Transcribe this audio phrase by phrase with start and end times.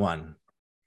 [0.00, 0.34] one.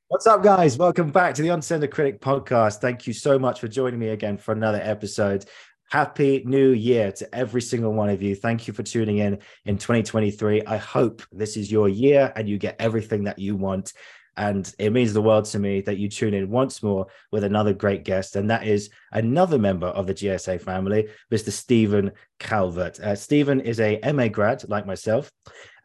[0.08, 0.78] What's up, guys?
[0.78, 2.82] Welcome back to the On Critic podcast.
[2.82, 5.46] Thank you so much for joining me again for another episode.
[5.92, 8.36] Happy New Year to every single one of you.
[8.36, 10.64] Thank you for tuning in in 2023.
[10.64, 13.94] I hope this is your year and you get everything that you want.
[14.36, 17.74] And it means the world to me that you tune in once more with another
[17.74, 18.36] great guest.
[18.36, 21.52] And that is another member of the GSA family, Mr.
[21.52, 23.00] Stephen Calvert.
[23.00, 25.32] Uh, Stephen is a MA grad like myself.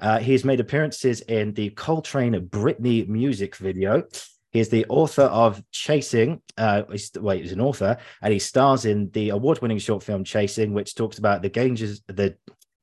[0.00, 4.04] Uh, he's made appearances in the Coltrane Britney music video.
[4.50, 6.40] He's the author of Chasing.
[6.56, 10.72] Uh, he's, wait, he's an author, and he stars in the award-winning short film Chasing,
[10.72, 12.34] which talks about the dangers, the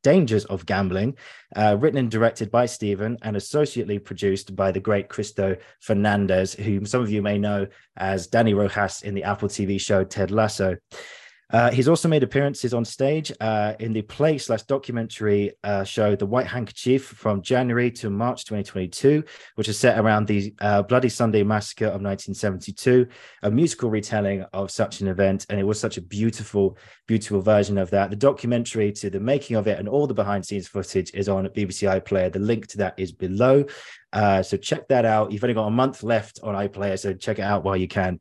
[0.05, 1.18] Dangers of Gambling,
[1.55, 6.86] uh, written and directed by Stephen and associately produced by the great Cristo Fernandez, whom
[6.86, 7.66] some of you may know
[7.98, 10.78] as Dani Rojas in the Apple TV show Ted Lasso.
[11.52, 16.16] Uh, he's also made appearances on stage uh, in the play slash documentary uh, show
[16.16, 19.23] The White Handkerchief from January to March 2022,
[19.55, 23.08] which is set around the uh, Bloody Sunday Massacre of 1972,
[23.44, 25.45] a musical retelling of such an event.
[25.50, 28.09] And it was such a beautiful, beautiful version of that.
[28.09, 31.47] The documentary to the making of it and all the behind scenes footage is on
[31.50, 32.34] BBC iPlayer.
[32.34, 33.66] The link to that is below.
[34.12, 35.31] Uh, so check that out.
[35.31, 38.19] You've only got a month left on iPlayer, so check it out while you can.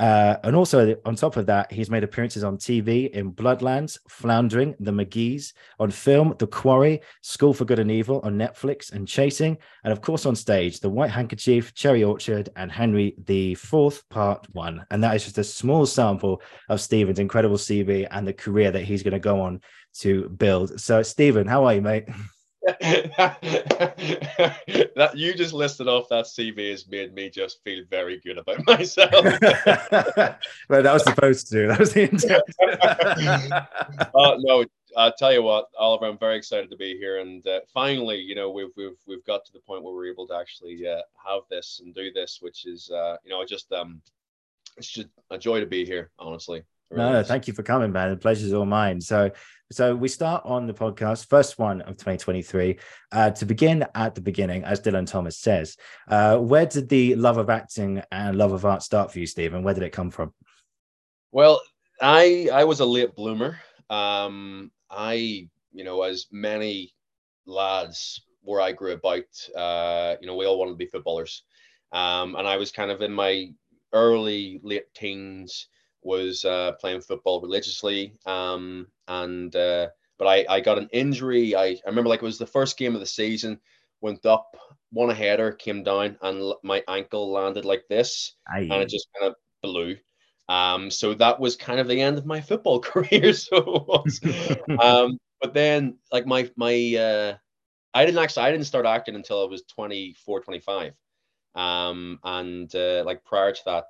[0.00, 4.74] Uh, and also, on top of that, he's made appearances on TV in Bloodlands, Floundering,
[4.80, 9.58] The McGee's, on film, The Quarry, School for Good and Evil on Netflix, and Chasing,
[9.84, 14.46] and of course on stage, The White Handkerchief, Cherry Orchard, and Henry the Fourth Part
[14.52, 14.86] One.
[14.90, 16.40] And that is just a small sample
[16.70, 19.60] of Stephen's incredible CV and the career that he's going to go on
[19.98, 20.80] to build.
[20.80, 22.08] So, Stephen, how are you, mate?
[22.80, 23.38] that
[25.14, 29.10] you just listed off that CV has made me just feel very good about myself.
[30.68, 31.66] well, that was supposed to do.
[31.68, 32.42] That was the intent.
[34.14, 34.66] uh, no,
[34.96, 38.34] I'll tell you what, Oliver, I'm very excited to be here, and uh, finally, you
[38.34, 41.42] know, we've we've we've got to the point where we're able to actually uh, have
[41.50, 44.02] this and do this, which is, uh, you know, just um,
[44.76, 46.62] it's just a joy to be here, honestly.
[46.90, 48.10] Really no, thank you for coming, man.
[48.10, 49.00] The pleasure's all mine.
[49.00, 49.30] So,
[49.70, 52.78] so we start on the podcast, first one of 2023.
[53.12, 55.76] Uh, to begin at the beginning, as Dylan Thomas says,
[56.08, 59.62] uh, where did the love of acting and love of art start for you, Stephen?
[59.62, 60.34] Where did it come from?
[61.30, 61.60] Well,
[62.00, 63.58] I I was a late bloomer.
[63.88, 66.92] Um, I, you know, as many
[67.46, 69.24] lads where I grew about,
[69.56, 71.44] uh, you know, we all wanted to be footballers.
[71.92, 73.52] Um, and I was kind of in my
[73.92, 75.68] early late teens
[76.02, 78.14] was uh, playing football religiously.
[78.26, 79.88] Um, and uh,
[80.18, 81.54] but I, I got an injury.
[81.54, 83.60] I, I remember like it was the first game of the season.
[84.00, 84.56] Went up,
[84.92, 88.68] won a header, came down, and my ankle landed like this, Aye.
[88.70, 89.96] and it just kind of blew.
[90.48, 93.32] Um, so that was kind of the end of my football career.
[93.32, 94.20] So was.
[94.80, 97.36] um, but then like my my uh,
[97.94, 100.92] I didn't actually I didn't start acting until I was 24, 25.
[101.54, 103.86] Um, and uh, like prior to that,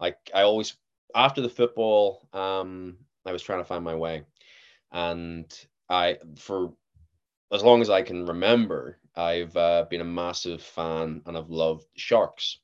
[0.00, 0.76] like I always
[1.14, 4.24] after the football, um, I was trying to find my way,
[4.92, 5.52] and
[5.88, 6.72] I for
[7.52, 11.86] as long as I can remember, I've uh, been a massive fan and I've loved
[11.96, 12.58] sharks.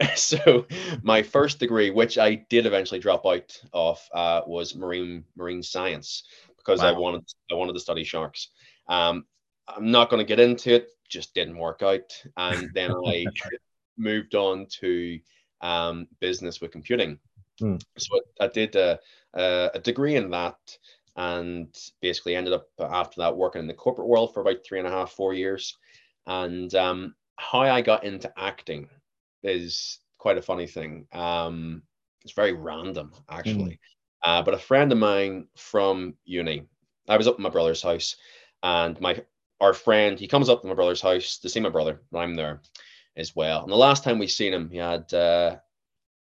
[0.14, 0.66] so
[1.02, 6.24] my first degree, which I did eventually drop out of, uh, was marine marine science
[6.56, 6.88] because wow.
[6.88, 8.48] I wanted I wanted to study sharks.
[8.88, 9.24] Um,
[9.66, 13.26] I'm not going to get into it; just didn't work out, and then I
[13.96, 15.18] moved on to
[15.60, 17.18] um, business with computing.
[17.60, 17.82] Mm.
[17.96, 18.98] So I, I did a,
[19.34, 20.58] a, a, degree in that
[21.16, 24.86] and basically ended up after that working in the corporate world for about three and
[24.86, 25.76] a half, four years.
[26.26, 28.88] And um, how I got into acting
[29.42, 31.06] is quite a funny thing.
[31.12, 31.82] Um,
[32.22, 33.72] it's very random, actually.
[33.72, 33.78] Mm.
[34.24, 36.64] Uh, but a friend of mine from uni,
[37.08, 38.16] I was up at my brother's house,
[38.62, 39.22] and my
[39.60, 42.02] our friend he comes up to my brother's house to see my brother.
[42.12, 42.60] and I'm there
[43.16, 43.62] as well.
[43.62, 45.56] And the last time we seen him, he had uh,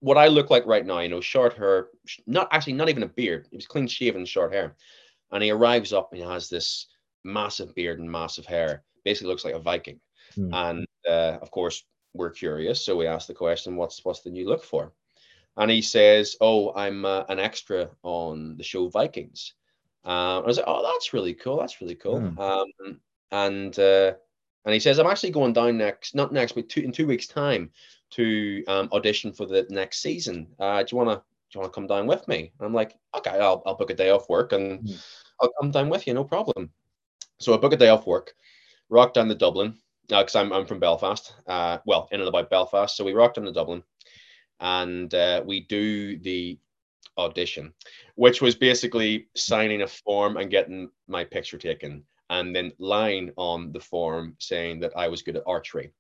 [0.05, 1.89] what I look like right now, you know, short hair,
[2.27, 3.49] not actually not even a beard.
[3.51, 4.77] He was clean shaven, short hair.
[5.33, 6.89] And he arrives up and he has this
[7.25, 8.83] massive beard and massive hair.
[9.07, 9.99] Basically looks like a Viking.
[10.35, 10.53] Hmm.
[10.53, 12.85] And uh, of course, we're curious.
[12.85, 14.93] So we ask the question, what's what's the new look for?
[15.57, 19.55] And he says, oh, I'm uh, an extra on the show Vikings.
[20.05, 21.61] Uh, I was like, oh, that's really cool.
[21.61, 22.21] That's really cool.
[22.21, 22.39] Hmm.
[22.39, 24.13] Um, and uh,
[24.67, 27.27] and he says, I'm actually going down next, not next, but two, in two weeks'
[27.27, 27.71] time
[28.17, 30.47] to um, audition for the next season.
[30.59, 32.53] Uh, do you want to do you want to come down with me?
[32.59, 35.05] And I'm like, okay, I'll, I'll book a day off work and mm.
[35.41, 36.71] I'll come down with you, no problem.
[37.39, 38.33] So I book a day off work,
[38.89, 39.77] rock down to Dublin
[40.09, 42.97] because uh, I'm, I'm from Belfast, uh, well, in and about Belfast.
[42.97, 43.83] So we rocked down to Dublin
[44.61, 46.59] and uh, we do the
[47.19, 47.73] audition,
[48.17, 52.05] which was basically signing a form and getting my picture taken
[52.41, 55.91] and then lying on the form saying that I was good at archery,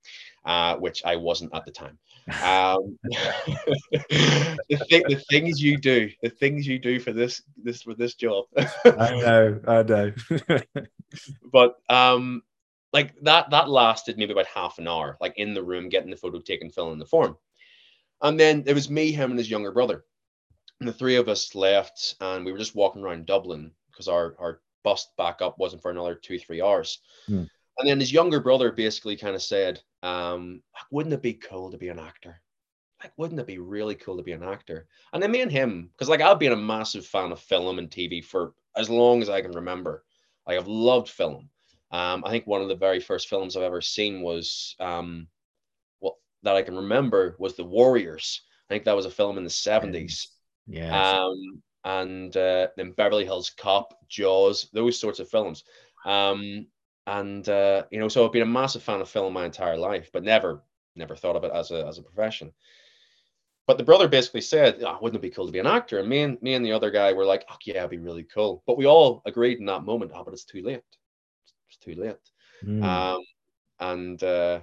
[0.44, 1.98] uh, which I wasn't at the time.
[2.42, 2.98] Um,
[3.92, 8.14] the, th- the things you do, the things you do for this this for this
[8.14, 8.46] job.
[8.56, 10.12] I know, I know.
[11.52, 12.42] but um,
[12.92, 16.16] like that that lasted maybe about half an hour, like in the room getting the
[16.16, 17.36] photo taken, filling the form,
[18.22, 20.04] and then it was me, him, and his younger brother.
[20.80, 24.34] And the three of us left, and we were just walking around Dublin because our
[24.40, 27.00] our bus back up wasn't for another two three hours.
[27.26, 27.44] Hmm.
[27.78, 31.78] And then his younger brother basically kind of said, um, "Wouldn't it be cool to
[31.78, 32.40] be an actor?
[33.02, 35.90] Like, wouldn't it be really cool to be an actor?" And then me and him,
[35.92, 39.28] because like I've been a massive fan of film and TV for as long as
[39.28, 40.04] I can remember.
[40.46, 41.48] Like I've loved film.
[41.90, 45.28] Um, I think one of the very first films I've ever seen was um,
[46.00, 48.42] well that I can remember was The Warriors.
[48.68, 50.28] I think that was a film in the seventies.
[50.66, 51.18] Yeah.
[51.18, 55.64] Um, and uh, then Beverly Hills Cop, Jaws, those sorts of films.
[56.04, 56.66] Um,
[57.06, 60.10] and uh, you know, so I've been a massive fan of film my entire life,
[60.12, 60.62] but never,
[60.96, 62.52] never thought of it as a as a profession.
[63.66, 66.08] But the brother basically said, oh, "Wouldn't it be cool to be an actor?" And
[66.08, 68.62] me and me and the other guy were like, "Oh yeah, it'd be really cool."
[68.66, 70.82] But we all agreed in that moment, "Oh, but it's too late.
[71.68, 72.16] It's too late."
[72.64, 72.82] Mm.
[72.82, 73.22] Um,
[73.80, 74.60] and uh,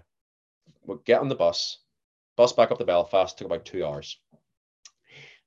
[0.85, 1.79] we get on the bus,
[2.35, 3.37] bus back up to Belfast.
[3.37, 4.19] Took about two hours,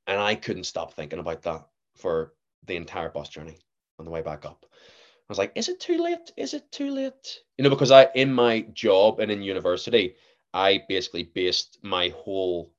[0.07, 1.67] and I couldn't stop thinking about that
[1.97, 2.33] for
[2.67, 3.59] the entire bus journey
[3.99, 4.65] on the way back up.
[4.65, 6.33] I was like, is it too late?
[6.37, 7.39] Is it too late?
[7.57, 10.17] You know, because I, in my job and in university,
[10.53, 12.73] I basically based my whole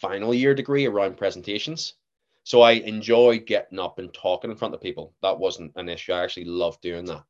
[0.00, 1.94] final year degree around presentations.
[2.42, 5.14] So I enjoy getting up and talking in front of people.
[5.22, 6.12] That wasn't an issue.
[6.12, 7.24] I actually loved doing that.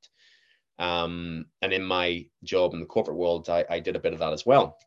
[0.79, 4.19] Um, and in my job in the corporate world, I, I did a bit of
[4.19, 4.79] that as well.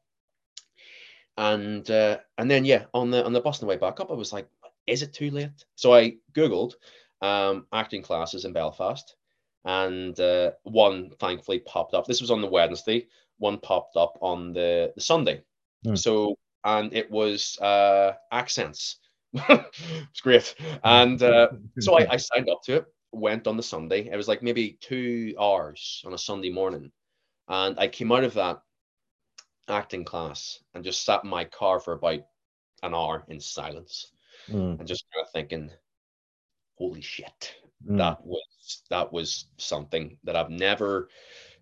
[1.40, 4.12] And uh, and then yeah, on the on the bus on the way back up,
[4.12, 4.50] I was like,
[4.88, 5.64] is it too late?
[5.76, 6.74] So I googled
[7.22, 9.16] um, acting classes in Belfast,
[9.64, 12.06] and uh, one thankfully popped up.
[12.06, 13.08] This was on the Wednesday.
[13.38, 15.42] One popped up on the, the Sunday.
[15.86, 15.96] Hmm.
[15.96, 18.98] So and it was uh, accents.
[19.34, 20.54] it's great.
[20.84, 22.86] And uh, so I, I signed up to it.
[23.14, 24.10] Went on the Sunday.
[24.12, 26.92] It was like maybe two hours on a Sunday morning,
[27.48, 28.60] and I came out of that
[29.70, 32.22] acting class and just sat in my car for about
[32.84, 34.12] an hour in silence
[34.48, 34.80] Mm.
[34.80, 35.72] and just kind of thinking,
[36.78, 37.56] holy shit,
[37.86, 37.98] Mm.
[37.98, 41.10] that was that was something that I've never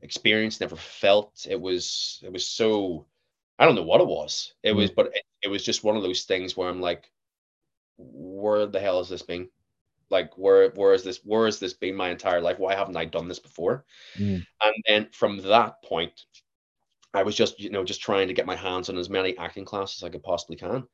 [0.01, 1.45] experienced, never felt.
[1.49, 3.07] It was it was so
[3.59, 4.53] I don't know what it was.
[4.61, 7.09] It was, but it, it was just one of those things where I'm like,
[7.97, 9.49] where the hell has this been?
[10.09, 12.59] Like where where is this where has this been my entire life?
[12.59, 13.85] Why haven't I done this before?
[14.17, 14.45] Mm.
[14.61, 16.25] And then from that point,
[17.17, 19.65] I was just, you know, just trying to get my hands on as many acting
[19.65, 20.87] classes as I could possibly can.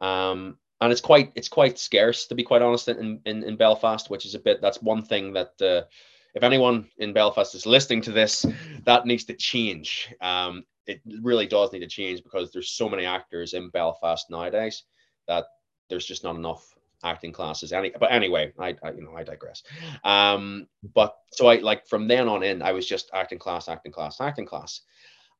[0.00, 4.10] Um, and it's quite it's quite scarce to be quite honest in in, in Belfast,
[4.10, 5.86] which is a bit that's one thing that uh,
[6.34, 8.44] if anyone in Belfast is listening to this,
[8.84, 10.12] that needs to change.
[10.20, 14.82] Um, it really does need to change because there's so many actors in Belfast nowadays
[15.28, 15.44] that
[15.88, 16.74] there's just not enough
[17.04, 17.72] acting classes.
[17.72, 19.62] Any, but anyway, I, I you know I digress.
[20.04, 23.92] Um, but so I like from then on in, I was just acting class, acting
[23.92, 24.80] class, acting class,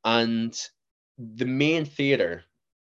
[0.05, 0.59] and
[1.19, 2.45] the main theater.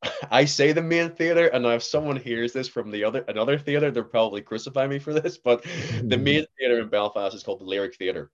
[0.32, 3.92] I say the main theater, and if someone hears this from the other another theater,
[3.92, 5.38] they'll probably crucify me for this.
[5.38, 5.64] But
[6.04, 8.32] the main theater in Belfast is called the Lyric Theater,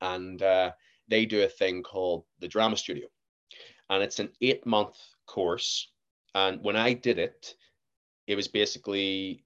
[0.00, 0.72] and uh,
[1.08, 3.08] they do a thing called the Drama Studio,
[3.90, 4.96] and it's an eight month
[5.26, 5.90] course.
[6.34, 7.54] And when I did it,
[8.26, 9.44] it was basically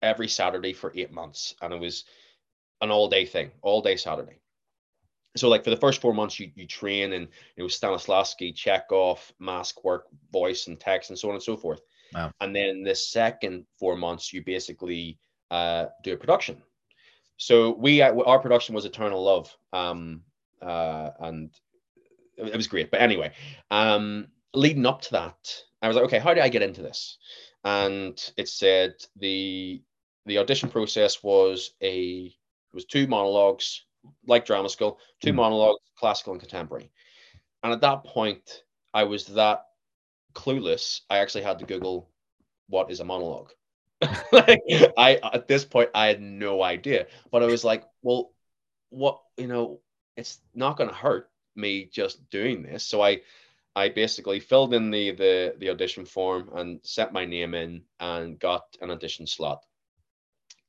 [0.00, 2.04] every Saturday for eight months, and it was
[2.80, 4.40] an all day thing, all day Saturday.
[5.36, 9.32] So, like for the first four months, you you train and you know Stanislavski, Chekhov,
[9.38, 11.80] mask work, voice and text, and so on and so forth.
[12.14, 12.32] Wow.
[12.40, 15.18] And then the second four months, you basically
[15.50, 16.62] uh, do a production.
[17.38, 20.22] So we uh, our production was Eternal Love, um,
[20.60, 21.50] uh, and
[22.36, 22.90] it it was great.
[22.90, 23.32] But anyway,
[23.70, 27.18] um, leading up to that, I was like, okay, how do I get into this?
[27.64, 29.82] And it said the
[30.26, 33.84] the audition process was a it was two monologues
[34.26, 35.34] like drama school, two Mhm.
[35.34, 36.90] monologues, classical and contemporary.
[37.62, 39.64] And at that point, I was that
[40.34, 41.00] clueless.
[41.10, 42.08] I actually had to Google
[42.68, 43.52] what is a monologue.
[44.32, 44.60] like,
[44.96, 48.32] I at this point I had no idea, but I was like, well,
[48.90, 49.80] what you know,
[50.16, 52.84] it's not going to hurt me just doing this.
[52.84, 53.20] So I
[53.74, 58.38] I basically filled in the the the audition form and sent my name in and
[58.38, 59.62] got an audition slot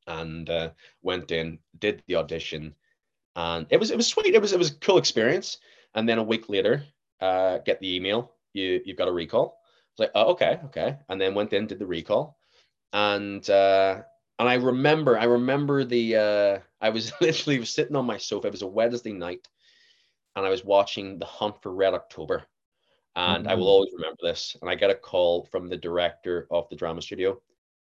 [0.08, 0.70] and uh,
[1.02, 2.76] went in, did the audition,
[3.36, 4.34] and it was it was sweet.
[4.34, 5.58] It was it was a cool experience.
[5.96, 6.84] And then a week later,
[7.22, 8.32] uh, get the email.
[8.54, 9.60] You you've got a recall.
[9.66, 10.98] I was like, oh, okay, okay.
[11.10, 12.38] And then went in, did the recall,
[12.94, 14.02] and uh,
[14.40, 18.48] and I remember, I remember the, uh, I was literally sitting on my sofa.
[18.48, 19.48] It was a Wednesday night,
[20.36, 22.44] and I was watching The Hunt for Red October.
[23.16, 23.52] And mm-hmm.
[23.52, 23.70] I will mm-hmm.
[23.70, 24.58] always remember this.
[24.62, 27.40] And I get a call from the director of the drama studio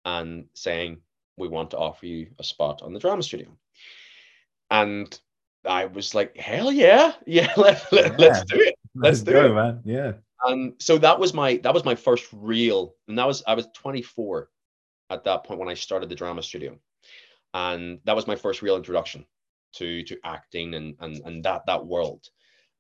[0.04, 0.98] and saying,
[1.38, 3.48] We want to offer you a spot on the drama studio.
[4.70, 5.18] And
[5.68, 7.14] I was like, Hell yeah.
[7.26, 8.28] Yeah, let, let, yeah.
[8.28, 8.76] let's do it.
[8.96, 9.54] Let's, let's do go, it.
[9.54, 9.82] man.
[9.84, 10.14] Yeah.
[10.46, 13.68] And so that was my that was my first real, and that was I was
[13.74, 14.50] 24
[15.10, 16.78] at that point when I started the drama studio.
[17.54, 19.26] And that was my first real introduction
[19.76, 22.28] to to acting and and, and that that world.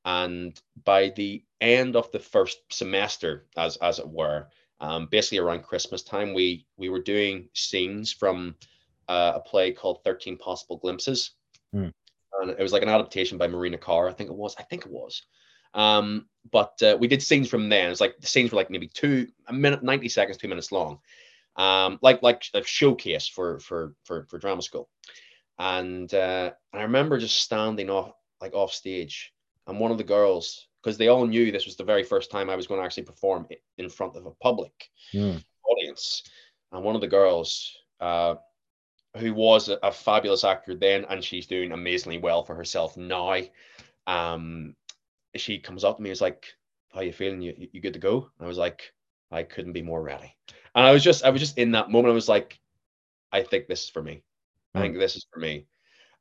[0.03, 4.47] And by the end of the first semester, as as it were,
[4.79, 8.55] um, basically around Christmas time, we we were doing scenes from
[9.07, 11.31] uh, a play called Thirteen Possible Glimpses,
[11.73, 11.91] mm.
[12.41, 14.07] And it was like an adaptation by Marina Carr.
[14.09, 14.55] I think it was.
[14.57, 15.23] I think it was.
[15.73, 17.91] Um, but uh, we did scenes from then.
[17.91, 20.99] It's like the scenes were like maybe two a minute, ninety seconds, two minutes long,
[21.57, 24.89] um, like like a showcase for for for for drama school.
[25.59, 29.33] And uh, and I remember just standing off like off stage,
[29.67, 32.49] and one of the girls, because they all knew this was the very first time
[32.49, 35.43] I was going to actually perform in front of a public mm.
[35.69, 36.23] audience,
[36.71, 38.35] and one of the girls, uh,
[39.17, 43.41] who was a, fabulous actor then, and she's doing amazingly well for herself now.
[44.07, 44.75] Um,
[45.35, 46.45] she comes up to me, is like,
[46.93, 47.41] "How you feeling?
[47.41, 48.93] You you good to go?" And I was like,
[49.31, 50.35] "I couldn't be more ready."
[50.75, 52.11] And I was just I was just in that moment.
[52.11, 52.59] I was like,
[53.31, 54.23] "I think this is for me.
[54.73, 55.65] I think this is for me."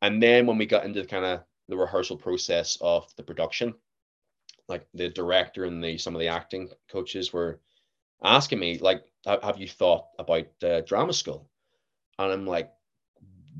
[0.03, 3.75] And then when we got into kind of the rehearsal process of the production,
[4.69, 7.61] like the director and the some of the acting coaches were
[8.23, 11.49] asking me like, "Have you thought about uh, drama school?"
[12.19, 12.71] And I'm like,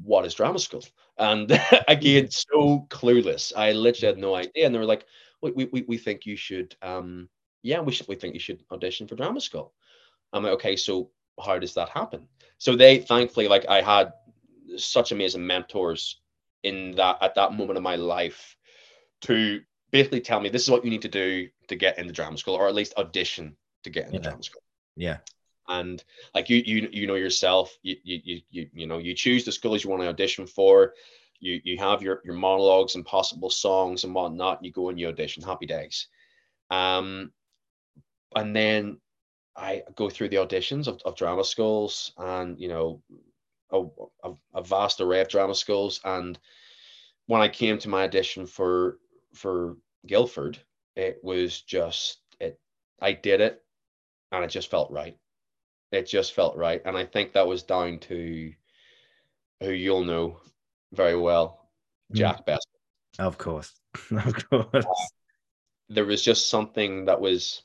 [0.03, 0.85] "What is drama school?"
[1.19, 1.51] And
[1.89, 3.53] again, so clueless.
[3.57, 4.67] I literally had no idea.
[4.67, 5.07] And they were like,
[5.41, 7.29] we, we, we think you should, um,
[7.63, 9.75] yeah, we should, we think you should audition for drama school.
[10.33, 11.11] I'm like, okay, so
[11.45, 12.27] how does that happen?
[12.59, 14.13] So they, thankfully, like I had
[14.77, 16.21] such amazing mentors
[16.63, 18.57] in that at that moment of my life
[19.23, 19.61] to
[19.91, 22.55] basically tell me this is what you need to do to get into drama school,
[22.55, 24.23] or at least audition to get into yeah.
[24.23, 24.63] drama school.
[24.97, 25.19] Yeah.
[25.69, 26.03] And
[26.35, 29.83] like you, you, you know yourself, you, you, you, you know, you choose the schools
[29.83, 30.95] you want to audition for
[31.45, 34.59] you you have your your monologues and possible songs and whatnot.
[34.59, 35.43] And you go and you audition.
[35.43, 36.09] Happy days.
[36.71, 37.33] Um,
[38.35, 38.99] and then
[39.57, 43.03] I go through the auditions of, of drama schools and you know
[43.71, 43.85] a,
[44.25, 46.01] a, a vast array of drama schools.
[46.05, 46.39] And
[47.27, 48.99] when I came to my audition for
[49.35, 50.59] for Guildford,
[50.97, 52.59] it was just it.
[53.01, 53.63] I did it,
[54.33, 55.17] and it just felt right.
[55.95, 58.53] It just felt right, and I think that was down to
[59.61, 60.41] who you'll know
[60.93, 61.69] very well,
[62.13, 62.17] mm.
[62.17, 62.45] Jack.
[62.47, 62.67] Best.
[63.19, 63.73] Of course,
[64.11, 64.69] of course.
[64.75, 64.93] Uh,
[65.89, 67.63] there was just something that was,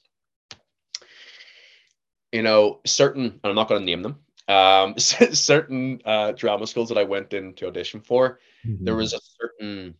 [2.31, 3.25] you know, certain.
[3.25, 4.19] and I'm not going to name them.
[4.47, 8.83] Um, certain uh, drama schools that I went in to audition for, mm-hmm.
[8.83, 9.95] there was a certain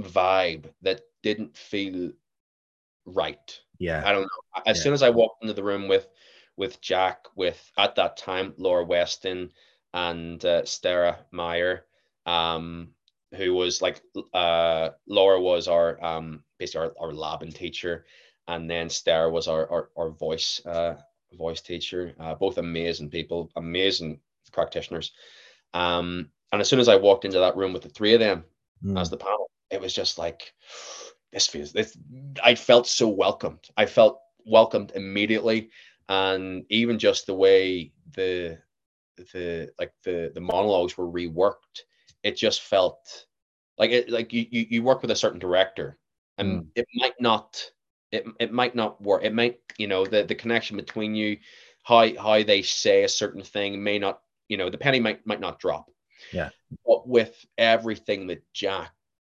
[0.00, 2.12] vibe that didn't feel
[3.06, 3.60] right.
[3.78, 4.62] Yeah, I don't know.
[4.66, 4.82] As yeah.
[4.82, 6.06] soon as I walked into the room with
[6.56, 9.50] with Jack, with at that time Laura Weston
[9.92, 11.86] and uh, Stara Meyer,
[12.26, 12.88] um,
[13.34, 14.00] who was like
[14.34, 18.04] uh, Laura was our um, basically our, our Laban teacher,
[18.48, 20.96] and then Stara was our our, our voice uh,
[21.32, 22.14] voice teacher.
[22.18, 24.20] Uh, both amazing people, amazing
[24.52, 25.12] practitioners.
[25.74, 28.44] Um, and as soon as I walked into that room with the three of them
[28.84, 29.00] mm.
[29.00, 30.52] as the panel, it was just like
[31.32, 31.96] this feels this.
[32.42, 33.68] I felt so welcomed.
[33.76, 35.70] I felt welcomed immediately,
[36.10, 38.58] and even just the way the
[39.32, 41.84] the like the the monologues were reworked
[42.22, 43.26] it just felt
[43.78, 45.98] like it like you you, you work with a certain director
[46.36, 46.66] and mm.
[46.74, 47.70] it might not
[48.12, 49.24] it, it might not work.
[49.24, 51.38] It might you know the the connection between you
[51.84, 55.40] how how they say a certain thing may not you know the penny might might
[55.40, 55.86] not drop.
[56.32, 56.50] Yeah.
[56.86, 58.92] But with everything that jack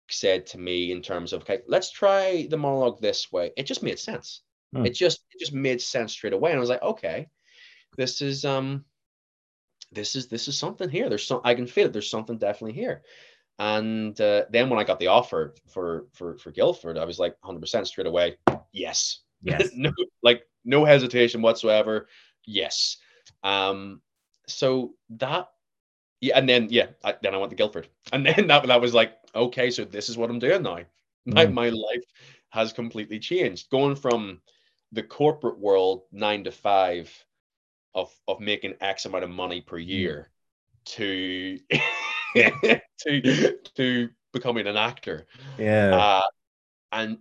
[0.09, 3.83] said to me in terms of okay let's try the monologue this way it just
[3.83, 4.43] made sense
[4.75, 4.87] mm.
[4.87, 7.29] it just it just made sense straight away and i was like okay
[7.97, 8.85] this is um
[9.93, 11.09] this is this is something here.
[11.09, 11.93] There's some I can feel it.
[11.93, 13.03] There's something definitely here.
[13.59, 17.37] And uh, then when I got the offer for for for Guildford, I was like
[17.45, 18.37] 100% straight away.
[18.73, 19.21] Yes.
[19.43, 19.71] Yes.
[19.75, 19.91] no,
[20.23, 22.09] like no hesitation whatsoever.
[22.47, 22.99] Yes.
[23.43, 24.01] Um.
[24.47, 25.49] So that.
[26.23, 28.93] Yeah, and then yeah, I, then I went to Guildford, and then that that was
[28.93, 30.81] like okay, so this is what I'm doing now.
[31.25, 31.53] My mm.
[31.53, 32.05] my life
[32.51, 34.43] has completely changed, going from
[34.93, 37.13] the corporate world nine to five
[37.95, 39.87] of of making X amount of money per mm.
[39.87, 40.31] year
[40.85, 41.59] to
[42.35, 45.27] to to becoming an actor.
[45.59, 45.97] Yeah.
[45.97, 46.23] Uh,
[46.93, 47.19] and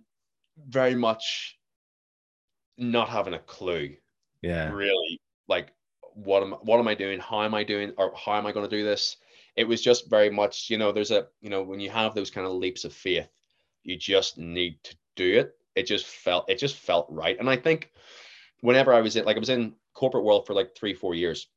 [0.68, 1.58] very much
[2.76, 3.96] not having a clue.
[4.42, 4.72] Yeah.
[4.72, 5.72] Really like
[6.14, 7.20] what am what am I doing?
[7.20, 7.92] How am I doing?
[7.96, 9.16] Or how am I going to do this?
[9.56, 12.30] It was just very much, you know, there's a, you know, when you have those
[12.30, 13.28] kind of leaps of faith,
[13.82, 15.56] you just need to do it.
[15.80, 17.38] It just felt, it just felt right.
[17.38, 17.90] And I think
[18.60, 21.48] whenever I was in, like, I was in corporate world for like three, four years,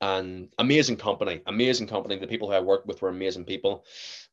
[0.00, 2.16] and amazing company, amazing company.
[2.16, 3.84] The people who I worked with were amazing people,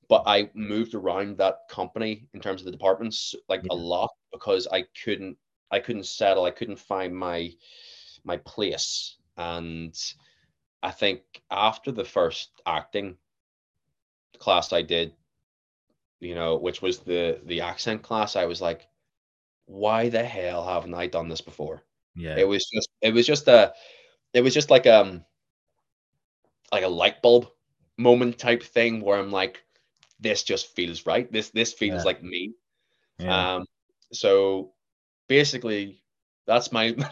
[0.08, 3.74] but I moved around that company in terms of the departments like yeah.
[3.74, 5.38] a lot because I couldn't,
[5.72, 6.46] I couldn't settle.
[6.46, 7.52] I couldn't find my
[8.24, 9.18] my place.
[9.38, 9.96] And
[10.84, 11.22] I think
[11.52, 13.18] after the first acting
[14.38, 15.14] class I did,
[16.26, 18.88] you know, which was the the accent class, I was like,
[19.66, 21.84] why the hell haven't I done this before?
[22.16, 22.36] Yeah.
[22.38, 23.74] It was just it was just a
[24.34, 25.24] it was just like um
[26.72, 27.48] like a light bulb
[27.98, 29.64] moment type thing where I'm like,
[30.20, 31.32] this just feels right.
[31.32, 32.04] This this feels yeah.
[32.04, 32.54] like me.
[33.20, 33.56] Yeah.
[33.56, 33.66] Um
[34.12, 34.74] so
[35.28, 36.02] basically
[36.48, 36.92] that's my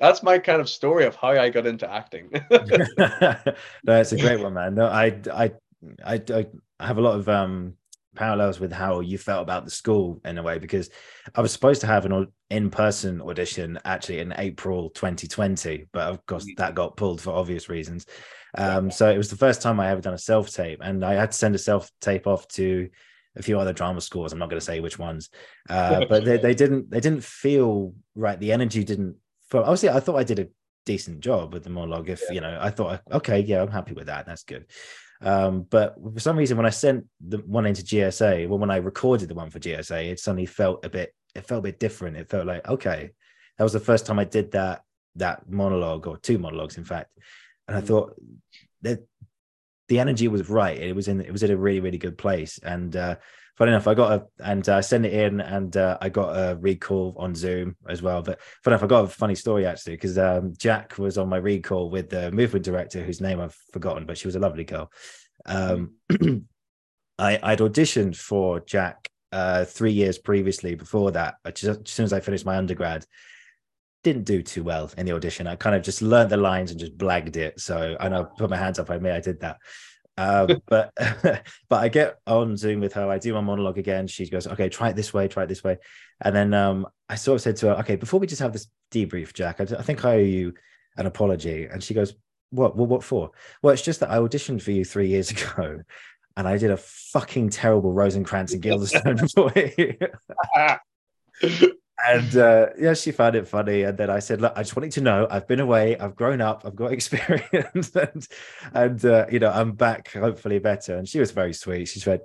[0.00, 2.30] that's my kind of story of how I got into acting.
[2.50, 4.74] no, it's a great one, man.
[4.74, 5.52] No, I, I
[6.04, 6.46] I
[6.78, 7.74] I have a lot of um
[8.14, 10.90] parallels with how you felt about the school in a way because
[11.34, 16.44] I was supposed to have an in-person audition actually in April 2020, but of course
[16.44, 16.56] mm.
[16.56, 18.06] that got pulled for obvious reasons.
[18.56, 21.30] Um, so it was the first time I ever done a self-tape, and I had
[21.30, 22.88] to send a self-tape off to
[23.36, 24.32] a few other drama schools.
[24.32, 25.30] I'm not going to say which ones,
[25.68, 28.38] uh, but they, they didn't they didn't feel right.
[28.38, 29.16] The energy didn't.
[29.50, 30.48] Feel, obviously, I thought I did a
[30.84, 32.08] decent job with the monologue.
[32.08, 32.34] If yeah.
[32.34, 34.26] you know, I thought, okay, yeah, I'm happy with that.
[34.26, 34.66] That's good.
[35.22, 38.76] Um, but for some reason, when I sent the one into GSA, well, when I
[38.76, 41.14] recorded the one for GSA, it suddenly felt a bit.
[41.34, 42.16] It felt a bit different.
[42.16, 43.10] It felt like okay,
[43.58, 44.82] that was the first time I did that
[45.16, 47.10] that monologue or two monologues, in fact.
[47.68, 47.86] And I mm.
[47.86, 48.14] thought
[48.82, 49.06] that
[49.88, 50.78] the energy was right.
[50.78, 52.58] It was in it was in a really really good place.
[52.62, 53.16] And uh,
[53.60, 56.30] funny enough, I got a and I uh, sent it in, and uh, I got
[56.30, 58.22] a recall on Zoom as well.
[58.22, 61.36] But funny enough, I got a funny story actually because um, Jack was on my
[61.36, 64.90] recall with the movement director whose name I've forgotten, but she was a lovely girl.
[65.44, 65.96] Um,
[67.18, 70.74] I, I'd auditioned for Jack uh, three years previously.
[70.74, 73.04] Before that, just, as soon as I finished my undergrad,
[74.02, 75.46] didn't do too well in the audition.
[75.46, 77.60] I kind of just learned the lines and just blagged it.
[77.60, 78.88] So and I put my hands up.
[78.88, 79.58] I may I did that.
[80.16, 83.08] Um, but but I get on Zoom with her.
[83.08, 84.06] I do my monologue again.
[84.06, 85.28] She goes, "Okay, try it this way.
[85.28, 85.78] Try it this way."
[86.20, 88.68] And then um, I sort of said to her, "Okay, before we just have this
[88.90, 90.54] debrief, Jack, I, I think I owe you
[90.96, 92.14] an apology." And she goes,
[92.50, 92.76] "What?
[92.76, 93.30] Well, what for?"
[93.62, 95.80] Well, it's just that I auditioned for you three years ago,
[96.36, 99.96] and I did a fucking terrible Rosencrantz and Guildenstern for you
[102.08, 103.82] and uh, yeah, she found it funny.
[103.82, 106.14] And then I said, "Look, I just want you to know, I've been away, I've
[106.14, 108.26] grown up, I've got experience, and
[108.74, 111.86] and uh, you know, I'm back, hopefully better." And she was very sweet.
[111.86, 112.22] She said,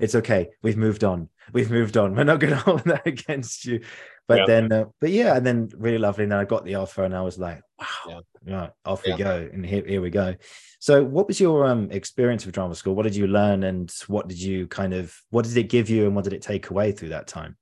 [0.00, 2.14] "It's okay, we've moved on, we've moved on.
[2.14, 3.80] We're not going to hold that against you."
[4.26, 4.46] But yeah.
[4.46, 6.24] then, uh, but yeah, and then really lovely.
[6.24, 8.68] And then I got the offer, and I was like, "Wow, yeah.
[8.84, 9.16] off yeah.
[9.16, 10.34] we go." And here, here we go.
[10.78, 12.94] So, what was your um, experience with drama school?
[12.94, 16.06] What did you learn, and what did you kind of, what did it give you,
[16.06, 17.56] and what did it take away through that time?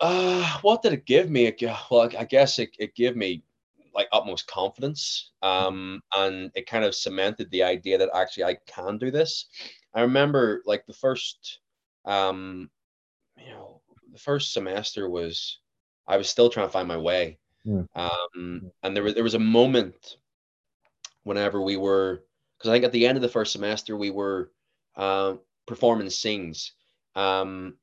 [0.00, 1.52] Uh, what did it give me?
[1.90, 3.42] Well, I guess it, it gave me
[3.94, 5.30] like utmost confidence.
[5.42, 9.46] Um, and it kind of cemented the idea that actually I can do this.
[9.94, 11.58] I remember like the first,
[12.04, 12.70] um,
[13.36, 13.80] you know,
[14.12, 15.58] the first semester was
[16.06, 17.38] I was still trying to find my way.
[17.66, 17.86] Mm.
[17.94, 20.16] Um, and there was there was a moment
[21.24, 22.22] whenever we were
[22.56, 24.52] because I think at the end of the first semester we were
[24.96, 25.34] uh,
[25.66, 26.72] performing scenes
[27.14, 27.76] um,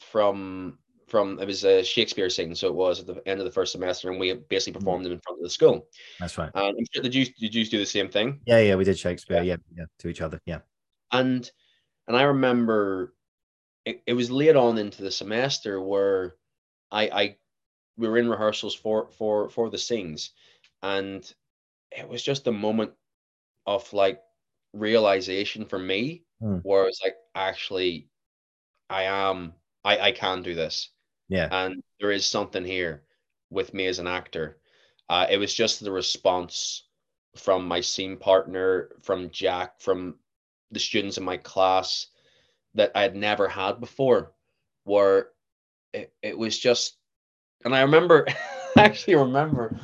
[0.00, 0.78] from
[1.14, 3.70] from it was a Shakespeare scene, so it was at the end of the first
[3.70, 4.80] semester, and we basically mm.
[4.80, 5.86] performed them in front of the school.
[6.18, 6.50] That's right.
[6.56, 8.40] And did you did you do the same thing?
[8.46, 9.36] Yeah, yeah, we did Shakespeare.
[9.36, 10.40] Yeah, yeah, yeah to each other.
[10.44, 10.58] Yeah.
[11.12, 11.48] And
[12.08, 13.14] and I remember
[13.84, 16.34] it, it was late on into the semester where
[16.90, 17.36] I I
[17.96, 20.32] we were in rehearsals for for for the scenes,
[20.82, 21.22] and
[21.92, 22.90] it was just a moment
[23.66, 24.20] of like
[24.72, 26.60] realization for me, mm.
[26.64, 28.08] where it's like actually
[28.90, 30.90] I am I I can do this
[31.28, 31.48] yeah.
[31.50, 33.02] And there is something here
[33.50, 34.58] with me as an actor.
[35.08, 36.84] Uh, it was just the response
[37.36, 40.16] from my scene partner, from Jack, from
[40.70, 42.06] the students in my class
[42.74, 44.32] that I had never had before,
[44.84, 45.28] where
[45.92, 46.96] it, it was just,
[47.64, 48.26] and I remember,
[48.76, 49.78] I actually remember,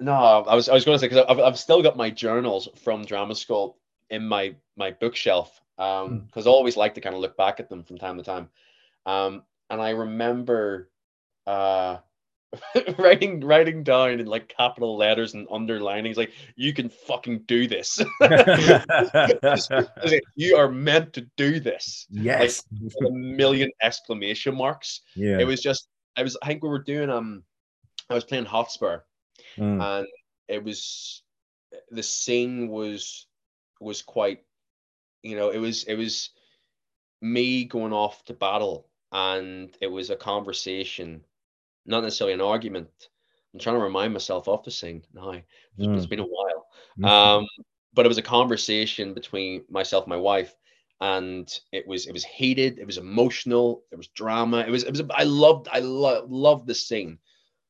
[0.00, 2.68] no, I was I was going to say because I've, I've still got my journals
[2.82, 3.78] from drama school
[4.10, 6.50] in my my bookshelf um because hmm.
[6.50, 6.52] mm.
[6.52, 8.48] I always like to kind of look back at them from time to time.
[9.06, 10.90] Um, and I remember
[11.46, 11.98] uh
[12.98, 18.00] writing writing down in like capital letters and underlining like you can fucking do this.
[20.34, 22.06] You are meant to do this.
[22.10, 22.64] Yes.
[22.72, 25.00] like, a million exclamation marks.
[25.14, 25.38] Yeah.
[25.38, 27.42] It was just i was i think we were doing um
[28.10, 29.00] i was playing hotspur.
[29.56, 29.82] Mm.
[29.82, 30.06] and
[30.48, 31.22] it was
[31.90, 33.26] the scene was
[33.80, 34.40] was quite
[35.22, 36.30] you know it was it was
[37.20, 41.22] me going off to battle and it was a conversation
[41.86, 42.90] not necessarily an argument.
[43.52, 45.30] I'm trying to remind myself of the scene now.
[45.30, 45.96] It's, mm.
[45.96, 46.66] it's been a while.
[46.98, 47.04] Mm-hmm.
[47.04, 47.46] um
[47.94, 50.54] but it was a conversation between myself and my wife
[51.00, 54.90] and it was it was heated it was emotional it was drama it was it
[54.90, 57.18] was i loved i lo- loved the scene.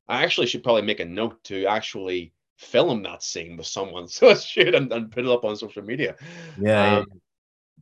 [0.09, 4.09] I actually should probably make a note to actually film that scene with someone.
[4.09, 6.17] So I should and, and put it up on social media.
[6.59, 7.19] Yeah, um, yeah.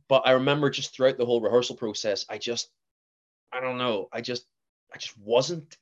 [0.09, 2.69] but i remember just throughout the whole rehearsal process i just
[3.53, 4.45] i don't know i just
[4.93, 5.77] i just wasn't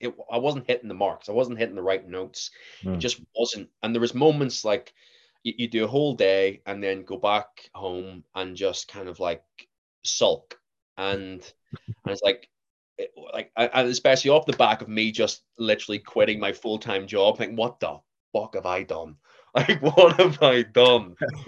[0.00, 2.50] it, i wasn't hitting the marks i wasn't hitting the right notes
[2.82, 2.90] mm.
[2.90, 2.98] it hmm.
[2.98, 4.92] just wasn't and there was moments like
[5.42, 9.20] you, you do a whole day and then go back home and just kind of
[9.20, 9.44] like
[10.02, 10.58] sulk
[10.96, 11.52] and
[11.86, 12.48] and it's like
[12.98, 17.58] it, like especially off the back of me just literally quitting my full-time job think
[17.58, 17.98] what the
[18.32, 19.16] fuck have i done
[19.54, 21.16] like what have i done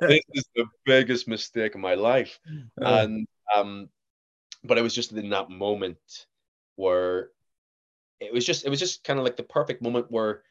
[0.00, 2.40] this is the biggest mistake of my life
[2.80, 3.02] oh.
[3.02, 3.88] and um
[4.66, 6.26] but it was just in that moment
[6.76, 7.30] where
[8.20, 10.42] it was just it was just kind of like the perfect moment where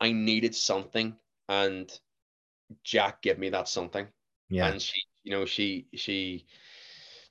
[0.00, 1.14] i needed something
[1.48, 1.98] and
[2.84, 4.06] Jack gave me that something.
[4.48, 4.68] Yeah.
[4.68, 6.46] And she, you know, she she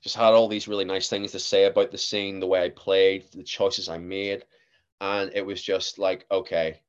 [0.02, 2.70] just had all these really nice things to say about the scene, the way I
[2.70, 4.44] played, the choices I made.
[5.00, 6.80] And it was just like, okay,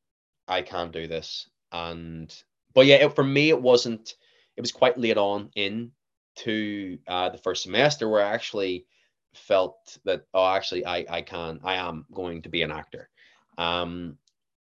[0.47, 1.49] I can do this.
[1.71, 2.33] And
[2.73, 4.15] but yeah, it, for me it wasn't
[4.57, 5.91] it was quite late on in
[6.37, 8.85] to uh, the first semester where I actually
[9.33, 13.09] felt that oh actually I I can I am going to be an actor.
[13.57, 14.17] Um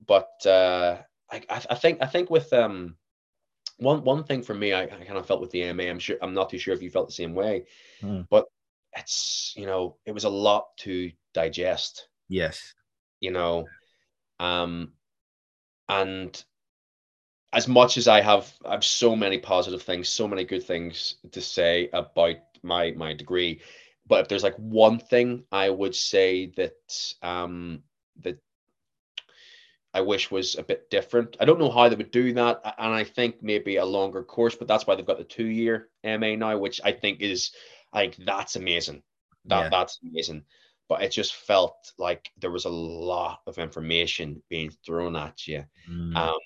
[0.05, 0.97] but uh
[1.31, 2.95] I I think I think with um
[3.77, 5.83] one one thing for me, I, I kind of felt with the AMA.
[5.83, 7.65] I'm sure I'm not too sure if you felt the same way,
[8.01, 8.25] mm.
[8.29, 8.45] but
[8.95, 12.07] it's you know it was a lot to digest.
[12.29, 12.73] Yes,
[13.19, 13.67] you know,
[14.39, 14.93] um,
[15.89, 16.43] and
[17.53, 21.15] as much as I have, I have so many positive things, so many good things
[21.31, 23.61] to say about my my degree.
[24.07, 26.73] But if there's like one thing I would say that
[27.21, 27.81] um,
[28.21, 28.39] that
[29.95, 31.37] I wish was a bit different.
[31.39, 34.53] I don't know how they would do that, and I think maybe a longer course,
[34.53, 37.51] but that's why they've got the two year MA now, which I think is
[37.93, 39.03] like that's amazing.
[39.45, 39.69] That yeah.
[39.69, 40.43] that's amazing.
[40.89, 45.63] But it just felt like there was a lot of information being thrown at you
[45.89, 46.15] mm.
[46.15, 46.39] um,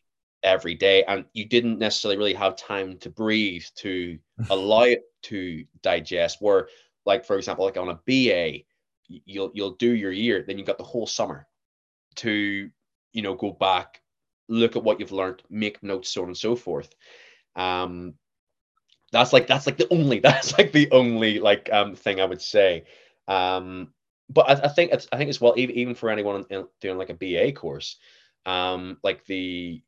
[0.43, 4.19] every day, and you didn't necessarily really have time to breathe to
[4.51, 6.37] allow it to digest.
[6.39, 6.69] Where,
[7.09, 8.63] like for example, like on a BA,
[9.07, 11.45] you'll you'll do your year, then you've got the whole summer
[12.15, 12.69] to
[13.13, 14.01] you know, go back,
[14.47, 16.93] look at what you've learned, make notes, so on and so forth.
[17.55, 18.15] Um,
[19.11, 22.41] that's like that's like the only that's like the only like um thing I would
[22.41, 22.85] say.
[23.27, 23.93] Um,
[24.29, 26.97] but I, I think it's I think as well even even for anyone in, doing
[26.97, 27.97] like a BA course,
[28.45, 29.81] um, like the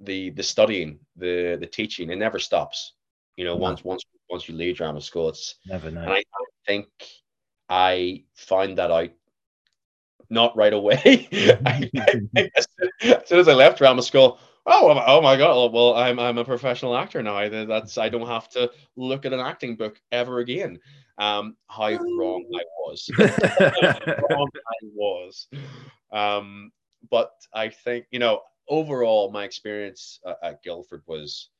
[0.00, 2.92] the the studying, the the teaching, it never stops.
[3.36, 3.62] You know, no.
[3.62, 5.88] once once once you leave drama school, it's never.
[5.88, 6.88] And I, I think
[7.68, 9.10] I found that out
[10.30, 11.28] not right away.
[11.66, 12.20] I, I,
[13.02, 15.72] as soon as I left drama school, oh, oh my god!
[15.72, 17.36] Well, I'm I'm a professional actor now.
[17.36, 20.78] I, that's I don't have to look at an acting book ever again.
[21.18, 23.10] Um, how wrong I was.
[23.18, 25.48] wrong I was.
[26.12, 26.70] Um,
[27.10, 31.50] but I think you know overall my experience at, at Guildford was,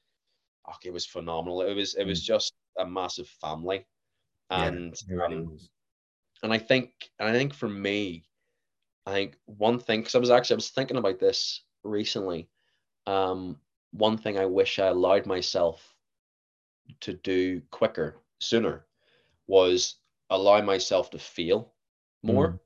[0.69, 1.63] okay, it was phenomenal.
[1.63, 2.27] It was it was mm.
[2.27, 3.87] just a massive family,
[4.51, 5.59] and yeah, um,
[6.43, 8.27] and I think and I think for me
[9.07, 12.49] I think one thing, because I was actually I was thinking about this recently.
[13.07, 13.59] Um,
[13.93, 15.95] one thing I wish I allowed myself
[17.01, 18.85] to do quicker, sooner,
[19.47, 19.97] was
[20.29, 21.73] allow myself to feel
[22.25, 22.49] more.
[22.49, 22.61] Mm.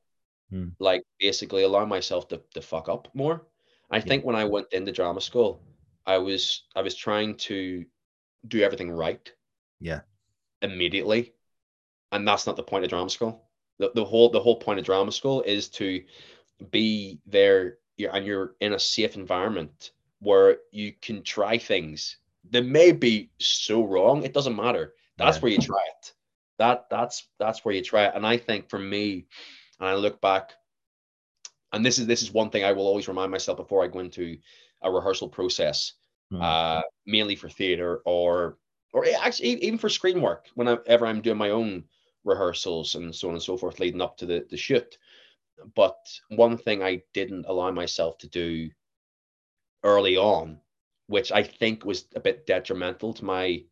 [0.53, 0.73] Mm.
[0.81, 3.47] Like basically allow myself to, to fuck up more.
[3.90, 4.03] I yeah.
[4.03, 5.62] think when I went into drama school,
[6.07, 7.85] I was I was trying to
[8.49, 9.31] do everything right.
[9.79, 10.01] Yeah.
[10.62, 11.35] Immediately.
[12.12, 14.85] And that's not the point of drama school the, the whole the whole point of
[14.85, 16.05] drama school is to
[16.70, 17.79] be there
[18.12, 22.18] and you're in a safe environment where you can try things
[22.51, 25.40] that may be so wrong it doesn't matter that's yeah.
[25.40, 26.12] where you try it
[26.59, 29.27] that that's that's where you try it and i think for me
[29.81, 30.53] and i look back
[31.73, 34.01] and this is this is one thing i will always remind myself before i go
[34.01, 34.37] into
[34.83, 35.94] a rehearsal process
[36.33, 36.42] mm.
[36.42, 38.59] uh mainly for theater or
[38.92, 41.85] or actually even for screen work whenever i'm doing my own
[42.24, 44.98] rehearsals and so on and so forth leading up to the, the shoot.
[45.74, 45.96] But
[46.28, 48.70] one thing I didn't allow myself to do
[49.83, 50.61] early on,
[51.06, 53.64] which I think was a bit detrimental to my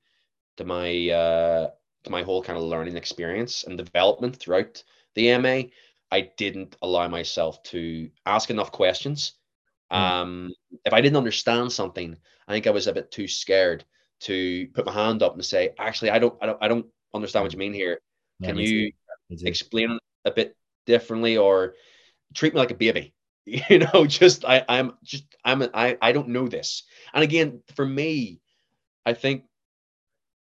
[0.58, 1.70] to my uh,
[2.04, 4.82] to my whole kind of learning experience and development throughout
[5.14, 5.62] the MA,
[6.10, 9.34] I didn't allow myself to ask enough questions
[9.90, 10.54] Um,
[10.86, 12.16] if I didn't understand something,
[12.48, 13.84] I think I was a bit too scared
[14.22, 17.44] to put my hand up and say, actually, I don't, I don't, I don't understand
[17.44, 18.00] what you mean here.
[18.42, 18.92] Can you
[19.44, 21.74] explain a bit differently or
[22.34, 23.14] treat me like a baby?
[23.70, 26.84] You know, just I, I'm just I'm I, I don't know this.
[27.14, 28.40] And again, for me,
[29.06, 29.44] I think,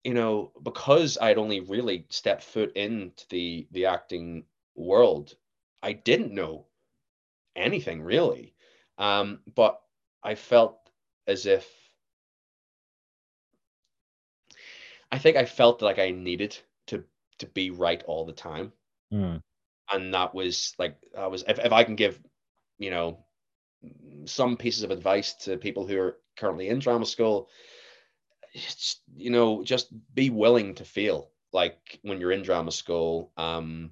[0.04, 5.34] you know, because I'd only really stepped foot into the the acting world,
[5.82, 6.66] I didn't know
[7.56, 8.54] anything really.
[8.98, 9.80] Um, but
[10.22, 10.78] I felt
[11.26, 11.68] as if
[15.10, 16.58] I think I felt like I needed
[17.38, 18.72] to be right all the time.
[19.12, 19.42] Mm.
[19.90, 22.20] And that was like I was if, if I can give,
[22.78, 23.24] you know,
[24.24, 27.48] some pieces of advice to people who are currently in drama school,
[28.52, 33.90] it's, you know, just be willing to feel like when you're in drama school, um,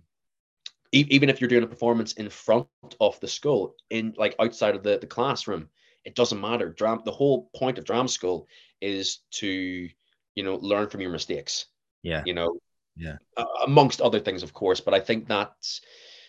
[0.93, 2.67] e- even if you're doing a performance in front
[3.01, 5.69] of the school, in like outside of the, the classroom,
[6.05, 6.71] it doesn't matter.
[6.71, 8.47] Drama, the whole point of drama school
[8.81, 9.89] is to,
[10.35, 11.67] you know, learn from your mistakes.
[12.03, 12.23] Yeah.
[12.27, 12.59] You know,
[12.97, 13.17] Yeah.
[13.37, 14.81] uh, amongst other things, of course.
[14.81, 15.81] But I think that's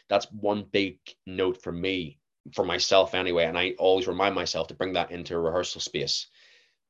[0.10, 2.20] that's one big note for me,
[2.54, 3.46] for myself anyway.
[3.46, 6.28] And I always remind myself to bring that into a rehearsal space.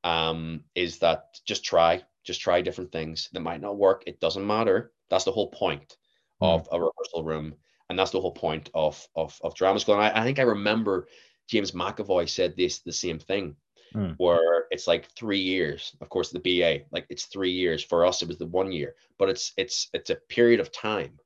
[0.03, 4.03] Um, is that just try, just try different things that might not work.
[4.05, 4.91] It doesn't matter.
[5.09, 5.97] That's the whole point
[6.41, 6.53] Mm.
[6.53, 7.55] of a rehearsal room,
[7.89, 9.95] and that's the whole point of of, of drama school.
[9.95, 11.07] And I, I think I remember
[11.47, 13.55] James McAvoy said this the same thing,
[13.93, 14.15] Mm.
[14.17, 15.95] where it's like three years.
[16.01, 17.81] Of course, the BA, like it's three years.
[17.81, 21.17] For us, it was the one year, but it's it's it's a period of time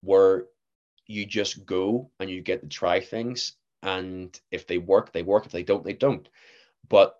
[0.00, 0.46] where
[1.06, 5.44] you just go and you get to try things, and if they work, they work.
[5.44, 6.28] If they don't, they don't.
[6.88, 7.16] But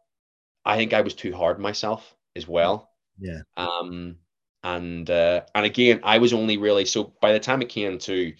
[0.64, 2.90] I think I was too hard on myself as well.
[3.18, 3.42] Yeah.
[3.56, 4.16] Um,
[4.62, 8.32] and uh, and again, I was only really so by the time it came to,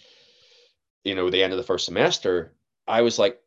[1.03, 2.55] you know, the end of the first semester,
[2.87, 3.39] I was like,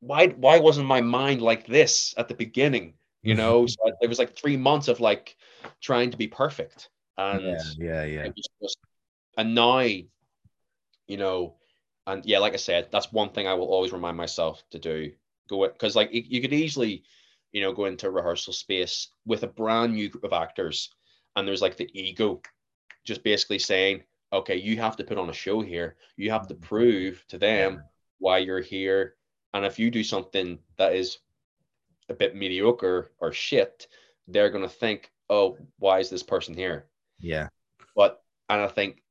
[0.00, 2.94] why why wasn't my mind like this at the beginning?
[3.26, 5.36] You know, so it was like three months of like
[5.80, 7.62] trying to be perfect, and Yeah.
[7.76, 8.04] Yeah.
[8.04, 8.24] Yeah.
[8.24, 8.78] it was just,
[9.36, 11.56] and now, you know,
[12.06, 15.12] and yeah, like I said, that's one thing I will always remind myself to do.
[15.48, 17.02] Go because like you, you could easily,
[17.52, 20.90] you know, go into a rehearsal space with a brand new group of actors,
[21.34, 22.40] and there's like the ego,
[23.04, 25.96] just basically saying, okay, you have to put on a show here.
[26.16, 26.64] You have to mm-hmm.
[26.64, 27.82] prove to them
[28.18, 29.14] why you're here,
[29.54, 31.18] and if you do something that is
[32.08, 33.88] a bit mediocre or shit,
[34.28, 36.86] they're gonna think, oh, why is this person here?
[37.18, 37.48] Yeah.
[37.94, 39.02] but and I think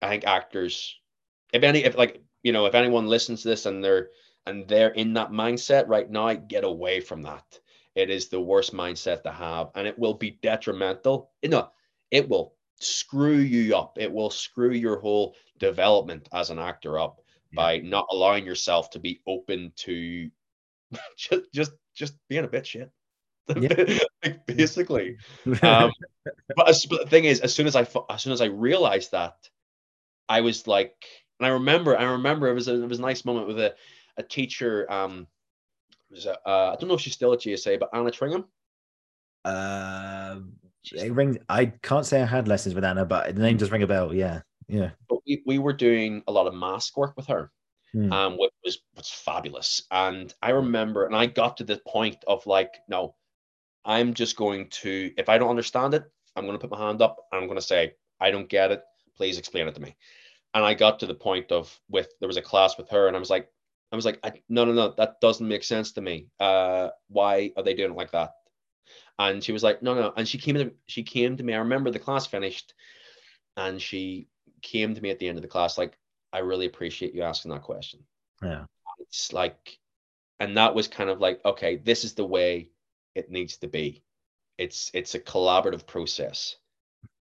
[0.00, 0.98] I think actors,
[1.52, 4.08] if any, if like you know, if anyone listens to this and they're
[4.46, 7.58] and they're in that mindset right now, get away from that.
[7.94, 11.30] It is the worst mindset to have, and it will be detrimental.
[11.42, 11.68] You know,
[12.10, 13.98] it will screw you up.
[14.00, 17.20] It will screw your whole development as an actor up
[17.52, 17.56] Yeah.
[17.56, 20.30] by not allowing yourself to be open to
[21.16, 22.90] just just just being a bit shit.
[23.48, 25.16] like basically
[25.62, 25.90] um,
[26.54, 29.10] but, as, but the thing is, as soon as I as soon as I realized
[29.12, 29.34] that,
[30.28, 30.94] I was like,
[31.40, 33.74] and I remember, I remember it was a, it was a nice moment with a
[34.16, 34.90] a teacher.
[34.90, 35.26] Um,
[36.10, 38.44] it was a, uh, I don't know if she's still at GSA, but Anna Tringham.
[39.44, 40.38] uh,
[40.92, 41.38] it rings.
[41.48, 44.14] I can't say I had lessons with Anna, but the name does ring a bell.
[44.14, 44.42] Yeah.
[44.68, 44.90] Yeah.
[45.08, 47.50] But we, we were doing a lot of mask work with her,
[47.92, 48.12] Hmm.
[48.12, 49.82] um, which was was fabulous.
[49.90, 53.14] And I remember, and I got to the point of like, no,
[53.84, 56.04] I'm just going to, if I don't understand it,
[56.36, 58.70] I'm going to put my hand up and I'm going to say, I don't get
[58.70, 58.82] it.
[59.16, 59.96] Please explain it to me.
[60.54, 63.16] And I got to the point of with there was a class with her, and
[63.16, 63.48] I was like,
[63.90, 66.28] I was like, I, no, no, no, that doesn't make sense to me.
[66.40, 68.30] Uh, why are they doing it like that?
[69.18, 70.12] And she was like, no, no.
[70.16, 71.54] And she came to she came to me.
[71.54, 72.74] I remember the class finished,
[73.56, 74.28] and she
[74.62, 75.98] came to me at the end of the class like,
[76.32, 78.00] I really appreciate you asking that question
[78.42, 78.64] Yeah.
[78.98, 79.78] it's like
[80.40, 82.70] and that was kind of like okay this is the way
[83.14, 84.02] it needs to be
[84.58, 86.56] it's it's a collaborative process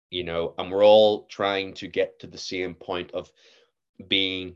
[0.09, 3.31] you know and we're all trying to get to the same point of
[4.07, 4.55] being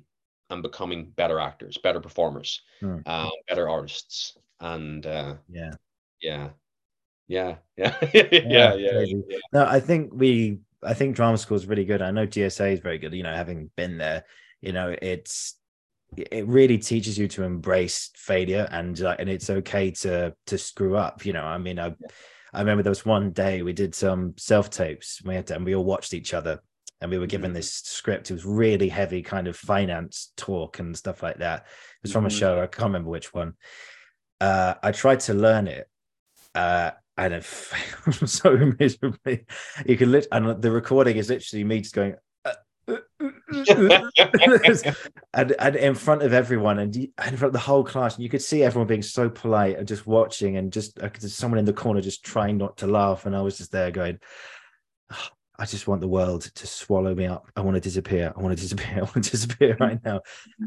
[0.49, 2.97] and becoming better actors better performers Hmm.
[3.05, 5.71] um, better artists and uh Yeah.
[6.21, 6.49] yeah
[7.27, 9.37] yeah yeah yeah yeah, yeah.
[9.53, 12.01] No, I think we, I think drama school is really good.
[12.01, 13.13] I know GSA is very good.
[13.13, 14.23] You know, having been there,
[14.61, 15.57] you know, it's
[16.17, 20.97] it really teaches you to embrace failure and uh, and it's okay to to screw
[20.97, 21.25] up.
[21.25, 21.95] You know, I mean, I
[22.53, 25.21] I remember there was one day we did some self tapes.
[25.23, 26.61] We had to, and we all watched each other.
[26.99, 27.55] And we were given Mhm.
[27.55, 28.29] this script.
[28.29, 31.61] It was really heavy, kind of finance talk and stuff like that.
[31.61, 32.37] It was from a Mhm.
[32.37, 32.61] show.
[32.61, 33.53] I can't remember which one.
[34.39, 35.89] Uh, I tried to learn it,
[36.53, 36.91] uh,
[37.25, 39.45] and it failed so miserably.
[39.85, 42.15] You can lit, and the recording is literally me just going.
[42.43, 42.53] "Uh,
[42.89, 44.93] uh, uh,
[45.33, 48.29] and, and in front of everyone and, in front of the whole class, and you
[48.29, 51.73] could see everyone being so polite and just watching and just uh, someone in the
[51.73, 53.25] corner just trying not to laugh.
[53.25, 54.19] And I was just there going,
[55.11, 55.27] oh,
[55.59, 57.51] I just want the world to swallow me up.
[57.55, 58.33] I want to disappear.
[58.35, 58.97] I want to disappear.
[58.97, 60.21] I want to disappear right now.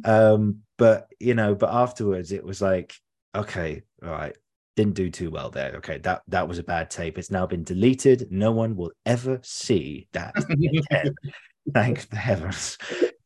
[0.05, 2.95] Um, but you know, but afterwards it was like,
[3.35, 4.37] okay, all right,
[4.77, 5.75] didn't do too well there.
[5.77, 7.19] Okay, that that was a bad tape.
[7.19, 8.29] It's now been deleted.
[8.31, 11.15] No one will ever see that again.
[11.73, 12.77] Thank the heavens.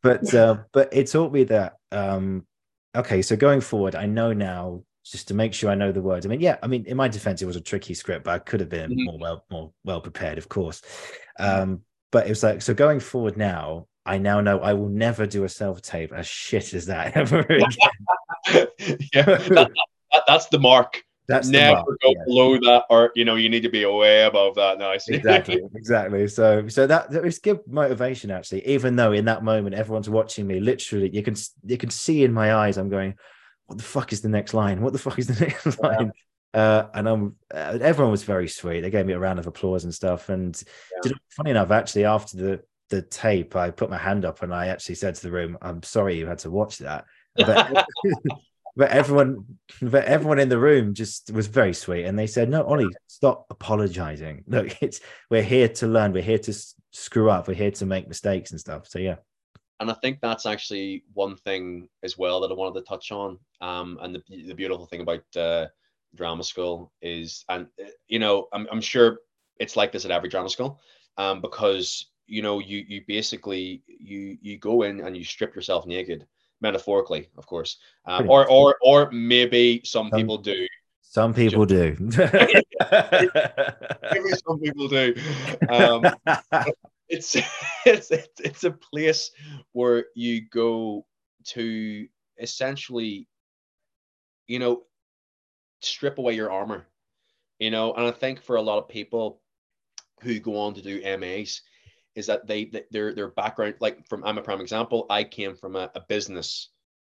[0.02, 2.46] But uh, but it taught me that um,
[2.94, 6.26] okay, so going forward, I know now just to make sure I know the words.
[6.26, 8.38] I mean, yeah, I mean, in my defense, it was a tricky script, but I
[8.38, 9.04] could have been mm-hmm.
[9.04, 10.82] more well more well prepared, of course.
[11.38, 13.86] Um, but it was like so going forward now.
[14.06, 17.40] I now know I will never do a self tape as shit as that ever
[17.40, 17.68] again.
[19.14, 19.70] yeah, that,
[20.12, 21.02] that, that's the mark.
[21.28, 22.24] That's never go yeah.
[22.24, 24.78] below that, or you know, you need to be way above that.
[24.78, 26.26] Now, exactly, exactly.
[26.26, 28.66] So, so that, was good motivation actually.
[28.66, 31.36] Even though in that moment everyone's watching me, literally, you can
[31.66, 33.14] you can see in my eyes, I'm going,
[33.66, 34.80] "What the fuck is the next line?
[34.80, 35.86] What the fuck is the next yeah.
[35.86, 36.12] line?"
[36.54, 38.80] Uh, and I'm uh, everyone was very sweet.
[38.80, 40.30] They gave me a round of applause and stuff.
[40.30, 40.60] And
[41.04, 41.12] yeah.
[41.36, 44.94] funny enough, actually, after the the tape, I put my hand up and I actually
[44.94, 47.04] said to the room, "I'm sorry you had to watch that."
[47.36, 47.86] But
[48.78, 49.44] but everyone
[49.82, 52.04] but everyone in the room just was very sweet.
[52.04, 54.44] And they said no ollie stop apologizing.
[54.46, 56.12] Look it's we're here to learn.
[56.12, 56.54] We're here to
[56.92, 57.48] screw up.
[57.48, 58.86] We're here to make mistakes and stuff.
[58.86, 59.16] So yeah.
[59.80, 63.38] And i think that's actually one thing as well that i wanted to touch on.
[63.60, 65.66] Um, and the, the beautiful thing about uh,
[66.14, 69.18] drama school is and uh, you know I'm, I'm sure
[69.58, 70.80] it's like this at every drama school
[71.16, 75.84] um, because you know you you basically you you go in and you strip yourself
[75.84, 76.26] naked
[76.60, 80.66] metaphorically, of course, um, or or or maybe some, some people do.
[81.02, 81.96] Some people do.
[82.00, 82.62] maybe
[84.46, 85.14] some people do.
[85.68, 86.04] Um,
[87.08, 87.34] it's,
[87.86, 89.30] it's it's a place
[89.72, 91.06] where you go
[91.46, 92.06] to
[92.38, 93.26] essentially,
[94.46, 94.82] you know,
[95.80, 96.86] strip away your armor,
[97.58, 99.40] you know, and I think for a lot of people
[100.22, 101.62] who go on to do MAs,
[102.18, 105.06] is that they, their their background like from I'm a prime example.
[105.08, 106.70] I came from a, a business,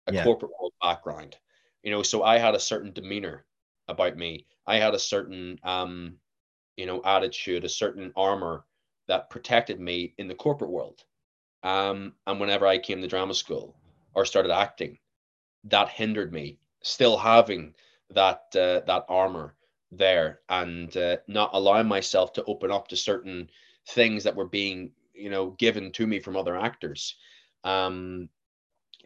[0.07, 0.25] a yeah.
[0.25, 1.37] corporate world background,
[1.83, 3.45] you know, so I had a certain demeanor
[3.87, 4.47] about me.
[4.67, 6.17] I had a certain um,
[6.77, 8.65] you know, attitude, a certain armor
[9.07, 11.05] that protected me in the corporate world.
[11.63, 13.77] Um, and whenever I came to drama school
[14.15, 14.99] or started acting,
[15.65, 17.75] that hindered me still having
[18.11, 19.55] that uh, that armor
[19.93, 23.51] there and uh, not allowing myself to open up to certain
[23.89, 27.17] things that were being you know given to me from other actors.
[27.65, 28.29] Um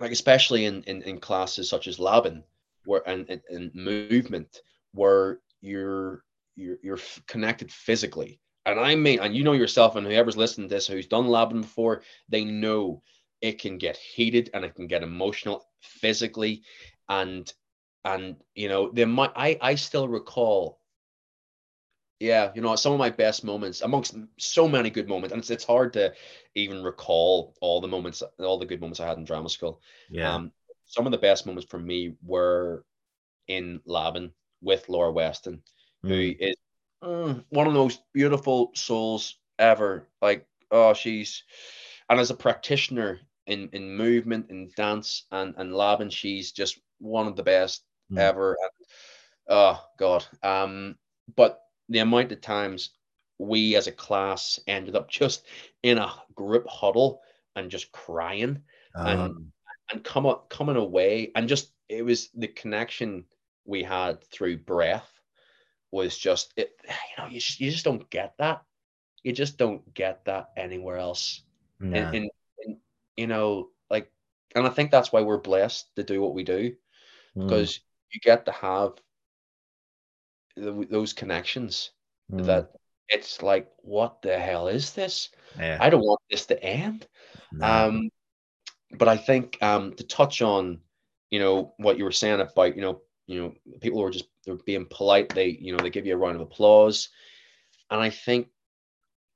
[0.01, 2.45] like especially in in, in classes such as Laban
[2.85, 4.63] where and, and, and movement
[4.93, 6.25] where you're
[6.57, 8.41] you're you're connected physically.
[8.67, 11.63] And i mean and you know yourself and whoever's listening to this who's done Laban
[11.63, 13.03] before they know
[13.41, 16.63] it can get heated and it can get emotional physically.
[17.09, 17.51] And
[18.05, 20.78] and you know there might i i still recall
[22.21, 25.51] yeah, you know, some of my best moments amongst so many good moments, and it's,
[25.51, 26.13] it's hard to
[26.55, 29.81] even recall all the moments, all the good moments I had in drama school.
[30.11, 30.35] Yeah.
[30.35, 30.53] Um,
[30.87, 32.85] some of the best moments for me were
[33.47, 35.63] in Laban with Laura Weston,
[36.05, 36.09] mm.
[36.09, 36.57] who is
[37.05, 40.09] mm, one of the most beautiful souls ever.
[40.21, 41.45] Like, oh, she's,
[42.09, 47.27] and as a practitioner in in movement and dance and and Laban, she's just one
[47.27, 48.19] of the best mm.
[48.19, 48.57] ever.
[48.61, 48.71] And,
[49.49, 50.27] oh God.
[50.43, 50.97] Um,
[51.37, 52.91] but the amount of times
[53.39, 55.47] we as a class ended up just
[55.83, 57.21] in a group huddle
[57.57, 58.63] and just crying
[58.95, 59.07] um.
[59.07, 59.53] and
[59.91, 63.25] and come up, coming away and just it was the connection
[63.65, 65.09] we had through breath
[65.91, 68.63] was just it you know you just, you just don't get that
[69.23, 71.43] you just don't get that anywhere else
[71.81, 72.31] And in,
[72.65, 72.79] in,
[73.17, 74.11] you know like
[74.55, 76.75] and i think that's why we're blessed to do what we do
[77.37, 77.49] mm.
[77.49, 77.81] because
[78.13, 78.93] you get to have
[80.91, 81.91] those connections
[82.33, 82.45] mm.
[82.47, 82.73] that
[83.09, 85.31] it's like, what the hell is this?
[85.59, 85.79] Yeah.
[85.81, 87.07] I don't want this to end.
[87.53, 87.67] No.
[87.67, 88.11] Um,
[88.93, 90.81] but I think um, to touch on,
[91.31, 94.57] you know, what you were saying about, you know, you know, people were just they're
[94.57, 95.35] being polite.
[95.35, 97.11] They, you know, they give you a round of applause,
[97.91, 98.49] and I think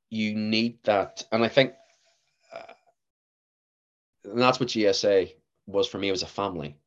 [0.08, 1.22] you need that.
[1.30, 1.74] And I think,
[2.54, 2.72] uh,
[4.25, 5.35] and that's what GSA
[5.66, 6.08] was for me.
[6.08, 6.79] It was a family.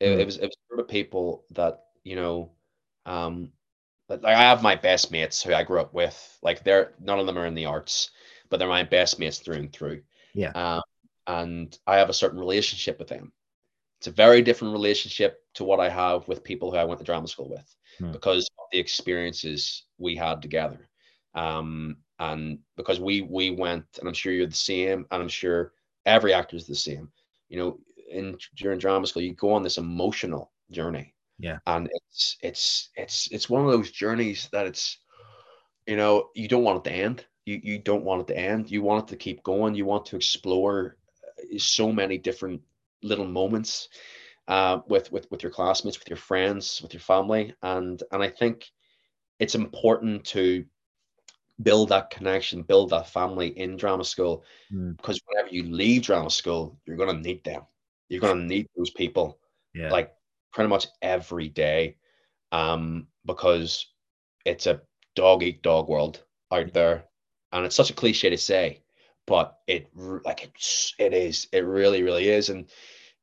[0.00, 0.18] It, mm.
[0.18, 2.50] it was it was a group of people that you know
[3.06, 3.50] um,
[4.10, 6.38] like I have my best mates who I grew up with.
[6.42, 8.10] Like they're none of them are in the arts,
[8.48, 10.02] but they're my best mates through and through.
[10.34, 10.50] Yeah.
[10.50, 10.82] Um,
[11.26, 13.32] and I have a certain relationship with them.
[13.98, 17.04] It's a very different relationship to what I have with people who I went to
[17.04, 18.12] drama school with hmm.
[18.12, 20.88] because of the experiences we had together.
[21.34, 25.72] Um, and because we we went, and I'm sure you're the same, and I'm sure
[26.04, 27.10] every actor is the same.
[27.48, 27.78] You know,
[28.10, 31.14] in during drama school, you go on this emotional journey.
[31.40, 31.58] Yeah.
[31.66, 34.98] And it's it's it's it's one of those journeys that it's
[35.86, 37.26] you know, you don't want it to end.
[37.46, 38.70] You you don't want it to end.
[38.70, 39.74] You want it to keep going.
[39.74, 42.62] You want to explore uh, so many different
[43.02, 43.88] little moments
[44.48, 48.28] uh, with with with your classmates, with your friends, with your family, and and I
[48.28, 48.70] think
[49.38, 50.64] it's important to
[51.62, 54.96] build that connection, build that family in drama school, Mm.
[54.96, 57.62] because whenever you leave drama school, you're gonna need them.
[58.08, 59.38] You're gonna need those people
[59.74, 59.90] Yeah.
[59.90, 60.12] like
[60.52, 61.96] pretty much every day,
[62.52, 63.86] um, because
[64.44, 64.80] it's a
[65.14, 66.22] dog eat dog world
[66.52, 67.04] out there,
[67.52, 68.82] and it's such a cliche to say,
[69.26, 69.88] but it
[70.24, 72.66] like it's it is it really really is, and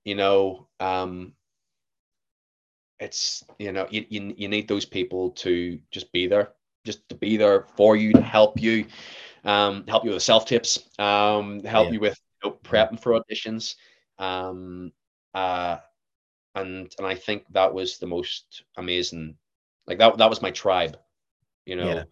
[0.04, 1.34] you know um,
[3.00, 6.50] it's you know you, you you need those people to just be there,
[6.86, 8.86] just to be there for you to help you,
[9.44, 11.92] um, help you with self tips, um, help Yeah.
[11.92, 13.76] you with you know, prepping for auditions,
[14.20, 14.92] um,
[15.34, 15.78] uh,
[16.62, 19.38] and and I think that was the most amazing.
[19.88, 20.98] Like that that was my tribe,
[21.66, 22.04] you know, Yeah.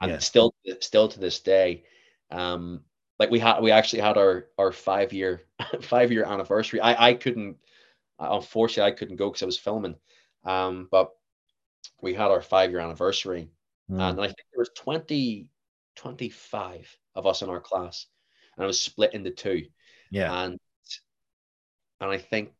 [0.00, 0.18] and Yeah.
[0.18, 1.84] still still to this day,
[2.30, 2.84] um,
[3.18, 5.42] like we had we actually had our our five year
[5.82, 6.80] five year anniversary.
[6.80, 7.58] I I couldn't,
[8.18, 9.96] unfortunately, I couldn't go because I was filming,
[10.44, 11.12] um, but
[12.02, 13.50] we had our five year anniversary,
[13.90, 14.10] Mm.
[14.10, 15.48] and I think there was 20,
[15.96, 18.06] 25 of us in our class,
[18.56, 19.66] and it was split into two
[20.10, 20.44] yeah.
[20.44, 20.58] and
[22.00, 22.52] and I think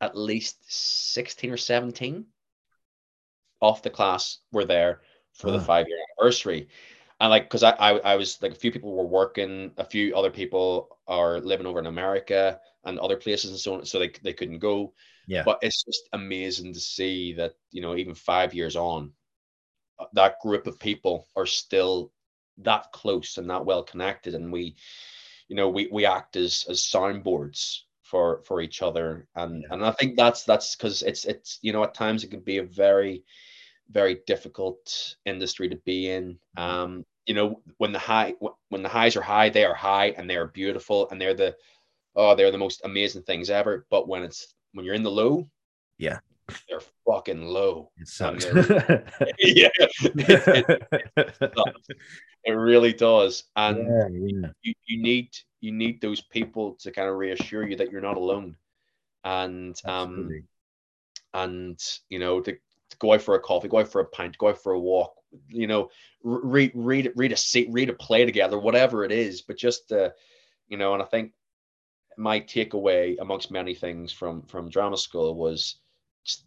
[0.00, 2.26] at least 16 or 17
[3.60, 5.60] off the class were there for the Ah.
[5.60, 6.68] five year anniversary.
[7.20, 10.14] And like, because I, I I was like a few people were working, a few
[10.16, 14.10] other people are living over in America and other places and so on, so they
[14.22, 14.94] they couldn't go.
[15.26, 15.42] Yeah.
[15.44, 19.12] But it's just amazing to see that, you know, even five years on,
[19.98, 22.12] uh, that group of people are still
[22.58, 24.34] that close and that well connected.
[24.34, 24.76] And we,
[25.48, 27.80] you know, we we act as as soundboards
[28.14, 29.28] for for each other.
[29.36, 29.68] And Yeah.
[29.70, 32.58] and I think that's that's because it's it's you know, at times it can be
[32.58, 33.24] a very,
[33.90, 36.38] very difficult industry to be in.
[36.56, 38.34] Um, you know, when the high
[38.68, 41.56] when the highs are high, they are high and they are beautiful and they're the
[42.16, 43.86] oh, they're the most amazing things ever.
[43.90, 45.50] But when it's when you're in the low,
[45.98, 46.20] Yeah.
[46.68, 47.90] They're fucking low.
[47.98, 48.44] It sucks.
[49.38, 49.92] yeah, it,
[51.16, 51.58] it,
[52.44, 53.44] it really does.
[53.56, 54.48] And yeah, yeah.
[54.62, 55.30] you, you need
[55.60, 58.56] you need those people to kind of reassure you that you're not alone.
[59.24, 60.44] And um
[61.32, 61.80] and
[62.10, 64.48] you know to, to go out for a coffee, go out for a pint, go
[64.48, 65.14] out for a walk,
[65.48, 65.90] you know,
[66.22, 69.42] read read read a seat, read a play together, whatever it is.
[69.42, 70.10] But just uh,
[70.68, 71.32] you know, and I think
[72.16, 75.76] my takeaway amongst many things from from drama school was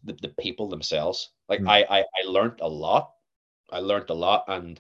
[0.04, 1.32] the, the people themselves.
[1.50, 1.70] Like Mm.
[1.70, 3.14] I, I I learned a lot.
[3.72, 4.80] I learned a lot, and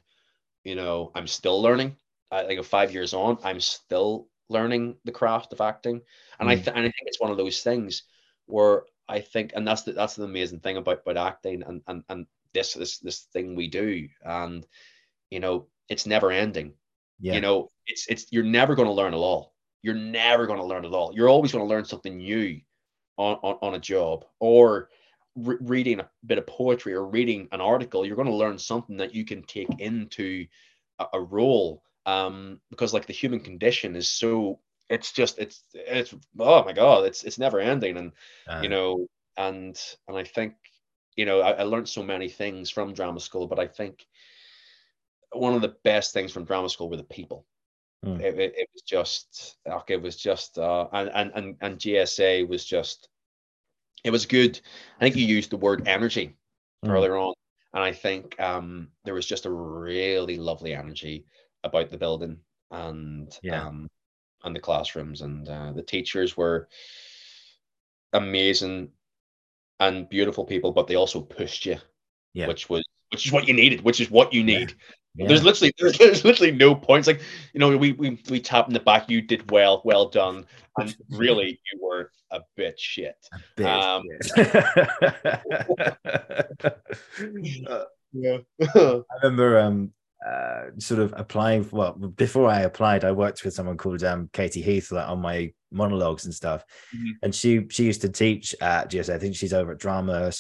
[0.64, 1.98] you know, I'm still learning.
[2.32, 6.02] I think five years on, I'm still learning the craft of acting,
[6.39, 6.64] and I Mm.
[6.64, 8.04] th- and I think it's one of those things
[8.45, 12.04] where I think, and that's the that's the amazing thing about about acting and and
[12.10, 14.66] and this this this thing we do, and
[15.30, 16.74] you know, it's never ending.
[17.20, 17.36] Yeah.
[17.36, 19.54] You know, it's it's you're never going to learn it all.
[19.82, 21.14] You're never going to learn it all.
[21.14, 22.60] You're always going to learn something new
[23.18, 24.89] on on, on a job or
[25.36, 28.05] re- reading a bit of poetry or reading an article.
[28.05, 30.45] You're going to learn something that you can take into
[30.99, 31.84] a, a role.
[32.05, 34.59] Um, because like the human condition is so
[34.89, 38.13] it's just it's it's oh my god it's it's never ending and
[38.47, 40.53] Uh, you know and and i think
[41.18, 44.07] you know I, I learned so many things from drama school but i think
[45.32, 47.45] one of the best things from drama school were the people
[48.06, 48.22] Mm.
[48.22, 52.48] it, it, it was just like it was just uh and, and and and gsa
[52.48, 53.10] was just
[54.04, 54.60] it was good
[55.00, 56.36] i think you used the word energy
[56.86, 56.91] Mm.
[56.91, 57.34] earlier on
[57.74, 61.26] and i think um there was just a really lovely energy
[61.64, 62.38] about the building
[62.70, 63.66] and Yeah.
[63.68, 63.88] um
[64.43, 66.70] and the classrooms and uh, the teachers were
[68.14, 68.89] amazing
[69.80, 71.78] and beautiful people but they also pushed you
[72.34, 72.48] Yeah.
[72.48, 74.74] which was which is what you needed which is what you need.
[75.16, 75.28] Yeah.
[75.28, 77.08] there's literally there's, there's literally no points.
[77.08, 77.22] Like
[77.53, 79.10] you know we, we we tap in the back.
[79.10, 79.82] You did well.
[79.84, 80.45] Well done.
[80.78, 83.16] And really you were a bit shit.
[83.34, 84.03] A bit, um.
[87.68, 87.84] Uh,
[88.14, 88.38] yeah.
[88.76, 89.91] I remember um
[90.28, 94.30] uh sort of applying for, well before I applied I worked with someone called um
[94.34, 96.64] Katie Heath like on my monologues and stuff.
[96.95, 97.12] Mhm.
[97.24, 100.32] and she she used to teach at GSA I think she's over at Drama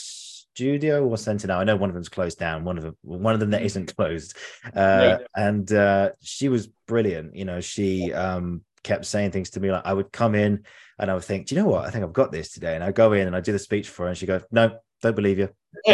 [0.57, 3.33] Studio or Center now I know one of them's closed down one of them one
[3.35, 4.35] of them that isn't closed
[4.75, 9.71] uh and uh she was brilliant you know she um kept saying things to me
[9.71, 10.63] like I would come in
[10.97, 12.83] and I would think do you know what I think I've got this today and
[12.83, 15.15] I go in and I do the speech for her and she goes no don't
[15.15, 15.49] believe you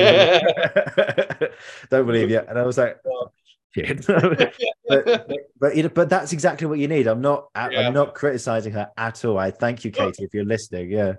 [1.90, 2.40] don't believe you.
[2.40, 3.32] And I was like, oh,
[3.76, 4.54] but,
[4.88, 5.28] but
[5.60, 7.08] But you know, but that's exactly what you need.
[7.08, 7.48] I'm not.
[7.56, 7.88] Yeah.
[7.88, 9.38] I'm not criticizing her at all.
[9.38, 10.92] I thank you, Katie, if you're listening.
[10.92, 11.14] Yeah.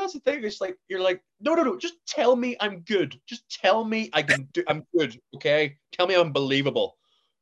[0.00, 0.44] That's the thing.
[0.44, 1.76] It's like you're like, no, no, no.
[1.76, 3.18] Just tell me I'm good.
[3.26, 4.64] Just tell me I can do.
[4.68, 5.18] I'm good.
[5.36, 5.76] Okay.
[5.92, 6.96] Tell me I'm believable,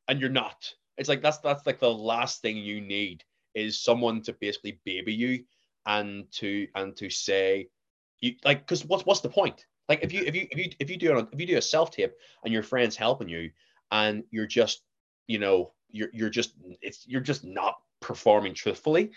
[0.07, 0.71] and you're not.
[0.97, 3.23] It's like that's that's like the last thing you need
[3.55, 5.43] is someone to basically baby you
[5.85, 7.67] and to and to say
[8.19, 9.65] you like because what's what's the point?
[9.89, 11.61] Like if you if you if you if you do a, if you do a
[11.61, 13.49] self tape and your friend's helping you
[13.91, 14.83] and you're just
[15.27, 19.11] you know you're you're just it's you're just not performing truthfully,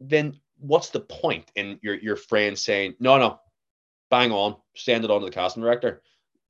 [0.00, 3.40] then what's the point in your your friend saying no no,
[4.10, 6.02] bang on, send it on to the casting director?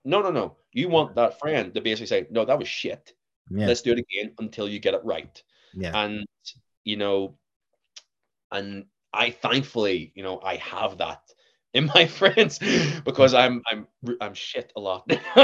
[0.04, 3.12] No no no, you want that friend to basically say no that was shit.
[3.50, 3.66] Yeah.
[3.66, 5.42] Let's do it again until you get it right
[5.74, 5.92] Yeah.
[5.94, 6.24] and
[6.84, 7.36] you know
[8.50, 11.20] and i thankfully you know i have that
[11.74, 12.58] in my friends
[13.04, 13.86] because i'm i'm
[14.20, 15.04] i'm shit a lot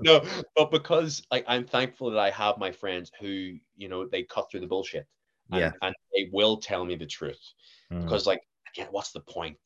[0.00, 0.24] no
[0.56, 4.50] but because like i'm thankful that i have my friends who you know they cut
[4.50, 5.06] through the bullshit
[5.52, 5.72] and, Yeah.
[5.82, 7.40] and they will tell me the truth
[7.90, 8.02] Mm.
[8.02, 8.42] because like
[8.74, 9.58] again what's the point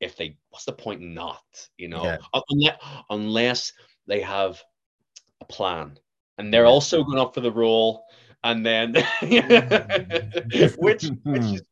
[0.00, 1.42] if they what's the point not
[1.76, 2.16] you know Yeah.
[2.50, 2.76] unless,
[3.10, 3.72] unless
[4.06, 4.62] they have
[5.40, 5.98] a plan
[6.38, 6.70] and they're Yeah.
[6.70, 8.04] also going up for the role
[8.44, 8.94] and then
[10.78, 11.62] which which is,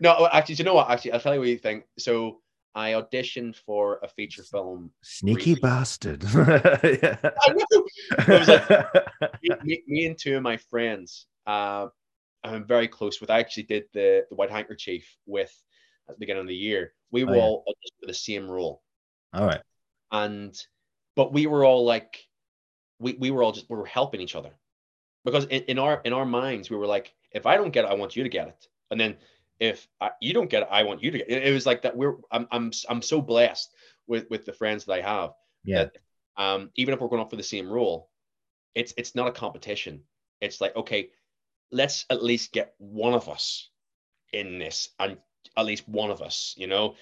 [0.00, 2.40] no actually you know what actually i'll tell you what you think so
[2.74, 6.24] i auditioned for a feature film Sneaky bastard.
[6.34, 7.84] I know.
[8.18, 8.68] It was like-
[9.42, 11.88] me, me, me and two of my friends uh,
[12.42, 13.30] I'm very close with.
[13.30, 15.54] I actually did the, the White Handkerchief with
[16.08, 16.94] at the beginning of the year.
[17.10, 17.42] We were Oh, yeah.
[17.42, 17.64] all
[18.00, 18.82] for the same role,
[19.34, 19.60] all right.
[20.12, 20.56] and
[21.16, 22.18] but we were all like,
[22.98, 24.50] we, we were all just we were helping each other
[25.24, 27.90] because in, in our in our minds we were like, if I don't get it,
[27.90, 29.16] I want you to get it, and then
[29.58, 31.46] if I, you don't get it, I want you to get it.
[31.46, 31.96] It was like that.
[31.96, 33.74] We're I'm I'm I'm so blessed
[34.06, 35.30] with with the friends that I have
[35.64, 35.84] Yeah.
[35.84, 35.96] that
[36.36, 38.08] um, even if we're going up for the same role,
[38.74, 40.02] it's it's not a competition.
[40.40, 41.10] It's like okay,
[41.70, 43.68] let's at least get one of us
[44.32, 45.16] in this, and
[45.56, 46.94] at least one of us, you know.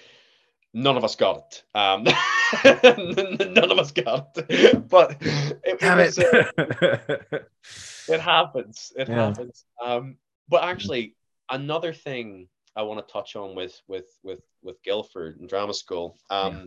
[0.71, 1.63] None of us got it.
[1.73, 2.03] Um,
[2.63, 4.87] none of us got it.
[4.87, 5.17] But
[5.63, 7.47] it, Damn was, uh, it.
[8.07, 8.91] it happens.
[8.95, 9.15] It Yeah.
[9.15, 9.65] happens.
[9.83, 10.17] Um,
[10.47, 11.15] but actually,
[11.49, 16.19] another thing I want to touch on with with with with Guildford and drama school,
[16.29, 16.59] um, Yeah.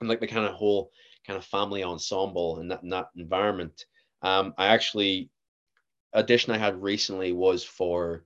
[0.00, 0.90] and like the kind of whole
[1.24, 3.86] kind of family ensemble and that in that environment.
[4.22, 5.30] Um, I actually
[6.14, 8.24] audition I had recently was for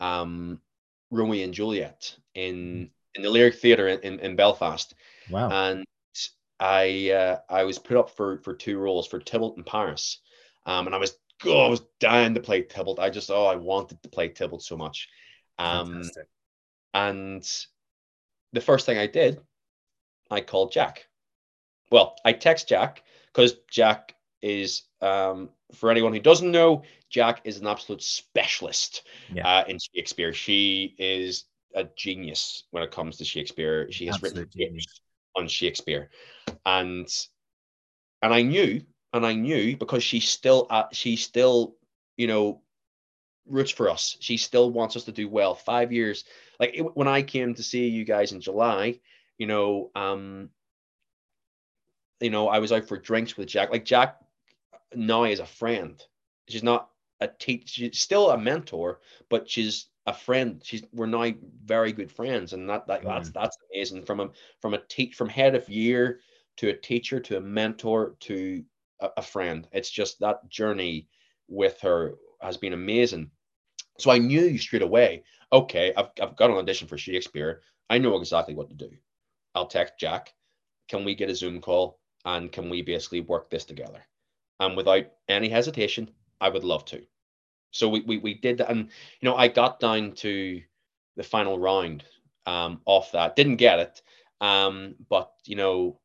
[0.00, 0.60] um
[1.10, 4.94] Romeo and Juliet in in the Lyric Theatre in, in, in Belfast
[5.30, 5.48] wow.
[5.50, 5.86] and
[6.58, 10.20] I uh, I was put up for for two roles for Tybalt and Paris,
[10.64, 12.98] um, and I was oh, I was dying to play Tybalt.
[12.98, 15.08] I just oh I wanted to play Tybalt so much,
[15.58, 16.28] um, Fantastic.
[16.94, 17.48] and
[18.52, 19.40] the first thing I did,
[20.30, 21.06] I called Jack.
[21.90, 27.58] Well, I text Jack because Jack is um, for anyone who doesn't know, Jack is
[27.58, 29.46] an absolute specialist Yeah.
[29.46, 30.32] uh, in Shakespeare.
[30.32, 31.44] She is
[31.74, 33.90] a genius when it comes to Shakespeare.
[33.92, 35.00] She has Absolute written genius.
[35.36, 36.10] on Shakespeare,
[36.64, 37.08] and
[38.22, 38.82] and I knew,
[39.12, 41.76] and I knew because she still, uh, she still,
[42.16, 42.62] you know,
[43.46, 44.16] roots for us.
[44.20, 45.54] She still wants us to do well.
[45.54, 46.24] Five years,
[46.58, 49.00] like it, when I came to see you guys in July,
[49.36, 50.48] you know, um,
[52.20, 53.70] you know, I was out for drinks with Jack.
[53.70, 54.16] Like Jack
[54.94, 56.02] now is a friend.
[56.48, 57.66] She's not a teacher.
[57.66, 60.62] She's still a mentor, but she's a friend.
[60.64, 61.32] She's we're now
[61.64, 63.34] very good friends, and that, that that's mm.
[63.34, 64.04] that's amazing.
[64.04, 64.30] From a
[64.60, 66.20] from a teach from head of year
[66.58, 68.64] to a teacher to a mentor to
[69.00, 69.68] a, a friend.
[69.72, 71.08] It's just that journey
[71.48, 73.30] with her has been amazing.
[73.98, 75.24] So I knew straight away.
[75.52, 77.62] Okay, I've I've got an audition for Shakespeare.
[77.88, 78.90] I know exactly what to do.
[79.54, 80.34] I'll text Jack.
[80.88, 84.04] Can we get a Zoom call and can we basically work this together?
[84.60, 87.02] And without any hesitation, I would love to.
[87.70, 88.88] So we we, we did that, and
[89.20, 90.62] you know I got down to
[91.16, 92.04] the final round
[92.46, 93.36] um, off that.
[93.36, 94.02] Didn't get it,
[94.40, 95.98] um, but you know,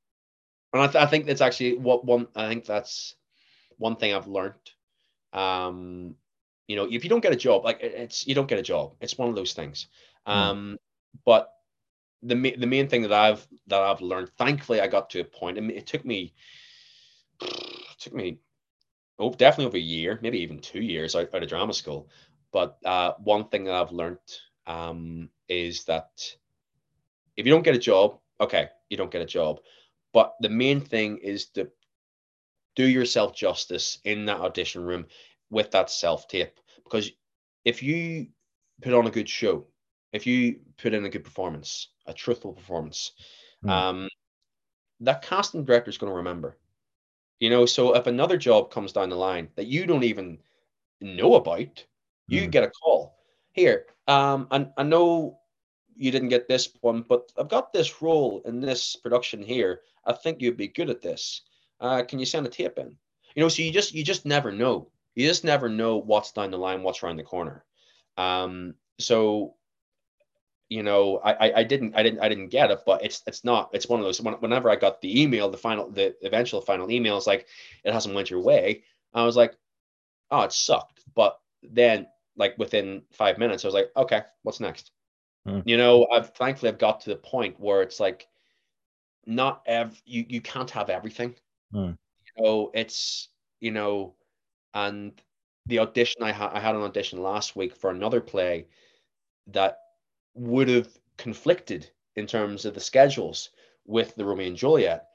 [0.74, 2.28] and I, th- I think that's actually what one.
[2.36, 3.16] I think that's
[3.78, 4.56] one thing I've learned.
[5.34, 6.16] Um,
[6.68, 8.96] you know, if you don't get a job, like it's you don't get a job.
[9.00, 9.88] It's one of those things.
[10.28, 10.34] Mm.
[10.34, 10.78] Um,
[11.26, 11.54] but
[12.24, 15.24] the ma- the main thing that I've that I've learned, thankfully, I got to a
[15.24, 15.56] point.
[15.58, 16.34] Mean, it took me
[18.02, 18.40] took me
[19.20, 22.10] oh definitely over a year, maybe even two years out, out of drama school.
[22.52, 24.18] But uh, one thing that I've learned
[24.68, 26.10] um, is that
[27.38, 29.60] if you don't get a job, okay, you don't get a job.
[30.14, 31.70] But the main thing is to
[32.76, 35.06] do yourself justice in that audition room
[35.50, 36.60] with that self tape.
[36.84, 37.12] Because
[37.64, 38.28] if you
[38.82, 39.68] put on a good show,
[40.12, 43.12] if you put in a good performance, a truthful performance,
[43.64, 43.70] Mm.
[43.70, 44.10] um,
[45.02, 46.58] that casting director is going to remember.
[47.42, 50.38] You know, so if another job comes down the line that you don't even
[51.02, 51.84] know about,
[52.28, 52.52] you Mm.
[52.52, 53.18] get a call.
[53.54, 55.40] Here, um, and I know
[55.96, 59.82] you didn't get this one, but I've got this role in this production here.
[60.06, 61.42] I think you'd be good at this.
[61.82, 62.96] Uh, can you send a tape in?
[63.36, 64.92] You know, so you just you just never know.
[65.16, 67.66] You just never know what's down the line, what's around the corner.
[68.18, 69.56] Um, so
[70.72, 73.44] you know, I, I I didn't I didn't I didn't get it, but it's it's
[73.44, 74.22] not it's one of those.
[74.22, 77.48] when- Whenever I got the email, the final the eventual final email is like
[77.84, 78.84] it hasn't went your way.
[79.14, 79.54] I was like,
[80.32, 81.02] oh, it sucked.
[81.14, 82.08] But then
[82.38, 84.92] like within five minutes, I was like, okay, what's next?
[85.46, 85.60] Hmm.
[85.66, 88.30] You know, I've thankfully I've got to the point where it's like
[89.26, 91.36] not ev you you can't have everything.
[91.74, 91.92] Hmm.
[92.38, 93.28] You know, it's
[93.60, 94.16] you know,
[94.74, 95.12] and
[95.66, 98.68] the audition I had I had an audition last week for another play
[99.48, 99.80] that
[100.34, 103.50] would have conflicted in terms of the schedules
[103.86, 105.08] with the Romeo and Juliet.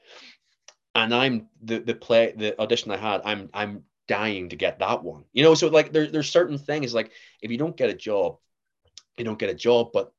[0.95, 5.03] And I'm the the play the audition I had, I'm I'm dying to get that
[5.03, 5.25] one.
[5.33, 7.11] You know, so like there, there's certain things like
[7.41, 8.37] if you don't get a job,
[9.17, 10.11] you don't get a job, but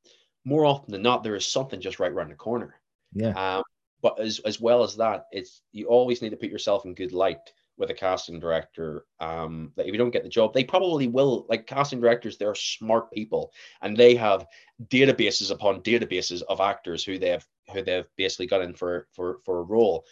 [0.45, 2.75] more often than not, there is something just right around the corner.
[3.13, 3.57] Yeah.
[3.57, 3.63] Um,
[4.01, 7.13] but as as well as that, it's you always need to put yourself in good
[7.13, 9.07] light with a casting director.
[9.21, 11.47] Um, that if you don't get the job, they probably will.
[11.49, 14.47] Like casting directors, they're smart people, and they have
[14.89, 19.39] databases upon databases of actors who they have who they've basically got in for for
[19.45, 20.05] for a role,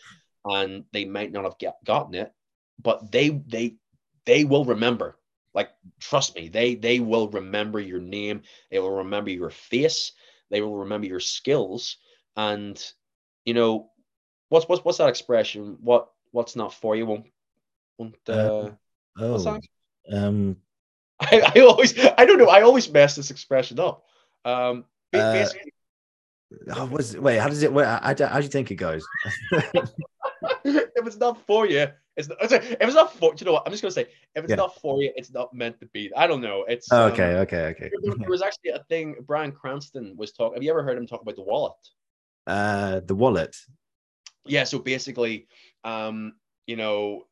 [0.45, 2.33] and they might not have get, gotten it,
[2.83, 3.77] but they they
[4.25, 5.19] they will remember.
[5.53, 8.43] Like trust me, they they will remember your name.
[8.71, 10.13] They will remember your face.
[10.51, 11.97] They will remember your skills.
[12.37, 12.81] And
[13.45, 13.91] you know,
[14.51, 15.79] what's what's what's that expression?
[15.81, 17.27] What what's not for you won't
[17.99, 18.17] won't.
[18.29, 18.71] Uh,
[19.17, 19.59] what's Oh,
[20.13, 20.57] um,
[21.21, 22.49] I, I always I don't know.
[22.49, 24.05] I always mess this expression up.
[24.45, 25.73] Um, Uh, basically,
[26.75, 27.73] oh, was wait, how does it?
[27.73, 29.07] Wait, I, I, how do you think it goes?
[30.65, 31.87] if it's not for you,
[32.17, 32.39] it's not.
[32.49, 33.63] Sorry, if it's not for you know what?
[33.67, 34.57] I'm just gonna say if it's Yeah.
[34.57, 36.13] not for you, it's not meant to be.
[36.15, 36.65] I don't know.
[36.69, 37.91] It's Oh, um, okay, okay, okay.
[38.03, 39.17] there, there was actually a thing.
[39.27, 40.55] Bryan Cranston was talking.
[40.55, 41.73] Have you ever heard him talk about the wallet?
[42.47, 43.57] Uh, the wallet.
[44.49, 45.49] yeah so basically
[45.83, 46.35] um
[46.69, 47.25] you know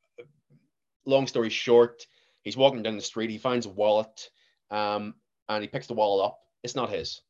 [1.07, 2.07] long story short
[2.43, 4.31] he's walking down the street he finds a wallet
[4.71, 5.15] um
[5.49, 6.41] and he picks the wallet up.
[6.63, 7.21] It's not his.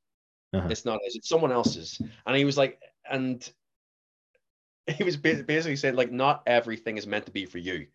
[0.52, 0.68] Uh-huh.
[0.70, 1.16] it's not his.
[1.16, 2.00] It's someone else's.
[2.26, 3.48] And he was like and
[4.86, 7.86] he was basically saying like not everything is meant to be for you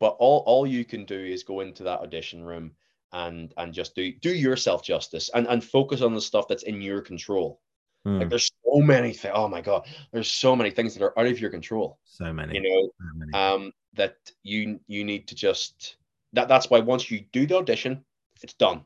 [0.00, 2.70] but all all you can do is go into that audition room
[3.12, 6.80] and and just do do yourself justice and and focus on the stuff that's in
[6.80, 7.60] your control.
[8.04, 11.18] Hmm, like there's so many things oh my god there's so many things that are
[11.18, 11.98] out of your control.
[12.04, 12.54] So many.
[12.54, 13.32] you know so many.
[13.32, 15.96] um that you you need to just
[16.32, 18.04] that that's why once you do the audition
[18.42, 18.82] it's done.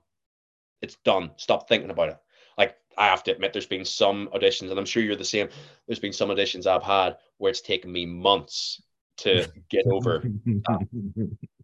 [0.80, 1.30] It's done.
[1.36, 2.18] Stop thinking about it.
[2.58, 5.48] Like i have to admit there's been some auditions and i'm sure you're the same.
[5.86, 8.82] There's been some auditions i've had where it's taken me months
[9.18, 10.22] to get over.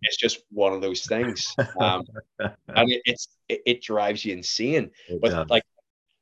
[0.00, 1.56] It's just one of those things.
[1.80, 2.04] Um
[2.38, 4.92] and it, it's it, it drives you insane.
[5.08, 5.50] It but does.
[5.50, 5.64] like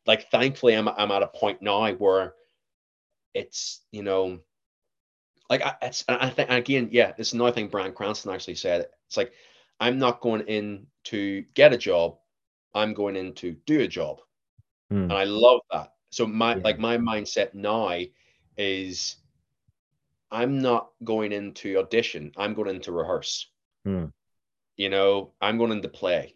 [0.07, 2.35] like thankfully I'm I'm at a point now where
[3.35, 4.39] it's you know
[5.49, 8.89] like I, it's I think again yeah it's another thing Bryan Cranston actually said.
[9.07, 9.33] It's like
[9.81, 12.17] I'm not going in to get a job.
[12.75, 14.21] I'm going in to do a job.
[14.91, 15.05] Hmm.
[15.05, 15.93] and I love that.
[16.11, 16.63] So my Yeah.
[16.63, 17.99] like my mindset now
[18.57, 19.17] is
[20.31, 22.33] I'm not going into audition.
[22.37, 23.51] I'm going into rehearse.
[23.85, 24.07] Hmm.
[24.77, 26.35] you know I'm going into play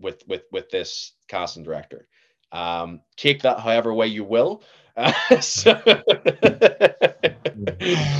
[0.00, 2.08] with with with this casting director.
[2.52, 4.62] Um take that however way you will.
[4.96, 5.78] Uh, so...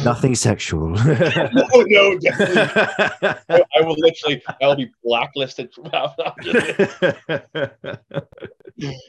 [0.04, 0.88] Nothing sexual.
[0.90, 2.56] no no definitely.
[3.76, 6.32] I, will literally I'll be blacklisted from after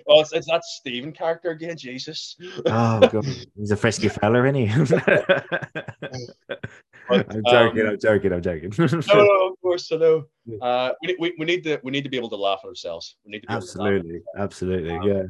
[0.07, 2.35] oh it's, it's that Steven character again Jesus
[2.65, 4.67] oh god, he's a frisky fella, isn't he?
[7.09, 7.81] But, I'm joking.
[7.81, 8.33] um, I'm joking.
[8.33, 8.73] I'm joking.
[8.77, 10.25] no, no, of course no
[10.61, 13.15] uh we, we, we need to we need to be able to laugh at ourselves
[13.25, 13.87] we need to be able to laugh.
[13.87, 14.95] absolutely, absolutely.
[14.95, 15.23] Um, Yeah,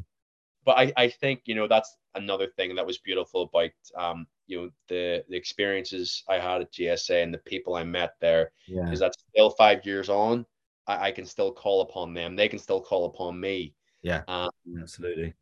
[0.67, 4.57] but I, I think you know that's another thing that was beautiful about um you
[4.61, 8.91] know the the experiences I had at GSA and the people I met there yeah,
[8.91, 10.45] is that still five years on
[10.85, 14.23] I, I can still call upon them they can still call upon me Yeah.
[14.27, 14.49] um,
[14.79, 15.33] absolutely.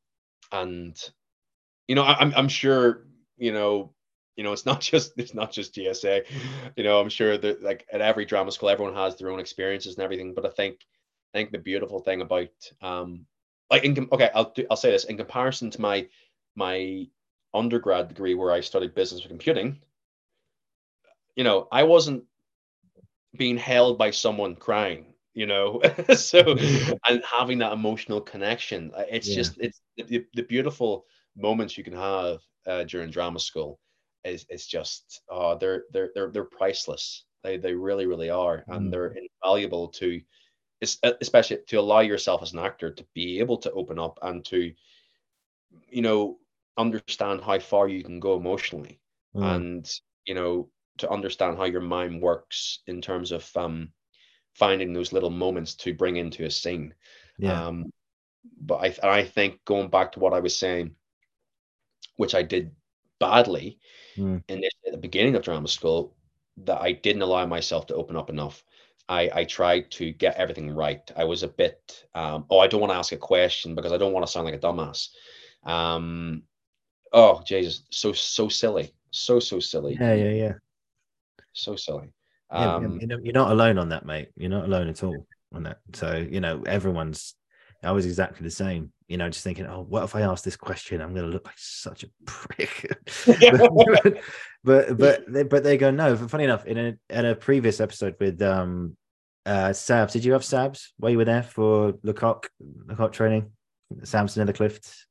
[0.51, 0.95] and
[1.87, 3.07] you know I, I'm I'm sure
[3.37, 3.93] you know
[4.35, 6.23] you know it's not just it's not just GSA
[6.77, 9.95] you know I'm sure that like at every drama school everyone has their own experiences
[9.95, 10.81] and everything but I think
[11.33, 12.53] I think the beautiful thing about
[12.83, 13.25] um
[13.71, 16.07] like in okay I'll do, I'll say this in comparison to my
[16.55, 17.07] my
[17.53, 19.79] undergrad degree where I studied business and computing
[21.35, 22.23] you know I wasn't
[23.37, 25.81] being held by someone crying you know
[26.15, 26.41] so
[27.07, 29.35] and having that emotional connection uh, it's Yeah.
[29.35, 31.05] just it's the, the beautiful
[31.35, 33.79] moments you can have uh, during drama school
[34.23, 38.75] is it's just oh they're they're they're they're priceless they they really really are Mhm.
[38.77, 40.21] and they're invaluable to
[40.81, 44.73] especially to allow yourself as an actor to be able to open up and to,
[45.89, 46.37] you know,
[46.77, 48.99] understand how far you can go emotionally,
[49.35, 49.55] mm.
[49.55, 49.89] and
[50.25, 53.89] you know, to understand how your mind works in terms of um,
[54.53, 56.93] finding those little moments to bring into a scene.
[57.37, 57.67] Yeah.
[57.67, 57.91] Um,
[58.61, 60.95] but I, I think going back to what I was saying,
[62.17, 62.71] which I did
[63.19, 63.79] badly
[64.17, 64.41] mm.
[64.47, 66.15] in at the beginning of drama school,
[66.57, 68.63] that I didn't allow myself to open up enough.
[69.07, 70.99] I, I tried to get everything right.
[71.15, 73.97] I was a bit, um, oh, I don't want to ask a question because I
[73.97, 75.09] don't want to sound like a dumbass.
[75.63, 76.43] Um,
[77.13, 79.97] oh, Jesus, so so silly, so so silly.
[79.99, 80.53] Yeah, yeah, yeah.
[81.53, 82.09] So silly.
[82.49, 84.29] Um, yeah, you're not alone on that, mate.
[84.35, 85.79] You're not alone at all on that.
[85.93, 87.35] So you know, everyone's.
[87.83, 88.91] I was exactly the same.
[89.07, 90.99] You know, just thinking, oh, what if I ask this question?
[90.99, 92.97] I'm going to look like such a prick.
[93.25, 94.17] but,
[94.63, 96.15] but but they, but they go no.
[96.15, 98.97] Funny enough, in a in a previous episode with um
[99.45, 102.47] uh Sabs, did you have Sabs while you were there for Lecoq
[102.87, 103.51] Lecoq training?
[104.03, 105.05] Samson in the Cliffs.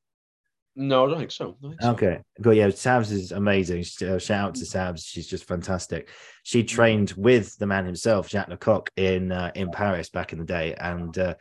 [0.77, 1.57] No, I don't think so.
[1.62, 1.91] Don't think so.
[1.91, 2.57] Okay, good.
[2.57, 3.85] Yeah, Sabs is amazing.
[4.03, 6.09] Uh, shout out to Sabs; she's just fantastic.
[6.43, 10.45] She trained with the man himself, Jacques Lecoq, in uh, in Paris back in the
[10.45, 11.35] day, and uh,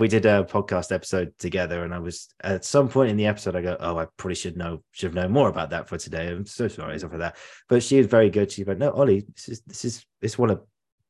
[0.00, 1.84] we did a podcast episode together.
[1.84, 4.56] And I was at some point in the episode, I go, "Oh, I probably should
[4.56, 7.36] know should have known more about that for today." I'm so sorry for that,
[7.68, 8.50] but she is very good.
[8.50, 10.60] She went, "No, Ollie, this is this is this what a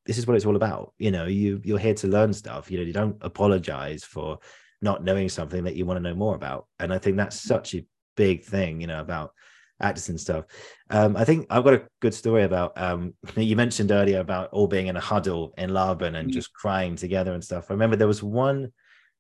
[0.04, 0.94] this is what it's all about.
[0.98, 2.72] You know, you you're here to learn stuff.
[2.72, 4.40] You know, you don't apologize for."
[4.80, 6.66] Not knowing something that you want to know more about.
[6.78, 7.84] And I think that's such a
[8.16, 9.32] big thing, you know, about
[9.80, 10.44] actors and stuff.
[10.90, 14.66] Um, I think I've got a good story about um, you mentioned earlier about all
[14.66, 16.34] being in a huddle in Laban and mm-hmm.
[16.34, 17.66] just crying together and stuff.
[17.70, 18.72] I remember there was one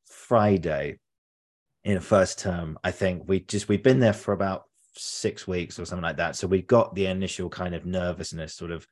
[0.06, 0.98] Friday
[1.84, 4.64] in a first term, I think we just we've been there for about
[4.98, 6.36] six weeks or something like that.
[6.36, 8.86] So we got the initial kind of nervousness sort of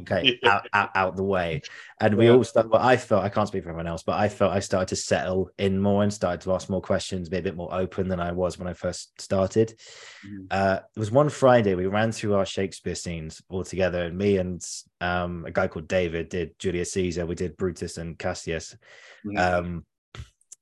[0.00, 0.50] okay yeah.
[0.50, 1.62] out, out, out the way.
[2.00, 4.28] And we all started well, I felt I can't speak for everyone else, but I
[4.28, 7.42] felt I started to settle in more and started to ask more questions, be a
[7.42, 9.74] bit more open than I was when I first started.
[10.26, 10.44] Mm-hmm.
[10.50, 14.38] Uh it was one Friday, we ran through our Shakespeare scenes all together, and me
[14.38, 14.64] and
[15.00, 18.76] um a guy called David did Julius Caesar, we did Brutus and Cassius.
[19.26, 19.38] Mm-hmm.
[19.38, 19.84] Um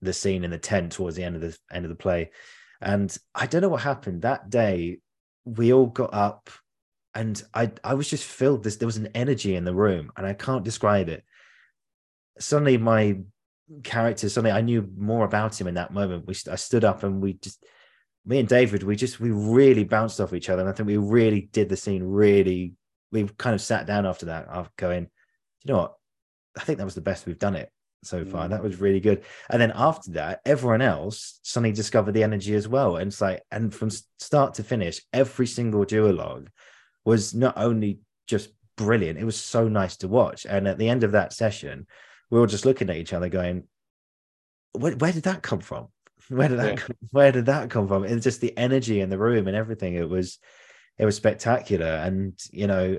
[0.03, 2.31] the scene in the tent towards the end of the end of the play
[2.81, 4.99] and I don't know what happened that day.
[5.45, 6.51] We all got up
[7.15, 10.27] and I I was just filled this there was an energy in the room and
[10.27, 11.25] I can't describe it.
[12.39, 13.19] Suddenly my
[13.83, 16.27] character suddenly I knew more about him in that moment.
[16.27, 17.65] We I stood up and we just
[18.27, 20.97] me and David we just we really bounced off each other and I think we
[20.97, 22.75] really did the scene really
[23.13, 25.09] we kind of sat down after that going
[25.65, 25.95] you know what
[26.59, 27.71] I think that was the best we've done it
[28.03, 28.47] so far.
[28.47, 28.51] Mm.
[28.51, 29.23] That was really good.
[29.51, 32.97] And then after that, everyone else suddenly discovered the energy as well.
[32.97, 36.49] And it's like, and from start to finish, every single duologue
[37.05, 40.47] was not only just brilliant, it was so nice to watch.
[40.47, 41.87] And at the end of that session,
[42.31, 43.65] we were just looking at each other going,
[44.73, 45.89] where, where did that come from?
[46.29, 46.77] Where did that yeah.
[46.77, 48.03] come, where did that come from?
[48.03, 49.95] It's just the energy in the room and everything.
[49.95, 50.41] It was
[50.99, 51.87] it was spectacular.
[51.87, 52.99] And you know,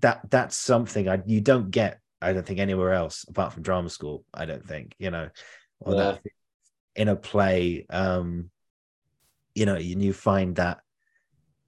[0.00, 3.90] that that's something I you don't get I don't think anywhere else apart from drama
[3.90, 4.24] school.
[4.32, 5.28] I don't think you know,
[5.80, 6.00] or yeah.
[6.00, 6.20] that
[6.96, 8.50] in a play, um,
[9.54, 10.80] you know, and you find that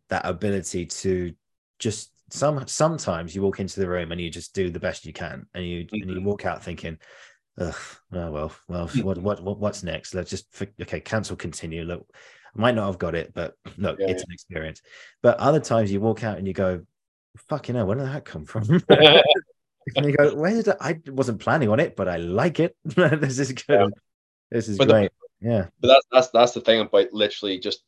[0.08, 1.32] that ability to
[1.78, 5.12] just some sometimes you walk into the room and you just do the best you
[5.12, 5.96] can, and you mm-hmm.
[5.96, 6.26] and you mm-hmm.
[6.26, 6.98] walk out thinking,
[7.58, 7.74] Ugh,
[8.12, 10.14] oh well, well, what, what what what's next?
[10.14, 10.46] Let's just
[10.80, 11.84] okay, cancel, continue.
[11.84, 12.06] Look,
[12.56, 14.26] I might not have got it, but look, yeah, it's yeah.
[14.28, 14.82] an experience.
[15.22, 16.82] But other times you walk out and you go,
[17.48, 18.64] fucking hell, where did that come from?
[19.96, 22.76] and you go, where did I, I wasn't planning on it, but I like it.
[22.84, 23.64] this is good.
[23.68, 23.86] Yeah.
[24.50, 25.10] This is but great.
[25.40, 25.66] The, yeah.
[25.80, 27.82] But that's that's that's the thing about literally just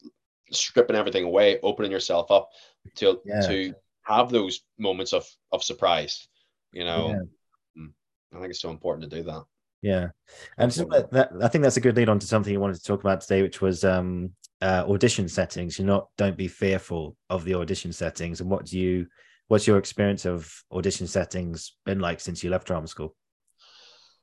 [0.50, 2.50] stripping everything away, opening yourself up
[2.96, 3.40] to yeah.
[3.46, 6.28] to have those moments of of surprise.
[6.72, 7.82] You know, yeah.
[7.82, 8.36] Hmm.
[8.36, 9.44] I think it's so important to do that.
[9.82, 10.10] Yeah,
[10.58, 12.84] and so that, I think that's a good lead on to something you wanted to
[12.84, 14.30] talk about today, which was um,
[14.60, 15.76] uh, audition settings.
[15.76, 19.08] You're not don't be fearful of the audition settings, and what do you
[19.52, 23.14] what's your experience of audition settings been like since you left drama school?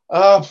[0.09, 0.43] Uh,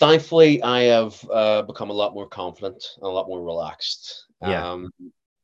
[0.00, 4.24] thankfully, I have uh, become a lot more confident and a lot more relaxed.
[4.40, 4.70] Yeah.
[4.70, 4.90] Um,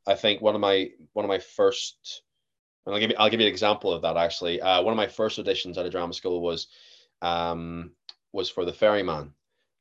[0.07, 2.23] I think one of my one of my first,
[2.87, 4.59] and I'll give you I'll give you an example of that actually.
[4.59, 6.65] Uh, one of my first auditions at a drama school was
[7.21, 7.91] um,
[8.33, 9.33] was for the Ferryman.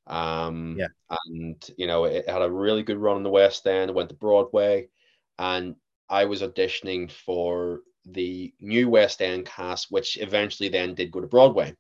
[0.07, 0.89] Um, yeah.
[1.29, 3.89] And you know, it had a really good run in the West End.
[3.89, 4.89] It went to Broadway,
[5.39, 5.76] and
[6.11, 7.81] I was auditioning for
[8.13, 11.75] the new West End cast, which eventually then did go to Broadway.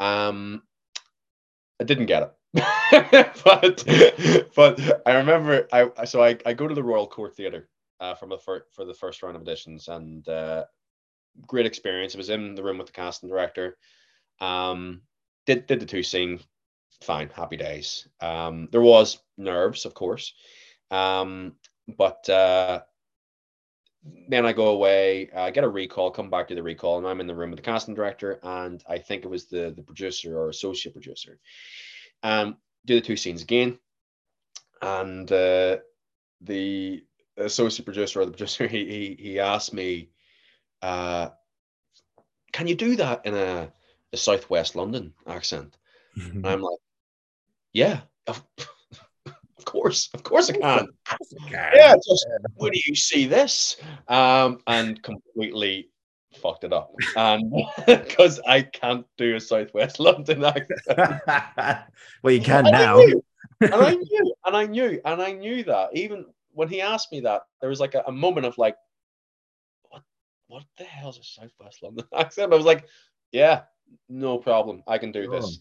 [0.00, 0.62] Um,
[1.80, 2.32] I didn't get it.
[3.44, 3.84] but
[4.56, 7.68] but I remember I so I, I go to the Royal Court Theatre
[8.00, 10.64] uh, from the for, for the first round of auditions and uh,
[11.46, 12.14] great experience.
[12.14, 13.76] I was in the room with the casting director.
[14.40, 15.02] Um,
[15.46, 16.40] did did the two scene,
[17.02, 18.08] fine, happy days.
[18.20, 20.32] Um, there was nerves, of course,
[20.90, 21.54] um,
[21.96, 22.82] but uh,
[24.28, 27.20] then I go away, I get a recall, come back to the recall, and I'm
[27.20, 30.38] in the room with the casting director, and I think it was the the producer
[30.38, 31.38] or associate producer.
[32.22, 33.78] Um, do the two scenes again,
[34.80, 35.78] and uh,
[36.40, 37.04] the
[37.36, 40.10] associate producer or the producer he he, he asked me,
[40.82, 41.30] uh,
[42.52, 43.72] "Can you do that in a,
[44.12, 45.76] a southwest London accent?"
[46.16, 46.78] and I'm like,
[47.72, 48.00] "Yeah."
[49.68, 50.88] Course, of course I can.
[51.50, 53.76] Yeah, just where do you see this?
[54.08, 55.90] Um, and completely
[56.40, 56.90] fucked it up.
[57.16, 57.52] And
[57.86, 61.20] because I can't do a Southwest London accent.
[62.22, 62.96] well, you can And I now.
[62.96, 63.22] knew,
[63.60, 65.90] and I knew, and I knew, and I knew that.
[65.92, 68.76] Even when he asked me that, there was like a, a moment of like,
[69.90, 70.02] what
[70.46, 72.54] what the hell's a Southwest London accent?
[72.54, 72.86] I was like,
[73.32, 73.64] yeah,
[74.08, 74.82] no problem.
[74.86, 75.58] I can do this.
[75.58, 75.60] Mm.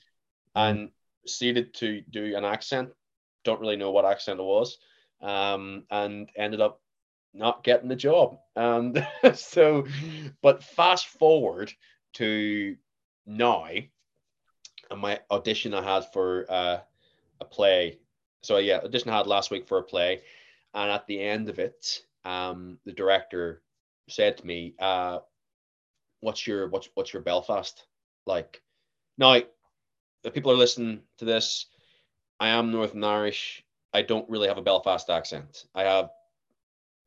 [0.56, 0.90] And
[1.24, 2.92] proceeded to do an accent.
[3.48, 4.78] Don't really know what accent it was.
[5.22, 6.82] Um, and ended up
[7.34, 8.40] not getting the job.
[8.58, 9.88] And so,
[10.42, 11.72] but fast forward
[12.16, 12.76] to
[13.26, 13.68] now,
[14.92, 16.80] and my audition I had for uh,
[17.40, 18.00] a play.
[18.42, 20.24] So yeah, audition I had last week for a play,
[20.74, 23.62] and at the end of it, um, the director
[24.10, 25.20] said to me, uh,
[26.20, 27.86] "What's your what's what's your Belfast
[28.26, 28.62] like?"
[29.18, 29.40] Now,
[30.24, 31.68] the people are listening to this.
[32.40, 33.64] I am Northern Irish.
[33.94, 35.66] I don't really have a Belfast accent.
[35.74, 36.12] I have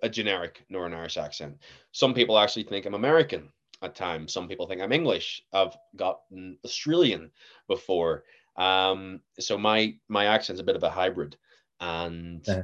[0.03, 1.59] a generic Northern Irish accent.
[1.93, 3.53] Some people actually think I'm American
[3.83, 4.33] at times.
[4.33, 5.43] Some people think I'm English.
[5.53, 7.31] I've gotten Australian
[7.68, 8.24] before.
[8.57, 11.37] Um, so my my accent's a bit of a hybrid.
[11.81, 12.62] And Yeah.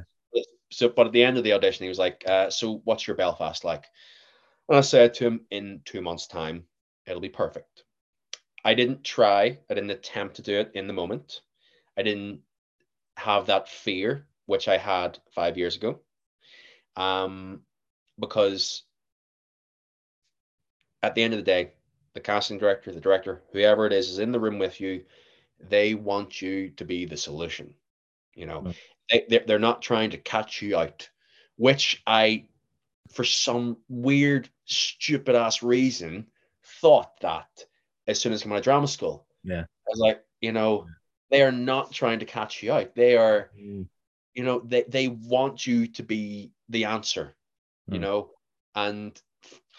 [0.71, 3.15] so, but at the end of the audition, he was like, uh, "So what's your
[3.15, 3.85] Belfast like?"
[4.67, 6.67] And I said to him, "In two months' time,
[7.05, 7.85] it'll be perfect."
[8.65, 9.57] I didn't try.
[9.69, 11.41] I didn't attempt to do it in the moment.
[11.95, 12.41] I didn't
[13.17, 15.99] have that fear which I had five years ago
[16.95, 17.61] um,
[18.19, 18.83] because
[21.03, 21.73] at the end of the day,
[22.13, 25.03] the casting director, the director, whoever it is, is in the room with you.
[25.59, 27.73] They want you to be the solution.
[28.33, 28.75] You know, Mm.
[29.09, 31.09] they, they're, they're not trying to catch you out,
[31.57, 32.47] which I,
[33.11, 36.27] for some weird, stupid ass reason,
[36.81, 37.65] thought that
[38.07, 39.27] as soon as I came out of drama school.
[39.43, 39.61] Yeah.
[39.61, 40.87] I was like, you know,
[41.29, 42.95] they are not trying to catch you out.
[42.95, 43.87] They are Mm.
[44.33, 47.35] you know they, they want you to be the answer
[47.89, 48.01] you Mm.
[48.01, 48.29] know
[48.75, 49.21] and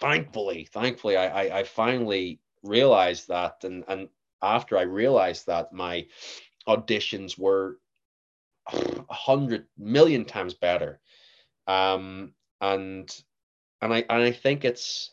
[0.01, 4.09] thankfully thankfully I, I i finally realized that and and
[4.43, 6.07] after i realized that my
[6.67, 7.79] auditions were
[8.73, 11.01] a hundred million times better
[11.67, 13.09] um and
[13.81, 15.13] and i and i think it's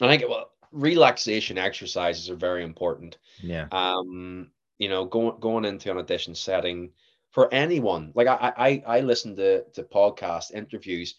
[0.00, 3.68] i think well relaxation exercises are very important Yeah.
[3.72, 6.90] um you know going going into an audition setting
[7.32, 8.12] for anyone.
[8.14, 11.16] Like i i i listen to to podcast interviews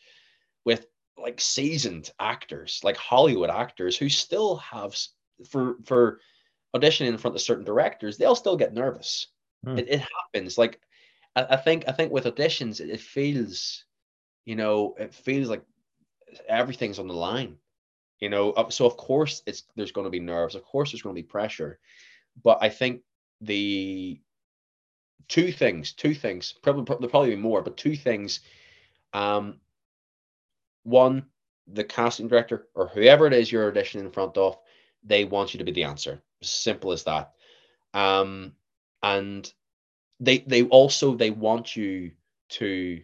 [0.63, 0.85] with
[1.17, 4.97] like seasoned actors like hollywood actors who still have
[5.47, 6.19] for for
[6.75, 9.27] auditioning in front of certain directors they'll still get nervous.
[9.63, 9.77] Hmm.
[9.77, 10.57] it, it happens.
[10.57, 10.79] Like
[11.35, 13.85] I, I think i think with auditions it, it feels
[14.45, 15.63] you know it feels like
[16.47, 17.57] everything's on the line.
[18.19, 20.55] You know so of course it's there's going to be nerves.
[20.55, 21.79] Of course there's going to be pressure.
[22.43, 23.01] But i think
[23.45, 24.19] the
[25.27, 28.41] two things two things probably there'll probably be more but two things.
[29.13, 29.59] Um
[30.83, 31.25] one
[31.67, 34.57] the casting director or whoever it is you're auditioning in front of
[35.03, 36.21] they want you to be the answer.
[36.41, 37.33] Simple as that.
[37.93, 38.53] Um
[39.01, 39.51] and
[40.19, 42.11] they they also they want you
[42.49, 43.01] to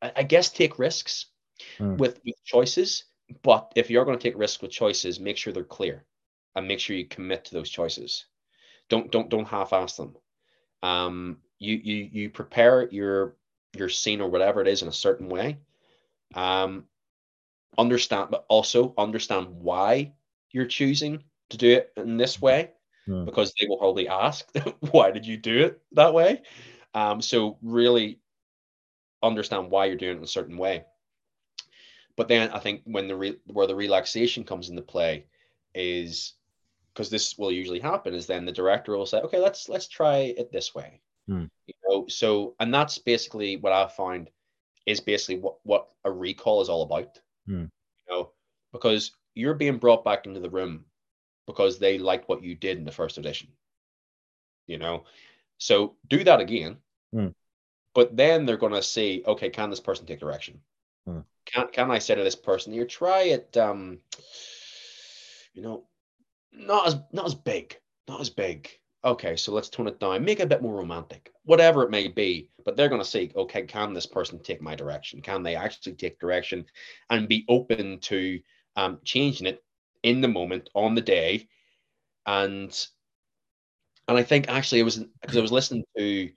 [0.00, 1.26] i, I guess take risks
[1.78, 1.96] Hmm.
[1.96, 3.04] with, with choices
[3.42, 6.04] but if you're going to take risks with choices make sure they're clear
[6.56, 8.24] and make sure you commit to those choices
[8.92, 10.16] don't don't don't half-ass them.
[10.82, 13.36] Um you you you prepare your
[13.76, 15.58] your scene or whatever it is in a certain way.
[16.34, 16.88] Um
[17.78, 20.14] understand but also understand why
[20.52, 22.72] you're choosing to do it in this way
[23.06, 23.24] Hmm.
[23.24, 24.50] because they will probably ask
[24.92, 26.42] why did you do it that way?
[26.94, 28.20] Um so really
[29.22, 30.84] understand why you're doing it in a certain way.
[32.16, 35.26] But then i think when the re- where the relaxation comes into play
[35.74, 36.34] is
[36.92, 40.34] because this will usually happen is then the director will say okay let's let's try
[40.36, 41.44] it this way Hmm.
[41.66, 44.28] you know so and that's basically what i found
[44.86, 47.64] is basically what what a recall is all about Hmm.
[47.64, 48.30] you know
[48.72, 50.84] because you're being brought back into the room
[51.46, 53.48] because they liked what you did in the first edition
[54.66, 55.04] you know
[55.58, 56.76] so do that again
[57.12, 57.28] Hmm.
[57.94, 60.60] but then they're going to say okay can this person take direction
[61.06, 61.20] Hmm.
[61.46, 64.00] can, can i say to this person here try it um
[65.54, 65.84] you know
[66.52, 67.76] not as not as big
[68.08, 68.68] not as big.
[69.04, 72.06] Okay, so let's tone it down, make it a bit more romantic, whatever it may
[72.06, 72.48] be.
[72.64, 75.20] But they're going to see, okay, can this person take my direction?
[75.20, 76.64] Can they actually take direction
[77.10, 78.40] and be open to
[78.76, 79.64] um, changing it
[80.04, 81.48] in the moment, on the day?
[82.26, 82.72] And
[84.06, 86.30] and I think actually it was because I was listening to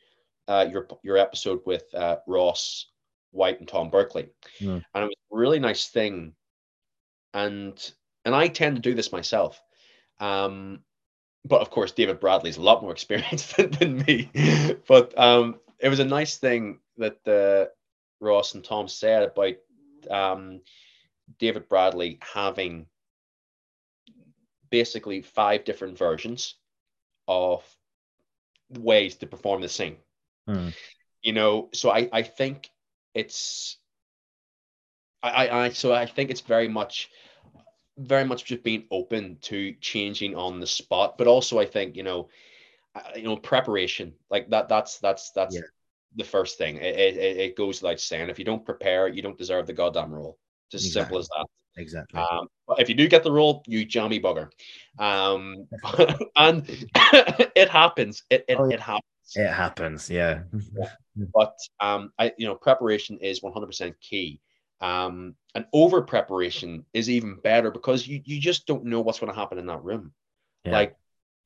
[0.48, 2.88] uh, your your episode with uh, Ross
[3.32, 4.84] White and Tom Berkeley, Mm.
[4.94, 6.34] and it was a really nice thing.
[7.36, 7.78] And
[8.24, 9.62] and I tend to do this myself.
[10.20, 10.80] Um,
[11.44, 14.30] but of course, David Bradley's a lot more experienced than, than me.
[14.88, 17.70] but um, it was a nice thing that uh,
[18.20, 19.56] Ross and Tom said about
[20.10, 20.62] um,
[21.40, 22.88] David Bradley having
[24.70, 26.56] basically five different versions
[27.28, 27.64] of
[28.70, 29.98] ways to perform the scene.
[30.48, 30.70] Hmm.
[31.22, 32.70] You know, so I, I think
[33.14, 33.78] it's
[35.24, 37.10] I, I so I think it's very much
[37.98, 42.04] very much just being open to changing on the spot but also i think you
[42.04, 42.28] know
[42.96, 45.62] uh, you know preparation like that that's that's that's Yeah.
[46.18, 49.38] the first thing it, it, it- goes without saying if you don't prepare you don't
[49.38, 50.38] deserve the goddamn role
[50.72, 51.46] Just as simple as that
[51.78, 52.20] Exactly.
[52.20, 54.50] um, but if you do get the role you jammy bugger
[55.00, 55.68] um
[56.36, 56.68] and
[57.56, 59.04] it happens it it, Oh, it happens
[59.36, 60.10] it happens.
[60.10, 60.44] Yeah.
[61.34, 64.40] but um, I you know preparation is 100% key.
[64.82, 69.32] Um, and over preparation is even better because you you just don't know what's going
[69.32, 70.14] to happen in that room.
[70.66, 70.74] Yeah.
[70.74, 70.96] Like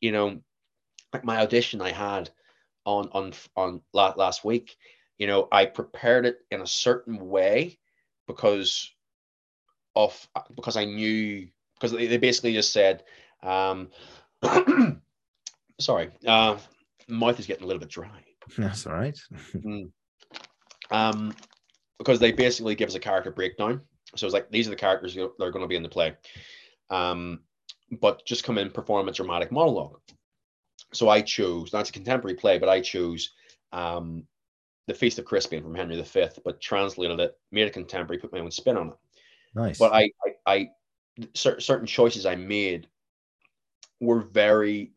[0.02, 0.42] you know,
[1.14, 2.30] like my audition I had
[2.86, 4.76] on on on la- last week.
[5.18, 7.78] You know, I prepared it in a certain way
[8.26, 8.90] because
[9.96, 13.04] of because I knew because they, they basically just said,
[13.44, 13.90] um,
[15.80, 16.58] sorry, uh,
[17.08, 18.24] mouth is getting a little bit dry
[18.58, 19.18] That's all right.
[20.92, 21.36] um,
[22.00, 23.82] because they basically give us a character breakdown.
[24.16, 26.16] So it's like these are the characters that are going to be in the play,
[26.90, 27.42] um,
[28.02, 30.00] but just come in perform a dramatic monologue.
[30.94, 33.30] So I chose that's a contemporary play, but I chose
[33.72, 34.24] um,
[34.88, 38.40] the Feast of Crispian from Henry V, but translated it, made it contemporary, put my
[38.40, 38.96] own spin on it.
[39.54, 39.78] Nice.
[39.78, 40.70] But I, I, I
[41.36, 42.88] cer- certain choices I made
[44.00, 44.94] were very,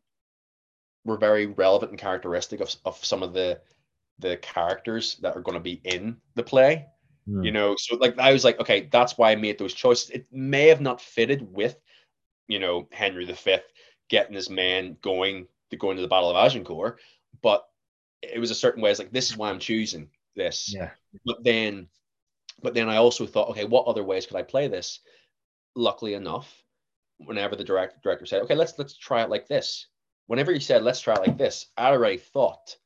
[1.04, 3.60] were very relevant and characteristic of, of some of the
[4.18, 6.86] the characters that are going to be in the play
[7.26, 7.42] Hmm.
[7.42, 7.76] you know?
[7.78, 10.10] So like i was like okay that's why i made those choices.
[10.10, 11.76] It may have not fitted with
[12.48, 13.56] you know henry v
[14.08, 17.00] getting his man going to go into the battle of agincourt
[17.40, 17.66] but
[18.20, 20.74] it was a certain way it's like this is why i'm choosing this.
[20.74, 20.90] Yeah.
[21.24, 21.88] but then
[22.62, 25.00] but then i also thought okay what other ways could i play this?
[25.76, 26.62] Luckily enough
[27.18, 29.86] whenever the director director said okay let's let's try it like this.
[30.26, 32.76] Whenever he said let's try it like this i already thought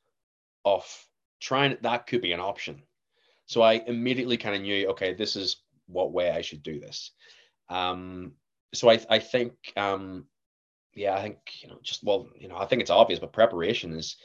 [0.63, 1.06] of
[1.39, 2.81] trying that could be an option.
[3.45, 5.57] So i immediately kind of knew okay this is
[5.87, 7.11] what way i should do this.
[7.69, 8.33] Um
[8.73, 10.25] so i i think um
[10.95, 13.93] yeah i think you know just well you know i think it's obvious but preparation
[13.93, 14.17] is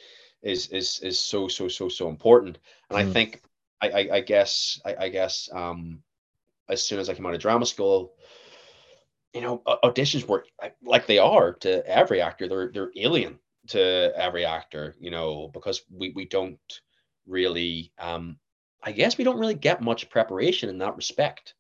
[0.43, 2.59] is is is so so so so important.
[2.91, 3.13] And i Mm.
[3.13, 3.41] think
[3.83, 6.03] i i, I guess I, I guess um
[6.69, 8.15] as soon as i came out of drama school
[9.35, 13.39] you know auditions were like- like they are to every actor they're they're alien
[13.69, 16.81] to every actor you know because we we don't
[17.27, 18.37] really um
[18.83, 21.55] i guess we don't really get much preparation in that respect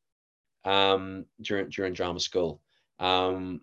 [0.65, 2.61] um during during drama school.
[2.99, 3.61] Um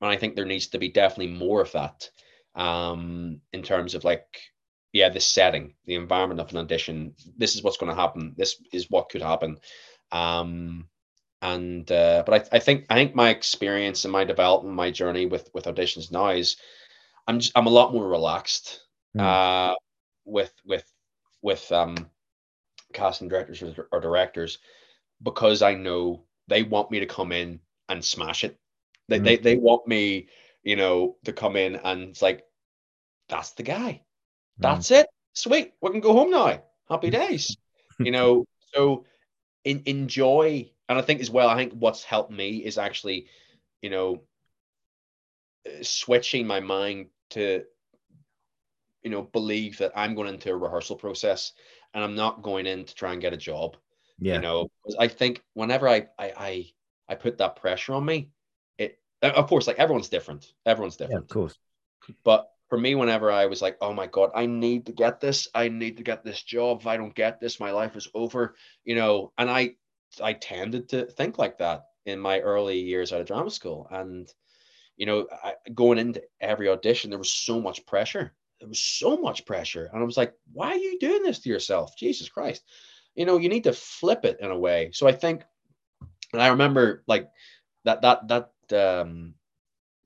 [0.00, 2.08] and i think there needs to be definitely more of that
[2.54, 4.26] um in terms of like
[4.92, 7.14] yeah the setting the environment of an audition.
[7.36, 8.34] This is what's going to happen.
[8.36, 9.58] This is what could happen.
[10.12, 10.88] Um
[11.42, 15.26] and uh but I, I think i think my experience and my development my journey
[15.26, 16.56] with with auditions now is
[17.28, 18.80] i'm just i'm a lot more relaxed
[19.14, 19.20] Hmm.
[19.20, 19.74] uh
[20.24, 20.84] with with
[21.42, 21.96] with um
[22.92, 24.58] casting directors or, or directors
[25.22, 28.58] because i know they want me to come in and smash it.
[29.08, 29.24] They, Mm.
[29.24, 30.28] they they want me
[30.62, 32.44] you know to come in and it's like
[33.28, 34.02] that's the guy.
[34.58, 34.62] Hmm.
[34.62, 35.06] that's it.
[35.34, 35.72] Sweet.
[35.80, 36.62] We can go home now.
[36.88, 37.56] Happy days.
[37.98, 39.04] You know so
[39.64, 40.70] in, enjoy.
[40.88, 43.26] And i think as well i think what's helped me is actually
[43.82, 44.22] you know
[45.66, 47.64] uh, switching my mind to
[49.02, 51.52] you know believe that i'm going into a rehearsal process
[51.94, 53.76] and i'm not going in to try and get a job
[54.18, 54.34] yeah.
[54.34, 56.66] you know, i think whenever I, I i
[57.08, 58.30] i put that pressure on me
[58.78, 61.58] it of course like everyone's different everyone's yeah, different of course.
[62.24, 65.48] but for me, whenever I was like, oh my God, I need to get this,
[65.54, 66.80] I need to get this job.
[66.80, 69.32] If I don't get this, my life is over, you know.
[69.38, 69.76] And I
[70.22, 73.86] I tended to think like that in my early years out of drama school.
[73.90, 74.32] And,
[74.96, 78.34] you know, I, going into every audition, there was so much pressure.
[78.60, 79.88] There was so much pressure.
[79.92, 81.96] And I was like, why are you doing this to yourself?
[81.96, 82.62] Jesus Christ.
[83.14, 84.90] You know, you need to flip it in a way.
[84.92, 85.42] So I think,
[86.32, 87.28] and I remember like
[87.84, 89.34] that, that, that, um,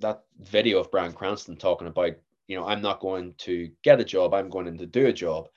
[0.01, 2.13] that video of Bryan Cranston talking about,
[2.47, 5.13] you know, I'm not going to get a job, I'm going in to do a
[5.13, 5.49] job.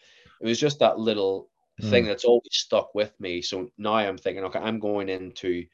[0.42, 1.50] It was just that little
[1.82, 1.90] mm.
[1.90, 3.42] thing that's always stuck with me.
[3.42, 5.66] So now I'm thinking, okay, I'm going into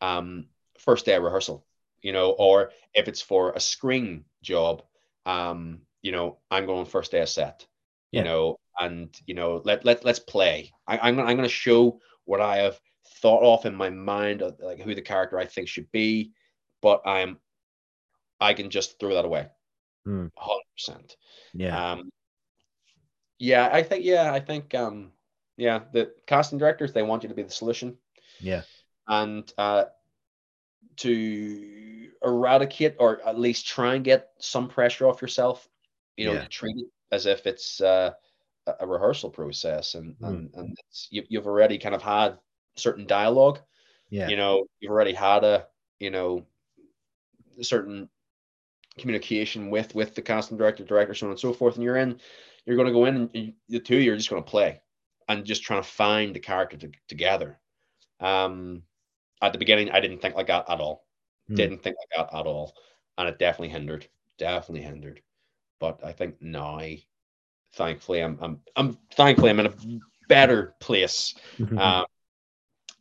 [0.00, 0.46] um,
[0.78, 1.64] first day of rehearsal,
[2.02, 4.82] you know, or if it's for a screen job,
[5.26, 7.66] um, you know, I'm going first day of set,
[8.10, 8.20] yeah.
[8.20, 10.72] you know, and you know, let let let's play.
[10.86, 12.80] I, I'm I'm going to show what I have
[13.20, 16.32] thought of in my mind, of, like who the character I think should be,
[16.80, 17.38] but I'm
[18.40, 19.48] I can just throw that away,
[20.04, 20.26] hmm.
[20.36, 21.16] hundred percent.
[21.52, 21.92] Yeah.
[21.92, 22.10] Um,
[23.38, 25.12] yeah, I think yeah, I think um,
[25.56, 27.96] yeah, the casting directors they want you to be the solution.
[28.38, 28.62] Yeah.
[29.08, 29.84] And uh,
[30.98, 35.68] to eradicate or at least try and get some pressure off yourself,
[36.20, 36.46] you know, yeah.
[36.50, 38.10] treat it as if it's uh,
[38.78, 40.28] a rehearsal process and mm.
[40.28, 40.76] and, and
[41.08, 42.38] you, you've already kind of had
[42.76, 43.58] certain dialogue.
[44.10, 44.28] Yeah.
[44.28, 45.66] You know, you've already had a,
[45.98, 46.44] you know,
[47.62, 48.08] certain
[48.98, 51.76] communication with with the casting director, director, so on and so forth.
[51.76, 52.20] And you're in,
[52.66, 54.82] you're going to go in and you, the two, you're just going to play
[55.28, 57.58] and just trying to find the character to, together.
[58.20, 58.82] Um,
[59.40, 61.06] at the beginning, I didn't think like that at all.
[61.50, 61.56] Mm.
[61.56, 62.74] Didn't think like that at all,
[63.16, 64.06] and it definitely hindered.
[64.36, 65.22] Definitely hindered.
[65.80, 66.80] But I think now,
[67.74, 69.74] thankfully, I'm I'm I'm thankfully I'm in a
[70.28, 71.34] better place.
[71.78, 72.04] um,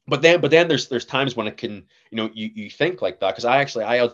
[0.08, 3.02] but then but then there's there's times when it can you know you you think
[3.02, 4.10] like that because I actually I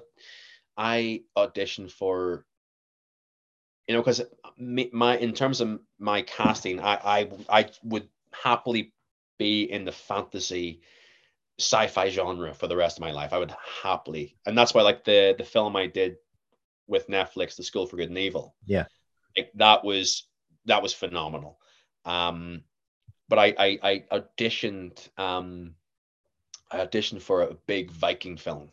[0.77, 2.45] I auditioned for
[3.87, 4.21] you know because
[4.57, 8.93] my in terms of my casting I I I would happily
[9.37, 10.81] be in the fantasy
[11.59, 13.31] sci-fi genre for the rest of my life.
[13.31, 16.17] I would happily, and that's why like the the film I did
[16.87, 18.55] with Netflix, The School for Good and Evil.
[18.65, 18.85] Yeah,
[19.37, 20.27] like, that was
[20.65, 21.59] that was phenomenal.
[22.05, 22.63] Um,
[23.27, 25.75] but I I, I auditioned um,
[26.71, 28.69] I auditioned for a big Viking film,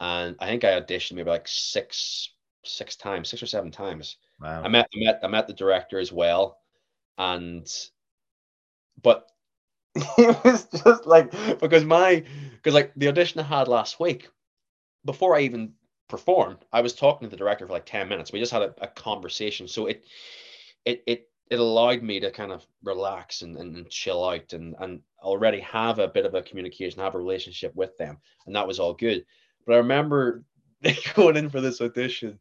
[0.00, 2.30] and I think I auditioned maybe like six
[2.64, 4.16] six times, six or seven times.
[4.40, 4.62] Wow.
[4.62, 6.58] I met I met I met the director as well,
[7.18, 7.66] and
[9.02, 9.30] but
[9.94, 11.30] it was just like
[11.60, 12.24] because my
[12.54, 14.28] because like the audition I had last week,
[15.04, 15.74] before I even
[16.08, 18.32] performed, I was talking to the director for like 10 minutes.
[18.32, 19.68] We just had a, a conversation.
[19.68, 20.04] So it
[20.84, 24.74] it it it allowed me to kind of relax and, and, and, chill out and,
[24.80, 28.16] and already have a bit of a communication, have a relationship with them.
[28.46, 29.26] And that was all good.
[29.66, 30.42] But I remember
[31.14, 32.38] going in for this audition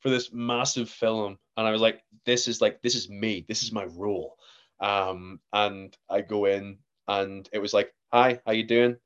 [0.00, 1.38] for this massive film.
[1.56, 3.44] And I was like, this is like, this is me.
[3.46, 4.36] This is my role.
[4.80, 8.96] Um, and I go in and it was like, "Hi, how you doing?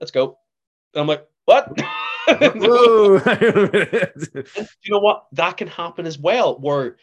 [0.00, 0.38] Let's go."
[0.94, 1.78] And I'm like, "What?"
[4.82, 5.26] you know what?
[5.32, 6.58] That can happen as well.
[6.58, 6.96] Where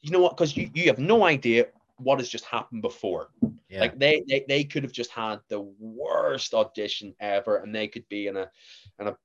[0.00, 0.36] you know what?
[0.36, 1.66] Because you, you have no idea
[1.98, 3.30] what has just happened before.
[3.68, 3.80] Yeah.
[3.80, 8.08] Like they, they they could have just had the worst audition ever, and they could
[8.08, 8.50] be in a
[8.98, 9.16] in a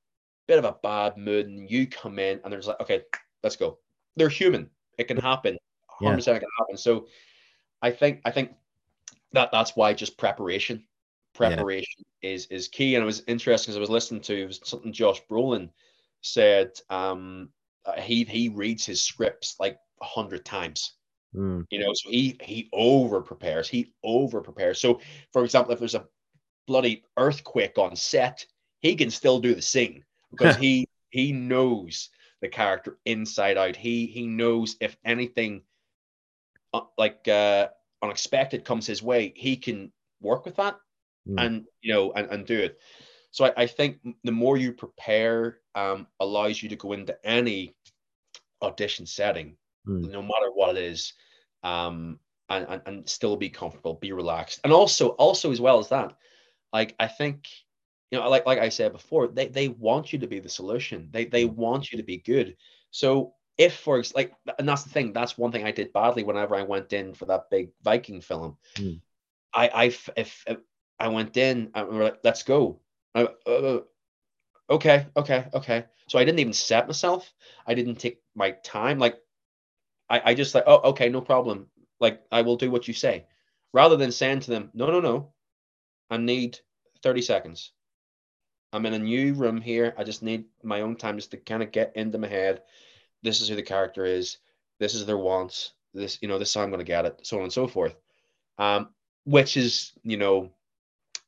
[0.46, 3.02] bit of a bad mood, and you come in and they're just like, okay,
[3.42, 3.78] let's go.
[4.16, 4.70] They're human.
[4.98, 5.56] It can happen.
[6.00, 6.34] 100% yeah.
[6.34, 6.76] it can happen.
[6.76, 7.06] So
[7.82, 8.52] I think I think
[9.32, 10.84] that that's why just preparation
[11.38, 12.30] preparation yeah.
[12.30, 12.94] is is key.
[12.94, 15.70] And it was interesting because i was listening to was something josh brolin
[16.20, 17.48] said um
[17.84, 20.94] uh, he he reads his scripts like a hundred times.
[21.34, 21.66] Mm.
[21.70, 24.98] you know so he he over prepares he over prepares so
[25.30, 26.06] for example if there's a
[26.66, 28.46] bloody earthquake on set
[28.80, 32.10] he can still do the sing because he he knows
[32.40, 33.76] the character inside out.
[33.76, 35.62] He he knows if anything
[36.72, 37.68] uh, like uh
[38.02, 40.78] unexpected comes his way, he can work with that
[41.28, 41.44] mm.
[41.44, 42.78] and you know and, and do it.
[43.30, 47.76] So I, I think the more you prepare um, allows you to go into any
[48.62, 49.56] audition setting,
[49.86, 50.10] mm.
[50.10, 51.12] no matter what it is,
[51.62, 52.18] um,
[52.48, 54.60] and, and, and still be comfortable, be relaxed.
[54.64, 56.16] And also, also as well as that,
[56.72, 57.48] like I think,
[58.10, 61.08] you know, like like I said before, they, they want you to be the solution.
[61.12, 61.54] They they hmm.
[61.54, 62.56] want you to be good.
[62.90, 66.54] So if for like and that's the thing that's one thing i did badly whenever
[66.54, 68.98] i went in for that big viking film mm.
[69.52, 70.44] i i if, if,
[70.98, 72.80] i went in and we are like let's go.
[73.14, 73.80] I, uh,
[74.70, 75.84] okay okay okay.
[76.08, 77.32] So i didn't even set myself.
[77.66, 78.98] I didn't take my time.
[78.98, 79.18] Like
[80.10, 81.66] i i just like oh okay no problem.
[82.00, 83.26] Like i will do what you say.
[83.72, 85.32] Rather than saying to them no no no.
[86.10, 86.58] I need
[87.02, 87.72] 30 seconds.
[88.72, 89.94] I'm in a new room here.
[89.96, 92.62] I just need my own time just to kind of get into my head.
[93.22, 94.38] This is who the character is,
[94.78, 97.38] this is their wants, this, you know, this how I'm going to get it, so
[97.38, 97.94] on and so forth.
[98.58, 98.90] Um,
[99.24, 100.50] which is, you know,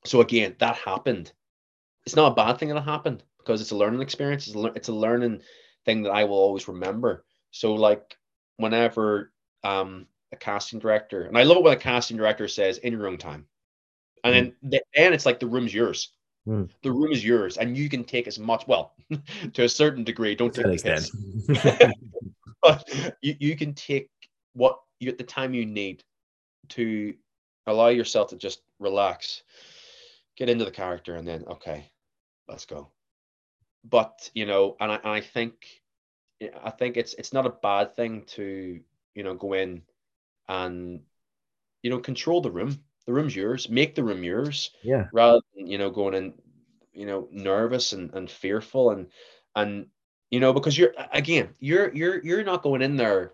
[0.05, 1.32] so again, that happened.
[2.06, 4.47] It's not a bad thing that it happened because it's a learning experience.
[4.47, 5.43] It's a, it's a learning
[5.85, 7.24] thing that I will always remember.
[7.51, 8.16] So like
[8.56, 9.32] whenever
[9.64, 13.06] um, a casting director, and I love it when a casting director says in your
[13.06, 13.47] own time,
[14.24, 16.12] and then and it's like the room's yours.
[16.47, 16.70] Mm.
[16.82, 18.66] The room is yours, and you can take as much.
[18.66, 18.94] Well,
[19.52, 21.94] to a certain degree, don't To take the
[22.62, 22.89] but
[23.20, 24.09] you, you can take
[24.55, 26.02] what you at the time you need
[26.70, 27.14] to
[27.66, 29.43] allow yourself to just relax,
[30.40, 31.92] get into the character, and then okay,
[32.48, 32.88] let's go.
[33.84, 35.54] But you know, and I, and I think
[36.64, 38.80] I think it's it's not a bad thing to
[39.14, 39.82] you know go in
[40.48, 41.02] and
[41.82, 42.82] you know control the room.
[43.06, 43.68] The room's yours.
[43.68, 45.06] Make the room yours yeah.
[45.12, 46.34] rather than you know going in
[46.92, 49.08] you know nervous and, and fearful and
[49.54, 49.86] and
[50.30, 53.32] you know because you're again you're you're you're not going in there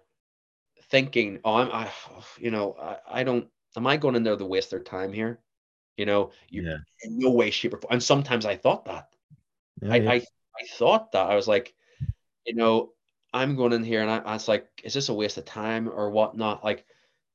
[0.91, 1.91] thinking oh i'm i
[2.39, 5.41] you know i, I don't am i going in there to waste their time here
[5.97, 6.77] you know you Yeah.
[7.03, 9.09] in no way shape or form and sometimes i thought that.
[9.83, 10.11] Yeah, I, yeah.
[10.11, 10.15] I
[10.61, 11.27] i thought that.
[11.27, 11.75] I was like
[12.47, 12.93] you know
[13.33, 15.89] i'm going in here and I, I was like is this a waste of time
[15.89, 16.65] or whatnot?
[16.65, 16.87] Like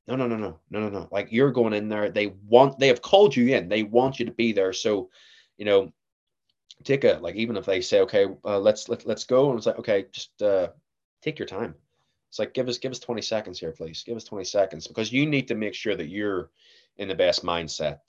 [0.07, 1.07] no no no no no no no.
[1.11, 2.09] Like you're going in there.
[2.09, 3.69] They want they have called you in.
[3.69, 4.73] They want you to be there.
[4.73, 5.09] So
[5.57, 5.91] you know
[6.83, 9.67] take a like even if they say okay uh, let's let, let's go and it's
[9.67, 10.69] like okay just uh
[11.21, 11.75] take your time.
[12.29, 14.03] It's like give us give us 20 seconds here please.
[14.03, 16.49] Give us 20 seconds because you need to make sure that you're
[16.97, 17.99] in the best mindset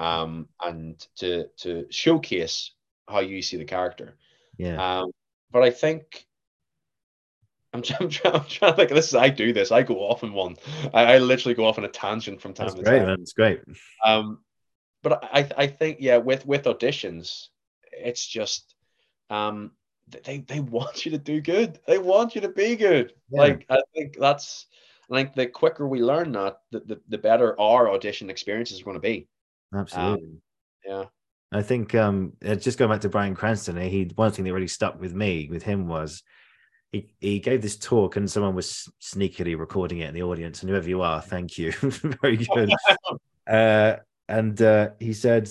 [0.00, 2.72] um and to to showcase
[3.08, 4.16] how you see the character
[4.56, 5.00] yeah.
[5.00, 5.10] um
[5.52, 6.26] but i think
[7.72, 8.90] I'm, trying, I'm, trying, I'm trying to think.
[8.90, 9.70] This is I do this.
[9.70, 10.56] I go off in one.
[10.92, 13.06] I, I literally go off on a tangent from time That's to great, time.
[13.06, 13.20] man.
[13.20, 13.60] It's great.
[14.04, 14.40] Um,
[15.02, 17.46] but I I think yeah, with with auditions,
[17.92, 18.74] it's just
[19.28, 19.72] um
[20.24, 21.78] they they want you to do good.
[21.86, 23.12] They want you to be good.
[23.30, 23.40] Yeah.
[23.40, 24.66] Like I think that's
[25.10, 28.84] I think the quicker we learn that, the the, the better our audition experiences are
[28.84, 29.28] going to be.
[29.74, 30.40] Absolutely.
[30.84, 31.04] Yeah.
[31.52, 34.52] I think um uh, just going back to Bryan Cranston, eh, he one thing that
[34.52, 36.22] really stuck with me with him was
[36.92, 40.62] he, he gave this talk and someone was sneakily recording it in the audience.
[40.62, 41.72] And whoever you are, thank you.
[42.22, 42.72] Very good.
[43.48, 43.96] uh,
[44.28, 45.48] and uh, he said,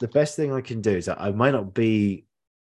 [0.00, 2.24] the best thing I can do is I might not be,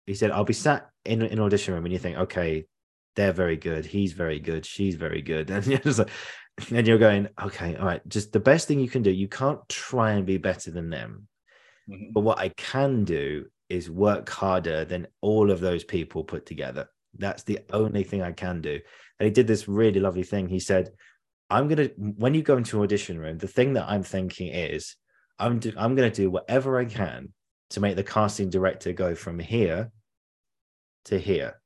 [0.06, 2.66] he said, I'll be sat in an audition room and you think, okay,
[3.14, 3.84] they're very good.
[3.84, 4.66] He's very good.
[4.66, 5.50] She's very good.
[5.50, 6.10] And you're just like,
[6.70, 9.10] and you're going, okay, all right, just the best thing you can do.
[9.10, 11.28] You can't try and be better than them.
[11.88, 12.12] Mhm.
[12.12, 16.88] But what I can do is work harder than all of those people put together.
[17.18, 18.80] That's the only thing I can do.
[19.18, 20.48] And he did this really lovely thing.
[20.48, 20.90] He said,
[21.50, 24.96] I'm gonna when you go into an audition room, the thing that I'm thinking is
[25.38, 27.32] I'm do, I'm gonna do whatever I can
[27.70, 29.90] to make the casting director go from here
[31.06, 31.60] to here.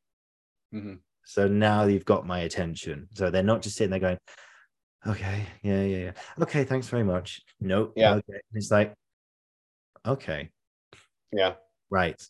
[0.75, 1.01] Mhm.
[1.25, 3.09] So now you've got my attention.
[3.15, 4.19] So they're not just sitting there going,
[5.09, 6.13] okay, yeah, yeah, yeah.
[6.41, 7.43] Okay, thanks very much.
[7.61, 7.93] Nope.
[7.97, 8.15] Yeah.
[8.15, 8.41] Okay.
[8.53, 8.95] It's like,
[10.07, 10.51] okay,
[11.33, 11.55] Yeah.
[11.91, 12.21] right.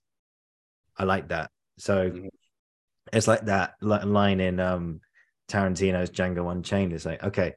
[0.97, 1.51] I like that.
[1.79, 2.29] So Mhm.
[3.13, 5.01] it's like that line in um
[5.49, 6.93] Tarantino's Django Unchained.
[6.93, 7.55] It's like, okay,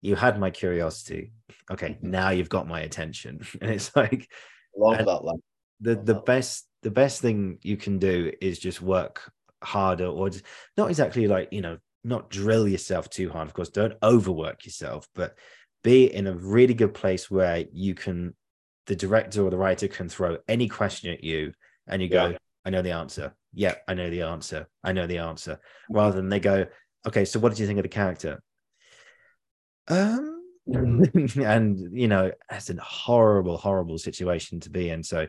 [0.00, 1.32] you had my curiosity.
[1.70, 2.02] Okay, Mhm.
[2.02, 3.40] now you've got my attention.
[3.60, 4.30] And it's like
[4.76, 5.42] Love that line.
[5.80, 9.32] the Love the best the best thing you can do is just work
[9.62, 10.44] harder or just,
[10.76, 15.06] not exactly like you know not drill yourself too hard of course don't overwork yourself
[15.14, 15.36] but
[15.84, 18.34] be in a really good place where you can
[18.86, 21.52] the director or the writer can throw any question at you
[21.86, 22.38] and you go Yeah.
[22.64, 23.34] i know the answer.
[23.54, 24.66] Yeah i know the answer.
[24.82, 25.60] I know the answer.
[25.90, 26.66] Rather than they go
[27.06, 28.42] okay so what did you think of the character?
[29.88, 35.02] Um and you know that's a horrible horrible situation to be in.
[35.02, 35.26] So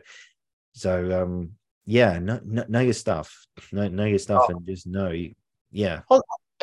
[0.72, 1.50] so um
[1.84, 3.46] yeah know, know, know your stuff.
[3.72, 5.12] Know, know your stuff and just know
[5.72, 6.00] yeah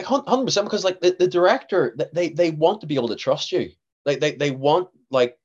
[0.03, 3.15] like hundred percent because like the, the director they they want to be able to
[3.15, 3.71] trust you.
[4.05, 5.37] Like they they want like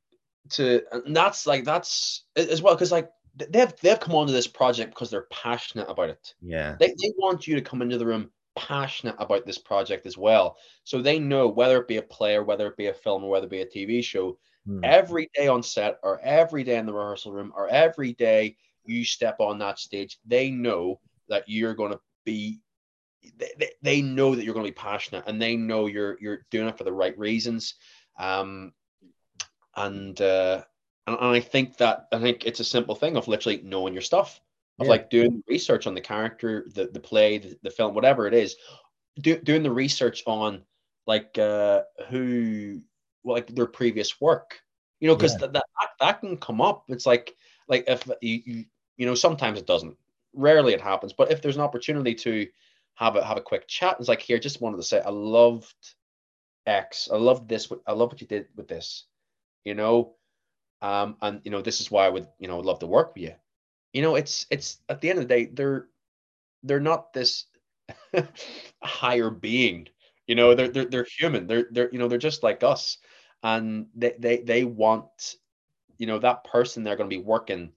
[0.50, 4.90] to and that's like that's as well because like they've they've come onto this project
[4.90, 6.34] because they're passionate about it.
[6.40, 6.76] Yeah.
[6.78, 10.56] They, they want you to come into the room passionate about this project as well.
[10.84, 13.30] So they know whether it be a play or whether it be a film or
[13.30, 14.80] whether it be a tv show Hmm.
[14.82, 19.04] every day on set or every day in the rehearsal room or every day you
[19.04, 22.60] step on that stage they know that you're going to be
[23.38, 26.68] they, they, know that you're going to be passionate and they know you're you're doing
[26.68, 27.74] it for the right reasons.
[28.18, 28.72] Um
[29.76, 30.62] and uh
[31.06, 34.02] and, and i think that i think it's a simple thing of literally knowing your
[34.02, 34.40] stuff
[34.78, 34.92] of Yeah.
[34.92, 38.56] like doing research on the character the the play the, the film whatever it is.
[39.18, 40.62] Do, doing the research on
[41.06, 42.82] like uh who
[43.22, 44.60] well, like their previous work
[45.00, 45.48] you know because Yeah.
[45.48, 45.64] that, that
[46.00, 46.84] that can come up.
[46.88, 47.34] It's like
[47.68, 48.64] like if you, you
[48.96, 49.96] you know sometimes it doesn't.
[50.34, 51.12] Rarely it happens.
[51.12, 52.46] But if there's an opportunity to
[52.96, 53.96] have a have a quick chat.
[53.98, 55.74] It's like here just wanted to say i loved
[56.66, 57.08] x.
[57.12, 59.04] I loved this i love what you did with this
[59.64, 60.14] you know?
[60.82, 63.24] Um and you know this is why i would you know love to work with
[63.24, 63.34] you.
[63.92, 65.88] You know it's it's at the end of the day they're
[66.62, 67.46] they're not this
[68.82, 69.88] higher being.
[70.26, 71.46] You know they're, they're they're human.
[71.46, 72.98] They're they're you know they're just like us.
[73.42, 75.36] And they they, they want
[75.98, 77.72] you know that person they're going to be working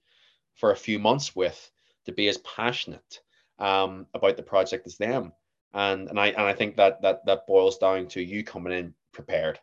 [0.56, 1.72] for a few months with
[2.06, 3.22] to be as passionate
[3.60, 5.34] um, about the project as them.
[5.74, 8.94] And and I and I think that that that boils down to you coming in
[9.14, 9.60] prepared,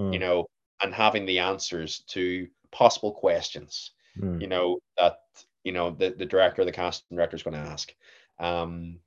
[0.00, 0.12] Mm.
[0.12, 0.46] you know,
[0.82, 4.40] and having the answers to possible questions, Mm.
[4.40, 5.20] you know, that
[5.64, 7.94] you know the, the director, the casting director is going to ask.
[8.38, 9.00] Um,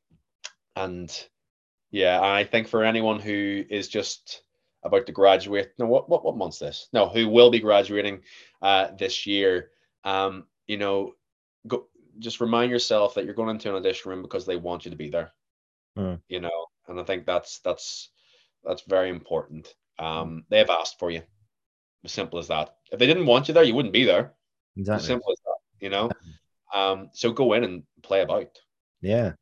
[0.76, 1.28] and
[1.91, 4.44] yeah, I think for anyone who is just
[4.84, 6.88] about to graduate, no, what what what month's this?
[6.91, 8.24] No, who will be graduating
[8.62, 9.72] uh, this year?
[10.03, 11.14] Um, you know,
[11.68, 11.88] go
[12.22, 14.98] just remind yourself that you're going into an audition room because they want you to
[14.98, 15.31] be there.
[15.98, 16.15] Hmm.
[16.30, 18.11] You know, and I think that's that's
[18.64, 19.73] that's very important.
[19.99, 21.22] Um, they have asked for you.
[22.03, 22.76] As simple as that.
[22.91, 24.34] If they didn't want you there, you wouldn't be there.
[24.76, 25.02] Exactly.
[25.02, 25.85] As simple as that.
[25.85, 26.10] You know.
[26.73, 28.48] Um, so go in and play about.
[29.02, 29.34] Yeah.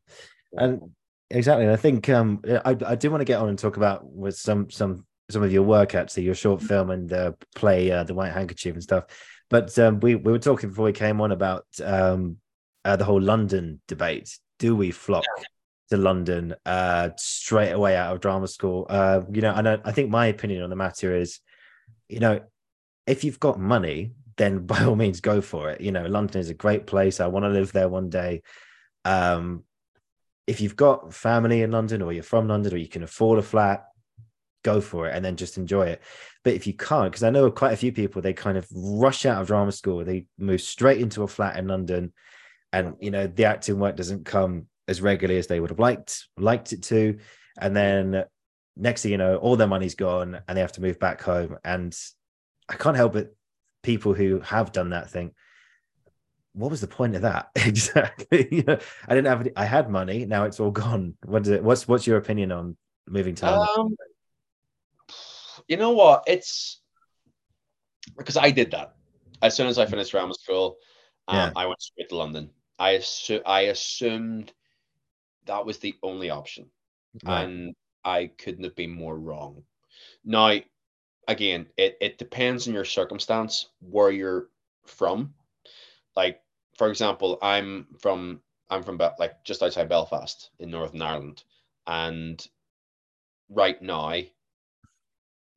[0.54, 0.92] And
[1.30, 1.66] exactly.
[1.66, 4.36] And I think um I, I do want to get on and talk about with
[4.36, 8.16] some some some of your work actually, your short film and uh, play uh, the
[8.16, 9.06] white handkerchief and stuff.
[9.50, 12.38] But um, we we were talking before we came on about um
[12.86, 14.38] uh, the whole London debate.
[14.58, 15.26] Do we flock
[15.90, 18.86] to London uh straight away out of drama school?
[18.90, 21.40] Uh, you know, and I, I think my opinion on the matter is,
[22.08, 22.42] you know,
[23.08, 25.82] if you've got money, then by all means go for it.
[25.82, 27.20] You know, London is a great place.
[27.20, 28.44] I want to live there one day.
[29.06, 29.64] Um,
[30.48, 33.44] if you've got family in London or you're from London or you can afford a
[33.44, 33.86] flat,
[34.64, 36.02] go for it and then just enjoy it.
[36.44, 39.26] But if you can't, because I know quite a few people, they kind of rush
[39.26, 42.14] out of drama school, they move straight into a flat in London,
[42.72, 46.28] and you know the acting work doesn't come as regularly as they would have liked
[46.38, 47.18] liked it to,
[47.60, 48.26] and then
[48.76, 51.58] next thing you know, all their money's gone and they have to move back home.
[51.66, 51.96] And
[52.70, 53.36] I can't help but
[53.84, 55.34] people who have done that think,
[56.54, 58.78] what was the point of that exactly you know
[59.08, 61.88] i didn't have any, i had money now it's all gone what is it what's
[61.88, 62.76] what's your opinion on
[63.08, 63.68] moving to London?
[63.78, 63.96] Um,
[65.68, 66.24] you know what?
[66.28, 66.82] It's
[68.18, 68.96] because I did that.
[69.42, 70.78] As soon as I finished drama school,
[71.28, 71.52] um, Yeah.
[71.56, 72.50] I went straight to London.
[72.80, 74.54] I assu- I assumed
[75.46, 76.72] that was the only option,
[77.24, 77.44] Right.
[77.44, 79.64] and I couldn't have been more wrong.
[80.24, 80.60] Now,
[81.28, 84.50] again, it, it depends on your circumstance, where you're
[84.86, 85.34] from.
[86.16, 86.42] Like,
[86.78, 91.44] for example, I'm from I'm from like just outside Belfast in Northern Ireland,
[91.88, 92.46] and
[93.50, 94.22] right now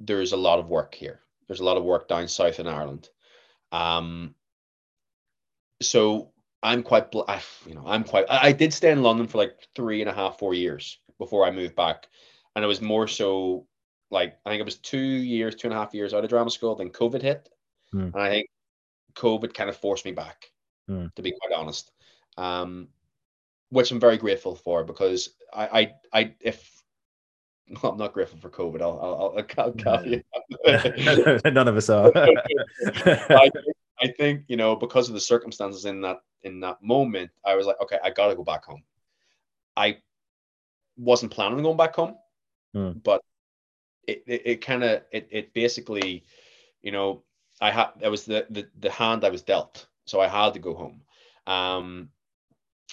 [0.01, 1.21] there's a lot of work here.
[1.47, 3.09] There's a lot of work down south in Ireland.
[3.71, 4.35] Um,
[5.81, 6.33] so
[6.63, 8.27] I'm quite, I, you know, I'm quite.
[8.31, 11.45] I, I did stay in London for like three and a half, four years before
[11.45, 12.09] I moved back,
[12.55, 13.67] and it was more so
[14.11, 16.51] like I think it was two years, two and a half years out of drama
[16.51, 16.75] school.
[16.75, 17.49] Then COVID hit,
[17.93, 18.11] Hmm.
[18.15, 18.49] and I think
[19.15, 20.51] COVID kind of forced me back,
[20.87, 21.07] Hmm.
[21.17, 21.91] to be quite honest.
[22.37, 22.89] Um,
[23.71, 26.83] which I'm very grateful for because I, I, I if
[27.83, 28.83] well, I'm not grateful for COVID.
[28.83, 31.45] I'll, I'll, I'll, I'll caveat.
[31.55, 33.51] none of us are I,
[34.03, 37.67] I think you know because of the circumstances in that in that moment, I was
[37.67, 38.83] like, okay, I got to go back home.
[39.77, 39.99] I
[40.97, 42.17] wasn't planning on going back home,
[42.75, 42.93] Hmm.
[43.05, 43.23] but
[44.07, 46.25] it it, it kind of it it basically,
[46.83, 47.23] you know,
[47.61, 50.61] I had that was the, the the hand I was dealt, so I had to
[50.61, 51.03] go home.
[51.47, 52.11] Um,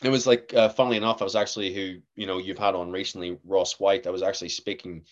[0.04, 2.92] it was like uh, funnily enough, I was actually who you know you've had on
[2.92, 4.08] recently, Ross White.
[4.08, 5.06] I was actually speaking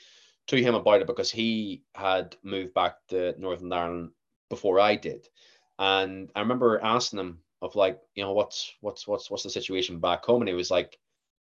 [0.48, 4.11] to him about it because he had moved back to Northern Ireland
[4.49, 5.28] before I did,
[5.80, 9.99] and I remember asking him of like, you know, what's what's what's what's the situation
[9.99, 10.98] back home, and he was like,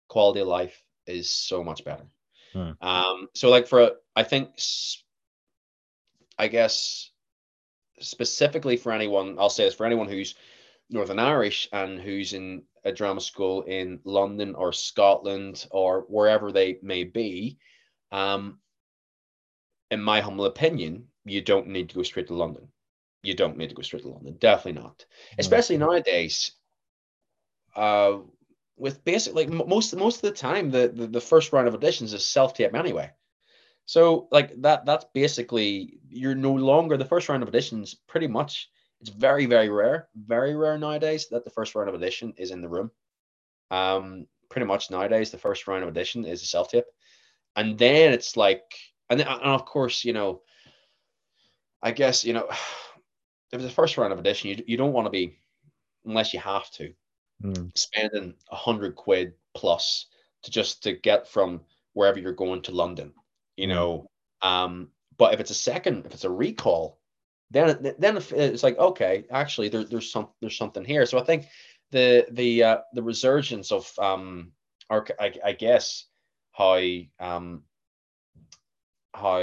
[0.08, 2.04] quality of life is so much better.
[2.52, 2.72] Hmm.
[2.80, 4.50] Um, so like for I think,
[6.38, 7.10] I guess
[8.00, 10.34] specifically for anyone, I'll say this for anyone who's
[10.88, 16.78] Northern Irish and who's in a drama school in London or Scotland or wherever they
[16.82, 17.58] may be,
[18.10, 18.58] um,
[19.90, 22.66] in my humble opinion, you don't need to go straight to London.
[23.22, 24.36] You don't need to go straight to London.
[24.38, 25.04] Definitely not.
[25.38, 26.52] Especially nowadays,
[27.76, 28.18] uh,
[28.76, 32.14] with basically m- most most of the time, the, the the first round of auditions
[32.14, 33.10] is self tape anyway.
[33.84, 37.94] So like that that's basically you're no longer the first round of auditions.
[38.06, 38.70] Pretty much,
[39.00, 42.62] it's very very rare, very rare nowadays that the first round of audition is in
[42.62, 42.90] the room.
[43.70, 46.84] Um, pretty much nowadays the first round of audition is a self tape,
[47.56, 48.62] and then it's like,
[49.10, 50.42] and, then- and of course you know,
[51.82, 52.48] I guess you know,
[53.52, 55.36] if it's a first round of audition, you you don't want to be,
[56.04, 56.92] unless you have to,
[57.42, 57.68] Hmm.
[57.74, 60.06] spending a hundred quid plus
[60.42, 61.60] to just to get from
[61.94, 63.12] wherever you're going to London,
[63.56, 63.70] you Mm.
[63.70, 64.10] know.
[64.42, 66.98] Um, but if it's a second, if it's a recall,
[67.50, 71.04] then then if it's like okay, actually there, there's some there's something here.
[71.06, 71.46] So I think
[71.90, 74.52] the the uh, the resurgence of um,
[74.88, 76.06] or I, I guess
[76.52, 76.80] how
[77.18, 77.64] um
[79.12, 79.38] how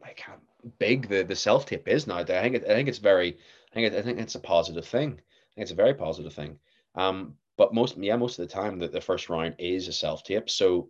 [0.00, 0.34] like how
[0.78, 2.18] big the the self tape is now.
[2.18, 3.36] I think it, I think it's very
[3.70, 5.20] I think it, I think it's a positive thing.
[5.56, 6.58] It's a very positive thing.
[6.94, 10.24] Um, but most yeah, most of the time that the first round is a self
[10.24, 10.50] tape.
[10.50, 10.88] So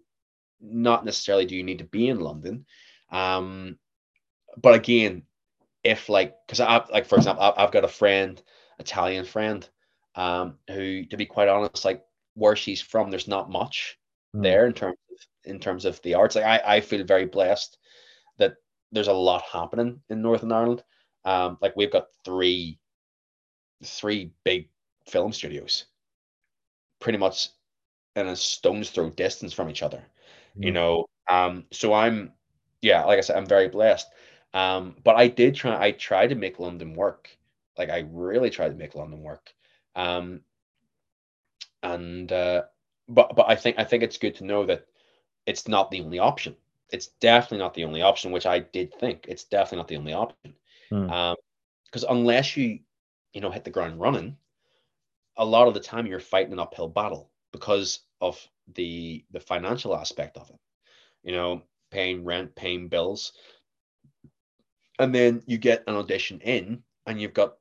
[0.60, 2.66] not necessarily do you need to be in London.
[3.10, 3.78] Um,
[4.56, 5.22] but again,
[5.82, 8.40] if like because I've like for example, I've, I've got a friend,
[8.78, 9.68] Italian friend,
[10.14, 12.02] um, who to be quite honest, like
[12.34, 13.98] where she's from, there's not much
[14.34, 14.42] mm.
[14.42, 16.36] there in terms of in terms of the arts.
[16.36, 17.78] Like I, I feel very blessed
[18.94, 20.82] there's a lot happening in Northern Ireland.
[21.24, 22.78] Um, like we've got three
[23.82, 24.68] three big
[25.06, 25.86] film studios
[27.00, 27.50] pretty much
[28.16, 30.02] in a stone's throw distance from each other.
[30.56, 30.64] Mm.
[30.64, 32.32] You know, um, so I'm
[32.80, 34.08] yeah, like I said, I'm very blessed.
[34.52, 37.28] Um, but I did try I tried to make London work.
[37.76, 39.52] Like I really tried to make London work.
[39.96, 40.42] Um,
[41.82, 42.62] and uh,
[43.08, 44.86] but but I think I think it's good to know that
[45.46, 46.56] it's not the only option.
[46.90, 49.26] It's definitely not the only option, which I did think.
[49.28, 50.54] It's definitely not the only option.
[50.92, 51.10] Mm.
[51.10, 51.36] Um,
[51.86, 52.80] because unless you,
[53.32, 54.36] you know, hit the ground running,
[55.36, 58.40] a lot of the time you're fighting an uphill battle because of
[58.74, 60.58] the the financial aspect of it.
[61.22, 63.32] You know, paying rent, paying bills,
[64.98, 67.56] and then you get an audition in, and you've got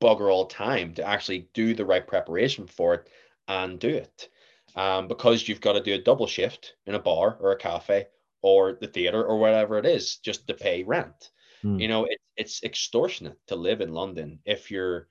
[0.00, 3.08] bugger all time to actually do the right preparation for it
[3.48, 4.28] and do it.
[4.74, 8.08] Um, because you've got to do a double shift in a bar or a cafe
[8.46, 11.30] or the theater or whatever it is just to pay rent.
[11.64, 11.80] Mm.
[11.80, 15.08] You know, it, it's extortionate to live in London if you're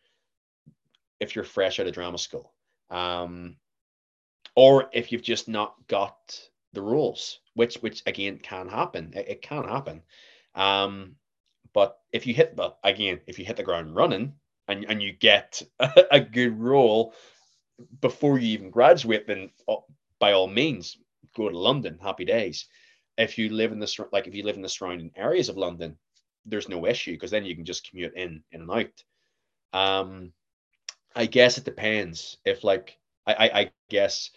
[1.19, 2.53] if you're fresh out of drama school,
[2.89, 3.57] um,
[4.55, 6.39] or if you've just not got
[6.71, 9.11] the rules, which which again can happen.
[9.13, 10.01] It, it can happen.
[10.55, 11.17] Um,
[11.73, 14.31] but if you hit, but again, if you hit the ground running
[14.69, 17.13] and and you get a, a good role
[17.99, 19.75] before you even graduate, then uh,
[20.19, 20.95] by all means
[21.35, 21.99] go to London.
[22.01, 22.67] Happy days.
[23.17, 25.97] If you live in the like if you live in the surrounding areas of London,
[26.45, 29.03] there's no issue because then you can just commute in in and out.
[29.73, 30.33] Um,
[31.15, 32.37] I guess it depends.
[32.45, 34.31] If like I, I, I guess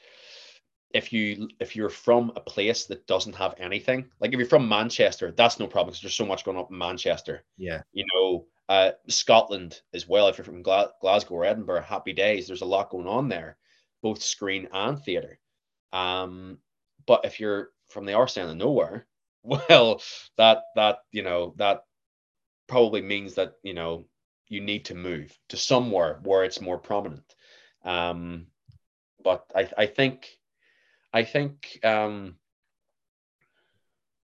[0.94, 4.68] if you if you're from a place that doesn't have anything, like if you're from
[4.68, 7.44] Manchester, that's no problem because there's so much going on in Manchester.
[7.56, 7.82] Yeah.
[7.92, 10.28] You know, uh, Scotland as well.
[10.28, 12.46] If you're from Gla- Glasgow or Edinburgh, happy days.
[12.46, 13.58] There's a lot going on there,
[14.02, 15.38] both screen and theatre.
[15.92, 16.58] Um,
[17.06, 19.06] but if you're from the arse end of nowhere,
[19.42, 20.02] well,
[20.36, 21.84] that that you know that
[22.66, 24.06] probably means that you know
[24.48, 27.34] you need to move to somewhere where it's more prominent.
[27.84, 28.46] Um,
[29.22, 30.28] but I, I think,
[31.12, 32.36] I think, um,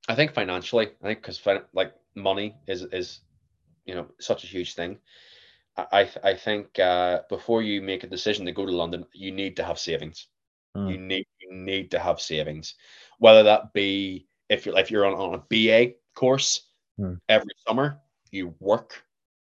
[0.07, 1.41] I think financially, I think because
[1.73, 3.22] like money is is,
[3.86, 4.98] you know, such a huge thing.
[5.78, 9.56] I I think uh, before you make a decision to go to London, you need
[9.57, 10.28] to have savings.
[10.76, 10.91] Mm.
[10.91, 12.76] You need you need to have savings,
[13.22, 16.64] whether that be if you're if you're on, on a BA course
[16.99, 17.19] mm.
[17.30, 17.99] every summer,
[18.31, 19.03] you work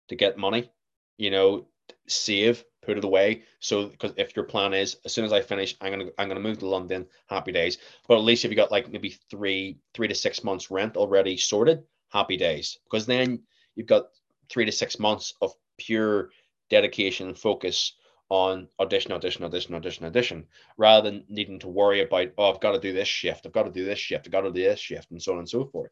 [0.10, 0.72] to get money,
[1.18, 1.68] you know,
[2.08, 3.44] save, put it away.
[3.60, 6.40] So because if your plan is as soon as I finish, I'm gonna I'm gonna
[6.40, 7.78] move to London, happy days.
[8.08, 11.38] But at least if you got like maybe three, three to six months rent already
[11.38, 12.80] sorted, happy days.
[12.86, 13.44] Because then
[13.76, 14.08] you've got
[14.49, 16.32] three to six months of pure
[16.72, 17.94] dedication and focus
[18.30, 20.45] on audition, audition, audition, audition, audition,
[20.78, 23.64] rather than needing to worry about, oh, I've got to do this shift, I've got
[23.64, 25.66] to do this shift, I've got to do this shift, and so on and so
[25.66, 25.91] forth.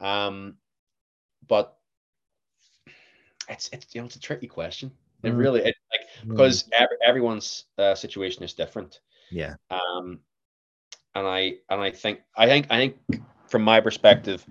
[0.00, 0.56] Um,
[1.46, 1.76] but
[3.48, 4.90] it's it's you know it's a tricky question.
[5.22, 5.38] It mm.
[5.38, 6.30] really it, like mm.
[6.30, 9.00] because every, everyone's uh, situation is different.
[9.30, 9.54] Yeah.
[9.70, 10.20] Um,
[11.14, 12.96] and I and I think I think I think
[13.48, 14.46] from my perspective,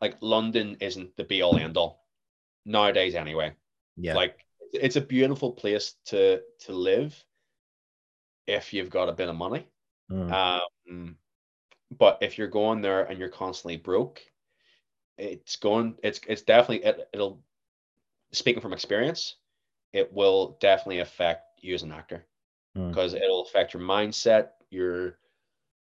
[0.00, 2.04] like London isn't the be all end all
[2.64, 3.52] nowadays anyway.
[3.96, 4.14] Yeah.
[4.14, 4.41] Like
[4.72, 7.14] it's a beautiful place to to live
[8.46, 9.66] if you've got a bit of money.
[10.10, 10.32] Mm.
[10.32, 11.16] Um,
[11.98, 14.20] but if you're going there and you're constantly broke,
[15.18, 17.42] it's going it's it's definitely it, it'll
[18.32, 19.36] speaking from experience,
[19.92, 22.26] it will definitely affect you as an actor
[22.74, 23.20] because mm.
[23.20, 25.18] it'll affect your mindset, your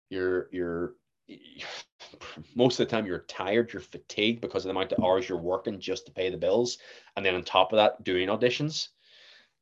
[0.09, 0.95] your your
[2.55, 5.37] most of the time you're tired, you're fatigued because of the amount of hours you're
[5.37, 6.77] working just to pay the bills,
[7.15, 8.89] and then on top of that, doing auditions,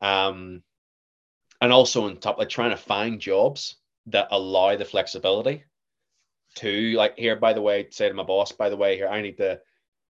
[0.02, 0.61] um,
[1.61, 3.77] and also on top like trying to find jobs
[4.07, 5.64] that allow the flexibility
[6.56, 7.35] to like here.
[7.35, 9.60] By the way, say to my boss, by the way, here I need to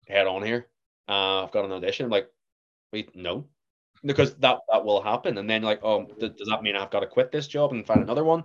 [0.09, 0.69] head on here.
[1.09, 2.11] Uh, I've got an audition.
[2.11, 2.29] like,
[2.93, 3.47] wait, no,
[4.05, 7.01] because that that will happen, and then like, oh, th- does that mean I've got
[7.01, 8.45] to quit this job and find another one?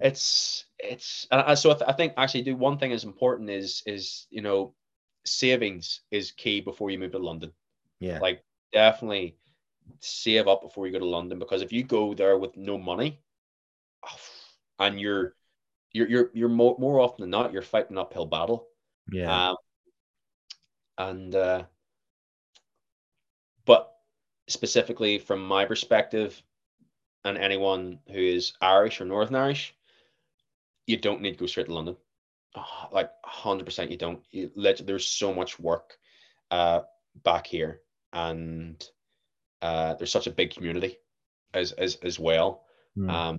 [0.00, 3.82] It's it's and so I, th- I think actually do one thing is important is
[3.86, 4.74] is you know
[5.24, 7.52] savings is key before you move to London.
[8.00, 9.36] Yeah, like definitely
[10.00, 13.20] save up before you go to London because if you go there with no money,
[14.78, 15.34] and you're
[15.92, 18.68] you're you're you're more more often than not you're fighting an uphill battle.
[19.12, 19.50] Yeah.
[19.50, 19.56] Um,
[20.98, 21.64] and uh,
[23.64, 23.92] but
[24.48, 26.42] specifically from my perspective,
[27.24, 29.75] and anyone who is Irish or Northern Irish,
[30.86, 31.96] you don't need to go straight to London.
[32.56, 34.20] Oh, like hundred percent, you don't.
[34.30, 35.94] You let, there's so much work
[36.50, 36.80] uh,
[37.22, 37.80] back here,
[38.12, 38.82] and
[39.62, 40.96] uh, there's such a big community
[41.52, 42.64] as as as well.
[42.96, 43.10] Mm.
[43.10, 43.38] Um,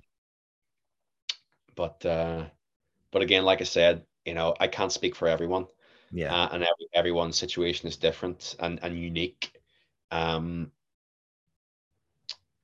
[1.74, 2.44] but uh,
[3.10, 5.66] but again, like I said, you know, I can't speak for everyone.
[6.12, 9.52] Yeah, uh, and every, everyone's situation is different and and unique.
[10.10, 10.70] Um,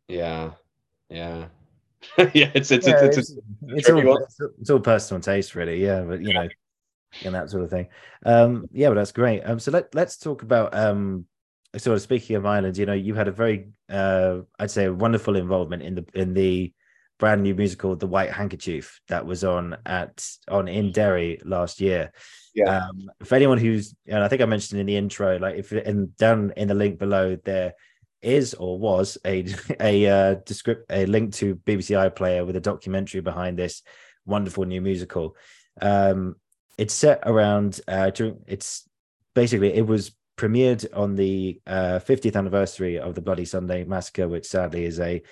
[0.08, 0.52] yeah,
[1.08, 1.46] yeah.
[2.34, 4.26] yeah, it's it's, yeah, it's, it's, it's, it's all,
[4.60, 5.82] it's, all personal taste, really.
[5.82, 6.48] Yeah, but you know,
[7.24, 7.88] and that sort of thing.
[8.24, 9.42] Um, yeah, but that's great.
[9.42, 11.26] Um, so let let's talk about um,
[11.76, 12.76] sort of speaking of Ireland.
[12.76, 16.34] You know, you had a very, uh, I'd say, a wonderful involvement in the in
[16.34, 16.72] the
[17.18, 22.12] brand new musical, The White Handkerchief, that was on at on in Derry last year.
[22.54, 22.78] Yeah.
[22.78, 26.16] Um, for anyone who's, and I think I mentioned in the intro, like if and
[26.16, 27.74] down in the link below there
[28.24, 29.46] is or was a
[29.80, 33.82] a uh, descript a link to BBC iPlayer with a documentary behind this
[34.26, 35.36] wonderful new musical.
[35.80, 36.36] Um,
[36.78, 38.88] it's set around uh, during, it's
[39.34, 44.46] basically it was premiered on the uh, 50th anniversary of the Bloody Sunday massacre, which
[44.46, 45.22] sadly is a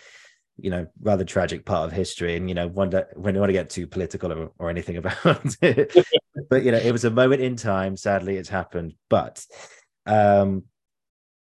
[0.59, 2.37] you know rather tragic part of history.
[2.37, 5.57] And you know wonder when you want to get too political or, or anything about
[5.63, 5.97] it.
[6.49, 8.95] But you know it was a moment in time sadly it's happened.
[9.09, 9.45] But
[10.07, 10.65] um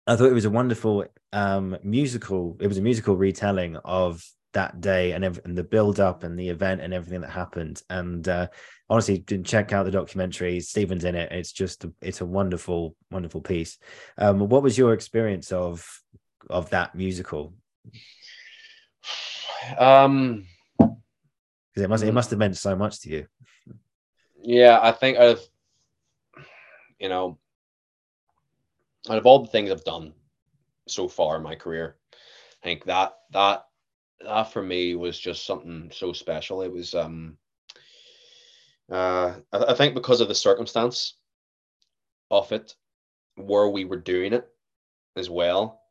[0.06, 1.04] i thought it was a wonderful
[1.36, 2.56] um, musical.
[2.60, 4.24] It was a musical retelling of
[4.54, 7.82] that day and, ev- and the build up and the event and everything that happened.
[7.90, 8.48] And uh,
[8.88, 10.60] honestly, didn't check out the documentary.
[10.60, 11.30] Stephen's in it.
[11.30, 13.76] It's just a, it's a wonderful, wonderful piece.
[14.16, 15.86] Um, what was your experience of
[16.48, 17.52] of that musical?
[19.78, 20.46] Um,
[20.78, 23.26] because it must it must have meant so much to you.
[24.40, 25.40] Yeah, I think I've,
[26.98, 27.38] you know,
[29.10, 30.12] out of all the things I've done
[30.88, 31.96] so far in my career.
[32.12, 33.66] I think that that
[34.20, 36.62] that for me was just something so special.
[36.62, 37.36] It was um
[38.90, 41.14] uh I, I think because of the circumstance
[42.30, 42.74] of it,
[43.36, 44.48] where we were doing it
[45.16, 45.82] as well.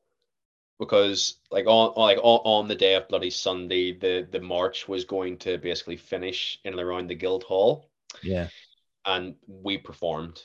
[0.79, 5.05] Because like on like on, on the day of Bloody Sunday, the the march was
[5.05, 7.89] going to basically finish in and around the Guildhall.
[8.21, 8.49] Yeah.
[9.05, 10.41] And we performed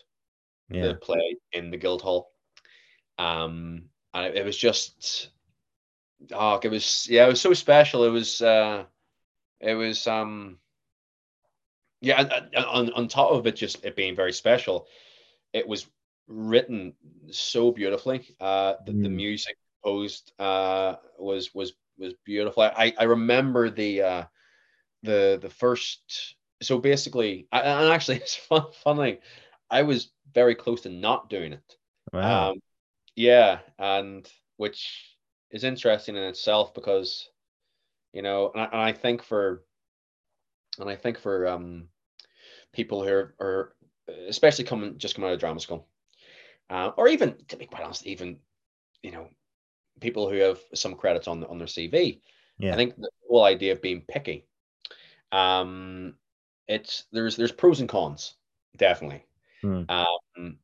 [0.68, 0.88] yeah.
[0.88, 2.30] the play in the Guildhall.
[3.20, 5.30] Um and it, it was just
[6.32, 8.84] oh it was yeah it was so special it was uh
[9.60, 10.58] it was um
[12.00, 12.22] yeah
[12.56, 14.86] on, on top of it just it being very special
[15.52, 15.86] it was
[16.28, 16.94] written
[17.30, 19.02] so beautifully uh the, mm.
[19.02, 24.24] the music posed uh was was was beautiful i i remember the uh
[25.02, 29.18] the the first so basically I, and actually it's fun funny
[29.70, 31.76] i was very close to not doing it
[32.12, 32.50] wow.
[32.50, 32.60] um
[33.20, 34.26] yeah, and
[34.56, 35.16] which
[35.50, 37.28] is interesting in itself because
[38.14, 39.62] you know, and I, and I think for
[40.78, 41.88] and I think for um
[42.72, 43.72] people who are, are
[44.28, 45.86] especially coming just coming out of drama school,
[46.70, 48.38] uh, or even to be quite honest, even
[49.02, 49.28] you know,
[50.00, 52.22] people who have some credits on on their CV.
[52.58, 52.72] Yeah.
[52.72, 54.46] I think the whole idea of being picky,
[55.30, 56.14] um,
[56.68, 58.34] it's there's there's pros and cons,
[58.78, 59.24] definitely.
[59.60, 59.82] Hmm.
[59.88, 60.56] Um,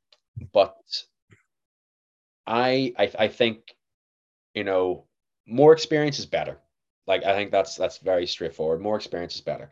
[0.52, 0.76] but
[2.46, 3.76] I, I I think
[4.54, 5.04] you know
[5.46, 6.58] more experience is better.
[7.06, 8.80] Like I think that's that's very straightforward.
[8.80, 9.70] More experience is better.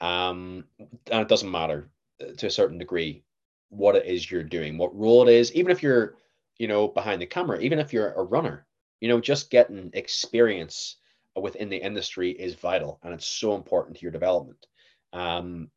[0.00, 0.64] Um,
[1.10, 1.90] and it doesn't matter
[2.20, 3.22] uh, to a certain degree
[3.68, 6.16] what it is you're doing, what role it is, even if you're
[6.58, 8.66] you know behind the camera, even if you're a runner,
[9.00, 10.96] you know, just getting experience
[11.40, 14.66] within the industry is vital and it's so important to your development.
[15.12, 15.70] Um,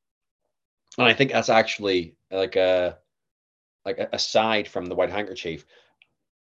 [0.97, 2.97] and I think that's actually like a
[3.85, 5.65] like aside from the white handkerchief,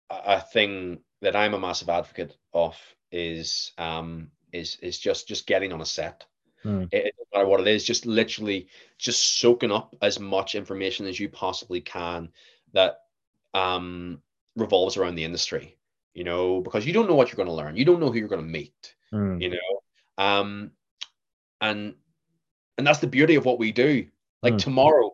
[0.10, 2.78] a thing that I'm a massive advocate of
[3.12, 6.26] is um is is just just getting on a set.
[6.66, 6.90] Mm.
[6.92, 8.68] It, doesn't matter what it is, just literally
[8.98, 12.30] just soaking up as much information as you possibly can
[12.74, 13.00] that
[13.54, 14.22] um
[14.56, 15.78] revolves around the industry.
[16.14, 17.78] You know, because you don't know what you're going to learn.
[17.78, 18.96] You don't know who you're going to meet.
[19.14, 19.42] Mm.
[19.42, 20.72] You know, um,
[21.62, 21.96] and
[22.78, 24.08] and that's the beauty of what we do.
[24.42, 24.60] Like mm.
[24.60, 25.12] tomorrow,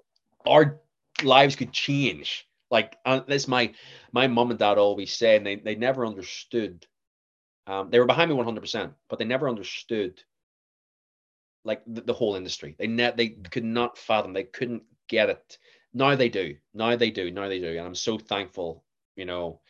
[0.48, 0.80] our
[1.24, 3.74] lives could change like uh, this my
[4.12, 6.86] my mom and dad always said and they, they never understood
[7.68, 10.22] um, they were behind me 100% but they never understood
[11.64, 12.76] like the, the whole industry.
[12.78, 15.58] They net they could not fathom they couldn't get it.
[15.94, 18.84] Now they do now they do now they do and i'm so thankful
[19.16, 19.62] you know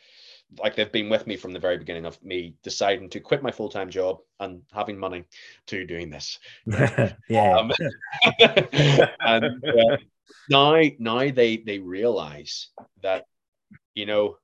[0.58, 3.52] like they've been with me from the very beginning of me deciding to quit my
[3.52, 5.24] full-time job and having money
[5.66, 6.38] to doing this.
[7.28, 7.58] Yeah.
[7.58, 7.72] Um,
[9.20, 9.96] and uh,
[10.48, 12.68] now now they they realize
[13.02, 13.24] that
[13.94, 14.36] you know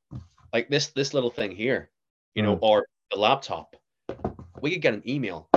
[0.53, 1.91] like this this little thing here
[2.35, 2.63] you know, Mm.
[2.63, 3.77] or the laptop,
[4.63, 5.51] we could get an email.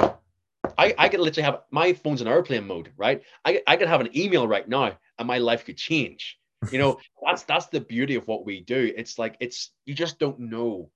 [0.77, 3.23] I, I could literally have my phone's in airplane mode, right?
[3.45, 6.37] I, I could have an email right now and my life could change.
[6.69, 8.91] You know, that's that's the beauty of what we do.
[8.97, 10.89] It's like it's you just don't know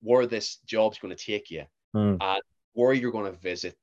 [0.00, 1.64] where this job's going to take you
[1.94, 2.16] Mm.
[2.20, 2.42] and
[2.72, 3.76] where you're going to visit.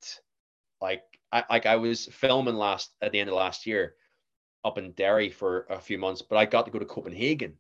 [0.82, 3.94] Like I like I was filming last at the end of last year
[4.64, 7.58] up in Derry for a few months, but I got to go to Copenhagen,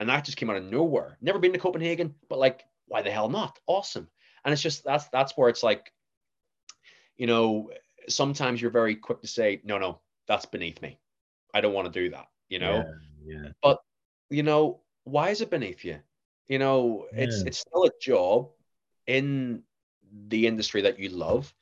[0.00, 1.18] and that just came out of nowhere.
[1.20, 3.58] Never been to Copenhagen, but like, why the hell not?
[3.66, 4.08] Awesome.
[4.44, 5.92] And it's just that's that's where it's like,
[7.16, 7.70] you know,
[8.08, 10.98] sometimes you're very quick to say, no, no, that's beneath me.
[11.52, 12.26] I don't want to do that.
[12.48, 12.84] You know,
[13.24, 13.50] Yeah.
[13.64, 13.74] yeah.
[14.30, 15.98] you know, why is it beneath you?
[16.46, 18.50] You know, it's it's still a job
[19.06, 19.62] in
[20.28, 21.52] the industry that you love,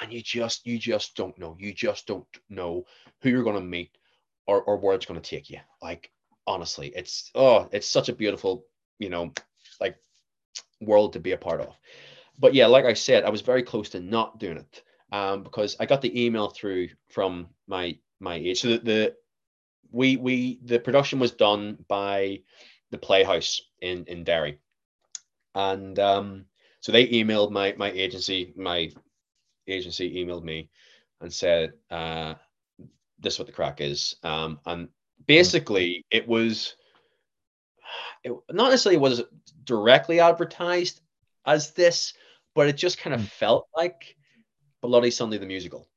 [0.00, 1.56] and you just you just don't know.
[1.58, 2.86] You just don't know
[3.20, 3.98] who you're gonna meet
[4.50, 5.60] or or where it's gonna take you.
[5.80, 6.10] Like
[6.46, 8.66] honestly, it's oh, it's such a beautiful,
[8.98, 9.32] you know,
[9.80, 9.96] like
[10.80, 11.68] world to be a part of.
[12.36, 14.82] But yeah, like I said, I was very close to not doing it
[15.12, 18.60] um, because I got the email through from my my age.
[18.60, 19.14] So the, the
[19.92, 22.40] we we the production was done by
[22.90, 24.58] the Playhouse in in Derry,
[25.54, 26.46] and um,
[26.80, 28.52] so they emailed my my agency.
[28.56, 28.90] My
[29.68, 30.70] agency emailed me
[31.20, 32.34] and said, uh,
[33.20, 34.88] "This is what the crack is." Um, and
[35.26, 36.74] basically, it was
[38.24, 39.22] it not necessarily was
[39.64, 41.00] directly advertised
[41.46, 42.14] as this,
[42.54, 43.28] but it just kind of Mm.
[43.28, 44.16] felt like
[44.82, 45.88] Bloody Sunday the musical.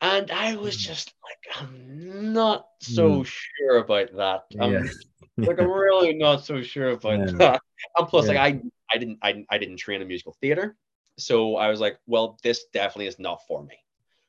[0.00, 0.86] And I was Mm.
[0.86, 4.44] just like, I'm not so sure about that.
[4.60, 4.82] I'm Yeah.
[5.38, 7.32] like, I'm really not so sure about Yeah.
[7.38, 7.60] that.
[7.96, 8.34] And plus, Yeah.
[8.42, 8.62] like, I,
[8.92, 10.76] I didn't, I, I didn't train in musical theater,
[11.18, 13.76] so I was like, well, this definitely is not for me.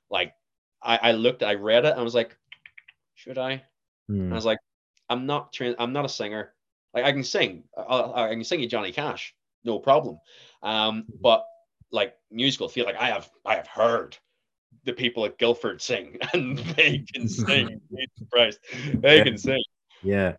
[0.09, 0.33] Like,
[0.83, 2.35] I, I looked, I read it, and I was like,
[3.15, 3.63] should I?
[4.25, 4.59] And I was like,
[5.09, 5.75] I'm not trained.
[5.79, 6.53] I'm not a singer.
[6.93, 7.63] Like I can sing.
[7.77, 9.33] I, I can sing you Johnny Cash,
[9.63, 10.19] no problem.
[10.61, 11.45] Um, but
[11.91, 14.17] like musical feel like I have I have heard
[14.85, 17.79] the people at Guildford sing, and they can sing.
[17.89, 18.59] Jesus Christ,
[19.01, 19.23] they Yeah.
[19.23, 19.63] can sing.
[20.03, 20.33] Yeah.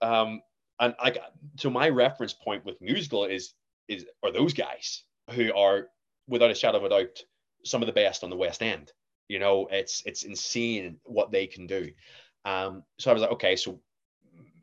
[0.00, 0.42] Um,
[0.80, 1.18] and like
[1.56, 3.54] so, my reference point with musical is
[3.88, 5.88] is are those guys who are
[6.26, 7.22] without a shadow of a doubt
[7.64, 8.92] some of the best on the West End.
[9.28, 11.90] You know, it's it's insane what they can do.
[12.44, 13.80] Um, so I was like, okay, so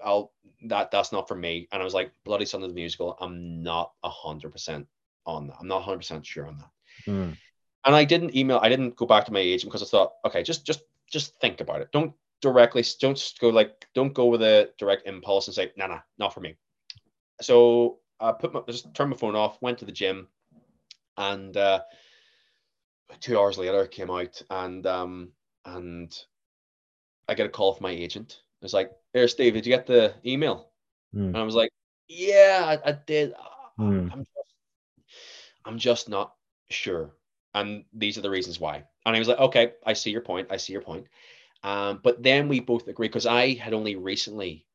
[0.04, 0.34] I'll
[0.68, 1.68] that that's not for me.
[1.72, 4.88] And I was like, Bloody Sunday the musical, I'm not a hundred percent
[5.26, 5.58] on that.
[5.60, 7.12] I'm not hundred percent sure on that.
[7.12, 7.38] Mm.
[7.84, 10.44] And I didn't email, I didn't go back to my agent because I thought, okay,
[10.44, 10.82] just just
[11.12, 11.90] just think about it.
[11.92, 16.00] Don't directly, don't go like, don't go with a direct impulse and say, nah, nah,
[16.18, 16.56] not for me.
[17.42, 20.28] So I put my just turned my phone off, went to the gym,
[21.18, 21.82] and uh,
[23.20, 25.32] two hours later came out and um
[25.66, 26.18] and
[27.28, 28.42] I get a call from my agent.
[28.62, 30.72] It's like, "Here, Steve, did you get the email?"
[31.16, 31.28] Mm.
[31.28, 31.72] And I was like,
[32.08, 33.34] "Yeah, I, I did.
[33.34, 33.48] I-
[33.80, 34.12] Mm.
[34.12, 34.56] I'm just,
[35.66, 36.36] I'm just not
[36.70, 37.16] sure."
[37.54, 38.84] And these are the reasons why.
[39.06, 40.48] And he was like, "Okay, I see your point.
[40.52, 41.08] I see your point."
[41.64, 44.66] Um, but then we both agreed because I had only recently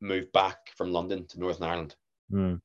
[0.00, 1.96] moved back from London to Northern Ireland.
[2.32, 2.60] Mm.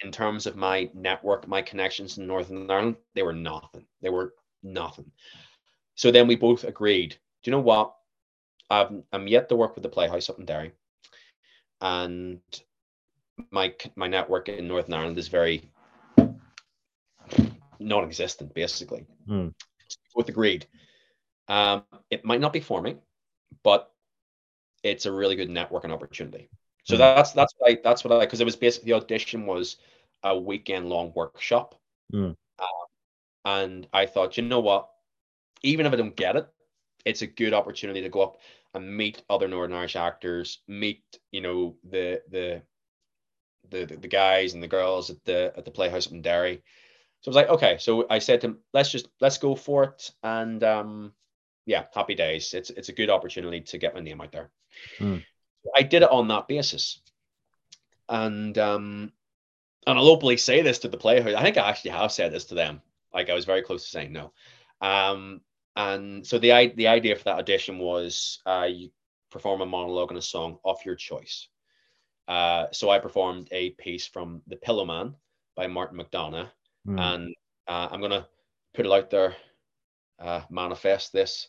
[0.00, 3.84] In terms of my network, my connections in Northern Ireland, they were nothing.
[4.00, 4.32] They were
[4.62, 5.10] nothing.
[5.94, 7.10] So then we both agreed.
[7.42, 7.94] Do you know what?
[8.70, 10.72] I've, I'm yet to work with the Playhouse up in Derry,
[11.80, 12.40] and
[13.50, 15.70] my my network in Northern Ireland is very
[17.78, 19.06] non-existent, basically.
[19.28, 19.54] Mm.
[20.14, 20.66] Both agreed.
[21.48, 22.96] Um, it might not be for me,
[23.62, 23.90] but
[24.82, 26.50] it's a really good networking opportunity.
[26.84, 26.98] So Mm.
[26.98, 29.76] that's that's what I that's what I because it was basically the audition was
[30.24, 31.74] a weekend long workshop,
[32.12, 32.36] Mm.
[33.48, 34.90] And I thought, you know what,
[35.62, 36.46] even if I don't get it,
[37.06, 38.36] it's a good opportunity to go up
[38.74, 41.02] and meet other Northern Irish actors, meet
[41.32, 42.62] you know the the
[43.70, 46.62] the the, the guys and the girls at the at the Playhouse up in Derry.
[47.20, 47.78] So I was like, okay.
[47.78, 51.12] So I said to him, let's just let's go for it, and um,
[51.64, 52.52] yeah, happy days.
[52.52, 54.50] It's it's a good opportunity to get my name out there.
[54.98, 55.24] Mm.
[55.74, 57.00] I did it on that basis,
[58.10, 59.12] and um,
[59.86, 61.34] and I'll openly say this to the Playhouse.
[61.34, 62.82] I think I actually have said this to them.
[63.12, 64.32] Like I was very close to saying no.
[64.80, 65.40] Um,
[65.76, 68.90] and so the i- the idea for that audition was uh, you
[69.30, 71.48] perform a monologue and a song of your choice.
[72.26, 75.14] Uh, so I performed a piece from The Pillow Man
[75.56, 76.50] by Martin McDonagh,
[76.86, 76.98] Mm.
[76.98, 77.34] and
[77.66, 78.26] uh, I'm gonna
[78.74, 79.36] put it out there,
[80.18, 81.48] uh, manifest this.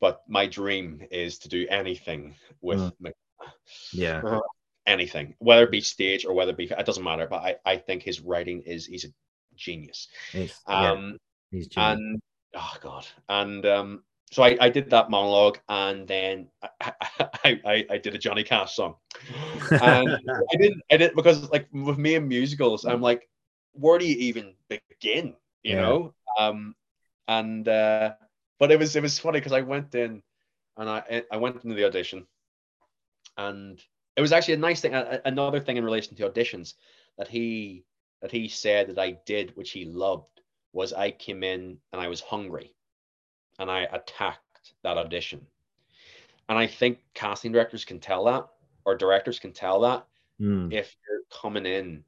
[0.00, 2.92] But my dream is to do anything with Mm.
[3.02, 3.52] McDonagh
[3.92, 4.22] Yeah.
[4.86, 7.26] anything, whether it be stage or whether it be it doesn't matter.
[7.26, 9.12] But I, I think his writing is he's a
[9.60, 10.08] genius.
[10.34, 10.92] It's, yeah.
[10.92, 11.18] Um
[11.50, 11.98] He's genius.
[12.00, 12.22] and
[12.54, 13.06] oh god.
[13.28, 16.92] And um so I, I did that monologue and then I,
[17.44, 18.94] I, I, I did a Johnny Cash song.
[19.82, 20.08] And
[20.52, 23.28] I didn't I didn't because like with me in musicals, I'm like
[23.72, 25.34] where do you even begin?
[25.62, 25.80] You Yeah.
[25.82, 26.74] know, um,
[27.28, 28.14] and uh,
[28.58, 30.22] but it was it was funny because I went in
[30.76, 32.26] and I I went into the audition,
[33.36, 33.80] and
[34.16, 34.94] it was actually a nice thing.
[34.94, 36.74] Another thing in relation to auditions
[37.18, 37.84] that he
[38.22, 40.40] that he said that I did, which he loved,
[40.72, 42.74] was I came in and I was hungry,
[43.58, 45.46] and I attacked that audition,
[46.48, 48.46] and I think casting directors can tell that,
[48.84, 50.06] or directors can tell that
[50.40, 50.72] Mm.
[50.72, 52.02] if you're coming in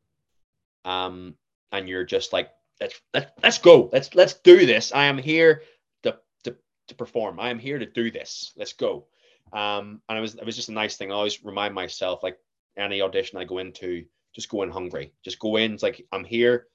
[0.86, 1.34] um
[1.70, 3.90] and you're just like let's let's, let's go.
[3.92, 4.90] Let's let's do this.
[4.90, 5.62] I am here
[6.02, 6.56] to, to
[6.88, 7.38] to perform.
[7.38, 8.54] I am here to do this.
[8.56, 9.04] Let's go.
[9.52, 11.12] Um and it was it was just a nice thing.
[11.12, 12.38] I always remind myself like
[12.74, 14.02] any audition i go into
[14.34, 15.12] just go in hungry.
[15.24, 15.74] Just go in.
[15.74, 16.66] It's like i'm here.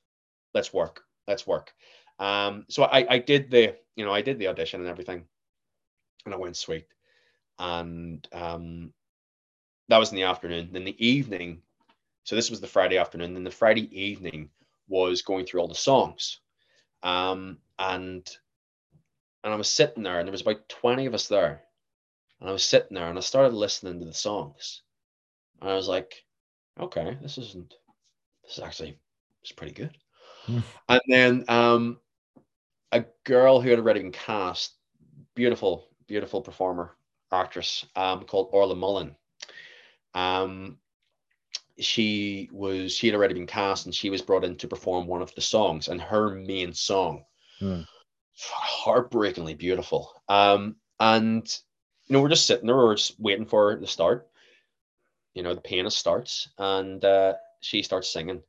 [0.54, 1.04] Let's work.
[1.28, 1.74] Let's work.
[2.20, 5.26] Um so i i did the you know i did the audition and everything
[6.26, 6.86] and i went sweet
[7.60, 8.94] and um
[9.90, 10.70] that was in the afternoon.
[10.72, 11.62] Then the evening,
[12.24, 13.34] so this was the Friday afternoon.
[13.34, 14.50] Then the Friday evening
[14.88, 16.40] was going through all the songs,
[17.04, 18.28] um, and
[19.44, 21.64] and I was sitting there, and there was about twenty of us there,
[22.40, 24.82] and I was sitting there, and I started listening to the songs,
[25.62, 26.26] and I was like,
[26.80, 27.74] okay, this isn't,
[28.44, 29.00] this is actually,
[29.42, 29.98] it's pretty good.
[30.46, 30.60] Hmm.
[30.90, 32.00] And then um,
[32.92, 34.76] a girl who had already been cast,
[35.36, 36.96] beautiful, beautiful performer,
[37.32, 39.16] actress, um, called Orla Mullen
[40.14, 40.78] um
[41.80, 45.22] she was she had already been cast and she was brought in to perform one
[45.22, 47.24] of the songs and her main song
[47.60, 47.82] Hmm.
[48.36, 51.60] heartbreakingly beautiful um and
[52.08, 54.28] you know we're just sitting there we're just waiting for the start
[55.38, 58.42] you know the pianist starts and uh she starts singing.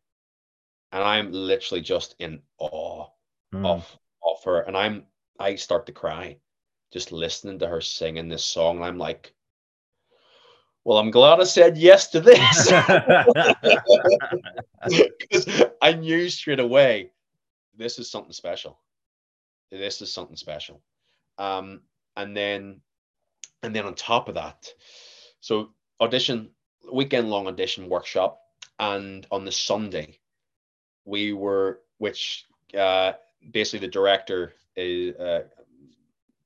[0.93, 3.07] And i'm literally just in awe
[3.55, 3.67] Mm.
[3.67, 4.61] of of her.
[4.61, 5.05] And i'm
[5.39, 6.39] i start to cry
[6.93, 8.77] just listening to her singing this song.
[8.77, 9.35] And i'm like
[10.85, 12.73] well i'm glad i said yes to this.
[15.19, 17.11] Because i knew straight away
[17.77, 18.79] this is something special.
[19.71, 20.81] This is something special.
[21.39, 21.83] Um
[22.17, 22.81] and then
[23.63, 24.69] and then on top of that
[25.41, 25.71] so
[26.01, 26.51] audition
[26.93, 28.41] weekend long audition workshop
[28.79, 30.19] and on the sunday
[31.05, 32.47] we were which
[32.77, 33.13] uh
[33.53, 35.45] basically the director is uh,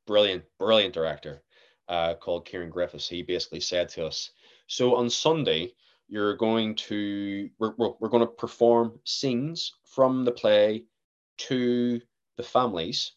[0.07, 1.43] brilliant, brilliant director
[1.89, 3.09] uh, called Kieran Griffiths.
[3.09, 4.31] He basically said to us,
[4.67, 5.75] "So on Sunday,
[6.09, 10.85] you're going to we're, we're, we're going to perform scenes from the play
[11.39, 12.01] to
[12.37, 13.13] the families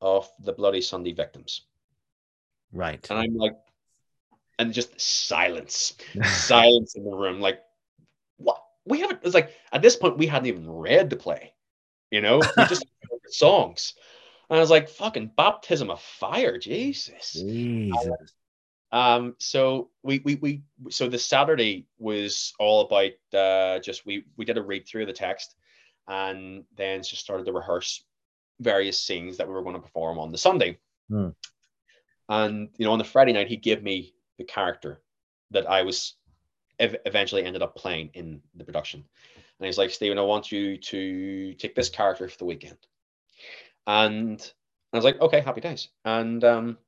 [0.00, 1.62] of the Bloody Sunday victims."
[2.72, 3.04] right.
[3.10, 3.56] And I'm like,
[4.58, 5.94] and just silence,
[6.24, 7.40] silence in the room.
[7.40, 7.60] Like,
[8.36, 8.62] what?
[8.84, 9.20] We haven't.
[9.22, 11.52] It's like at this point we hadn't even read the play.
[12.10, 12.86] You know, we just
[13.28, 13.94] songs.
[14.48, 17.32] And I was like, fucking baptism of fire, Jesus.
[17.32, 18.34] Jesus.
[18.90, 24.46] Um, so we we we so the Saturday was all about uh just we we
[24.46, 25.54] did a read through of the text
[26.08, 28.02] and then just started to rehearse
[28.60, 30.78] various scenes that we were going to perform on the Sunday.
[31.10, 31.28] Hmm.
[32.30, 35.00] And you know, on the Friday night, he gave me the character
[35.50, 36.14] that I was
[36.78, 39.04] ev- eventually ended up playing in the production.
[39.58, 42.78] And he's like, Stephen, I want you to take this character for the weekend.
[43.86, 44.40] And
[44.92, 45.88] I was like, okay, happy days.
[46.04, 46.78] And um,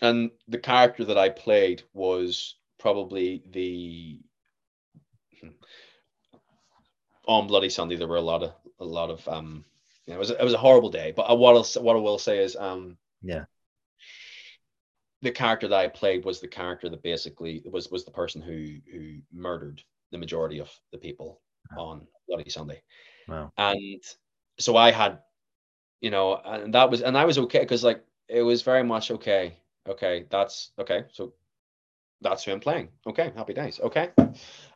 [0.00, 4.18] and the character that I played was probably the
[7.26, 7.96] on Bloody Sunday.
[7.96, 9.64] There were a lot of a lot of um,
[10.06, 11.12] you know, it was it was a horrible day.
[11.14, 11.76] But what else?
[11.76, 13.44] What I will say is um, Yeah.
[15.22, 18.76] The character that I played was the character that basically was was the person who
[18.90, 21.40] who murdered the majority of the people
[21.78, 22.82] on Bloody Sunday.
[23.28, 23.52] Wow.
[23.56, 24.02] And
[24.58, 25.20] so I had,
[26.00, 29.10] you know, and that was and I was okay because like it was very much
[29.10, 29.56] okay.
[29.88, 31.04] Okay, that's okay.
[31.12, 31.32] So
[32.20, 32.88] that's who I'm playing.
[33.06, 33.80] Okay, happy days.
[33.80, 34.10] Okay.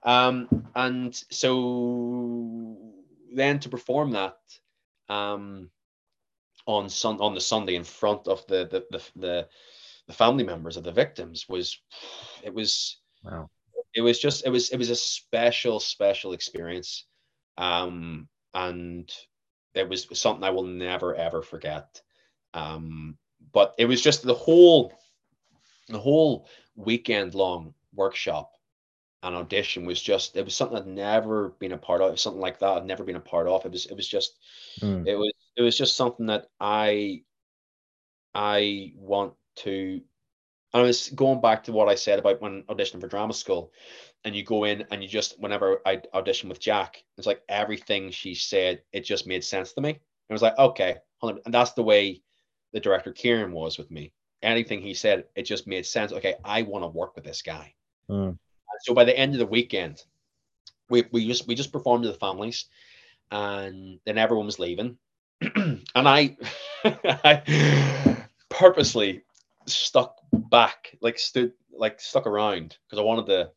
[0.02, 2.76] Um, and so
[3.32, 4.38] then to perform that
[5.08, 5.70] um
[6.66, 9.48] on sun on the Sunday in front of the the the the,
[10.06, 11.80] the family members of the victims was
[12.42, 13.50] it was Wow.
[13.94, 17.06] it was just it was it was a special special experience
[17.58, 19.10] um and
[19.74, 22.00] it was something i will never ever forget
[22.54, 23.16] um
[23.52, 24.92] but it was just the whole
[25.88, 26.46] the whole
[26.76, 28.52] weekend long workshop
[29.22, 32.58] and audition was just it was something i'd never been a part of something like
[32.58, 34.38] that i'd never been a part of it was it was just
[34.82, 35.06] Mm.
[35.06, 37.22] it was it was just something that i
[38.34, 40.00] i want to
[40.74, 43.72] I was going back to what I said about when auditioning for drama school,
[44.24, 48.10] and you go in and you just whenever I auditioned with Jack, it's like everything
[48.10, 49.90] she said, it just made sense to me.
[49.90, 52.20] And I was like, okay, 100 and that's the way
[52.72, 54.12] the director Kieran was with me.
[54.42, 56.12] Anything he said, it just made sense.
[56.12, 57.72] Okay, I want to work with this guy.
[58.10, 58.36] Mm.
[58.80, 60.02] So by the end of the weekend,
[60.90, 62.66] we, we just we just performed to the families,
[63.30, 64.98] and then everyone was leaving,
[65.40, 66.36] and I,
[66.84, 68.16] I
[68.50, 69.22] purposely
[69.66, 73.50] stuck back, like stood, like stuck around because I wanted to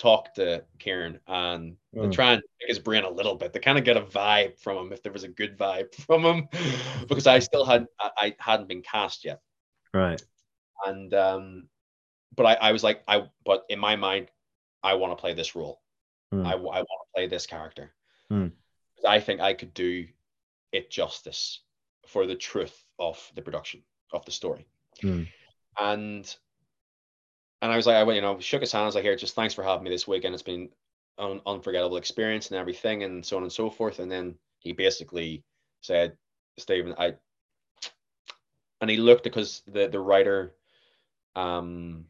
[0.00, 2.12] talk to Kieran and mm.
[2.12, 4.78] try and pick his brain a little bit to kind of get a vibe from
[4.78, 6.48] him if there was a good vibe from him
[7.08, 9.40] because I still had I hadn't been cast yet.
[9.92, 10.20] Right.
[10.86, 11.68] And um
[12.34, 14.30] but I, I was like I but in my mind
[14.82, 15.82] I want to play this role.
[16.32, 16.46] Mm.
[16.46, 17.92] I, I want to play this character.
[18.32, 18.52] Mm.
[19.06, 20.06] I think I could do
[20.72, 21.60] it justice
[22.06, 24.66] for the truth of the production of the story.
[25.02, 25.28] Mm.
[25.78, 26.36] And
[27.62, 28.82] and I was like, I went, you know, shook his hand.
[28.82, 30.34] I was like, here, just thanks for having me this weekend.
[30.34, 30.70] It's been
[31.18, 33.98] an unforgettable experience and everything, and so on and so forth.
[33.98, 35.44] And then he basically
[35.82, 36.16] said,
[36.58, 37.14] Stephen, I,
[38.80, 40.54] and he looked because the the writer,
[41.36, 42.06] um,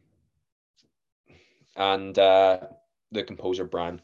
[1.75, 2.59] and uh,
[3.11, 4.01] the composer Brian,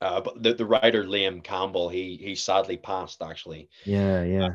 [0.00, 3.68] uh, but the, the writer Liam Campbell, he he sadly passed actually.
[3.84, 4.48] Yeah, yeah.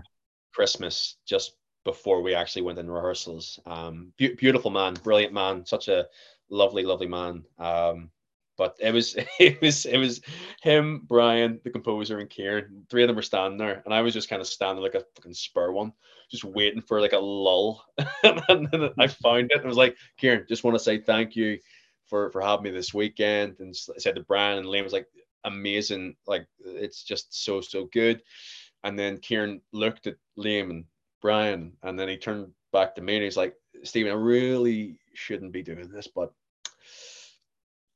[0.53, 3.59] Christmas just before we actually went in rehearsals.
[3.65, 6.07] Um, be- beautiful man, brilliant man, such a
[6.49, 7.43] lovely, lovely man.
[7.59, 8.09] Um,
[8.57, 10.21] but it was it was it was
[10.61, 12.85] him, Brian, the composer, and Kieran.
[12.89, 15.05] Three of them were standing there, and I was just kind of standing like a
[15.15, 15.93] fucking spur one,
[16.29, 17.83] just waiting for like a lull.
[18.23, 19.61] and then I found it.
[19.63, 21.59] I was like, Kieran, just want to say thank you
[22.05, 23.55] for for having me this weekend.
[23.59, 25.07] And I said to Brian and Liam was like,
[25.43, 26.15] amazing.
[26.27, 28.21] Like it's just so so good.
[28.83, 30.85] And then Kieran looked at Liam and
[31.23, 35.53] Brian, and then he turned back to me and he's like, Stephen, I really shouldn't
[35.53, 36.33] be doing this, but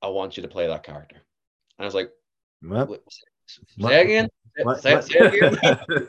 [0.01, 1.17] I want you to play that character.
[1.77, 2.09] And I was like,
[2.61, 3.01] what?
[3.09, 4.29] Say, say again.
[4.63, 4.81] What?
[4.81, 5.57] Say, say again.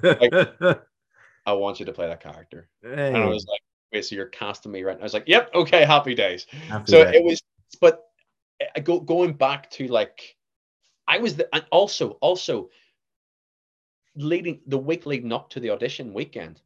[0.02, 0.80] like,
[1.46, 2.68] I want you to play that character.
[2.82, 3.08] Hey.
[3.08, 3.62] And I was like,
[3.92, 4.92] wait, so you're casting me right?
[4.92, 6.46] And I was like, yep, okay, happy days.
[6.68, 7.42] Happy so it was,
[7.80, 8.04] but
[8.60, 10.36] eh, I go going back to like,
[11.08, 12.70] I was the, and also also
[14.14, 16.60] leading the week leading up to the audition weekend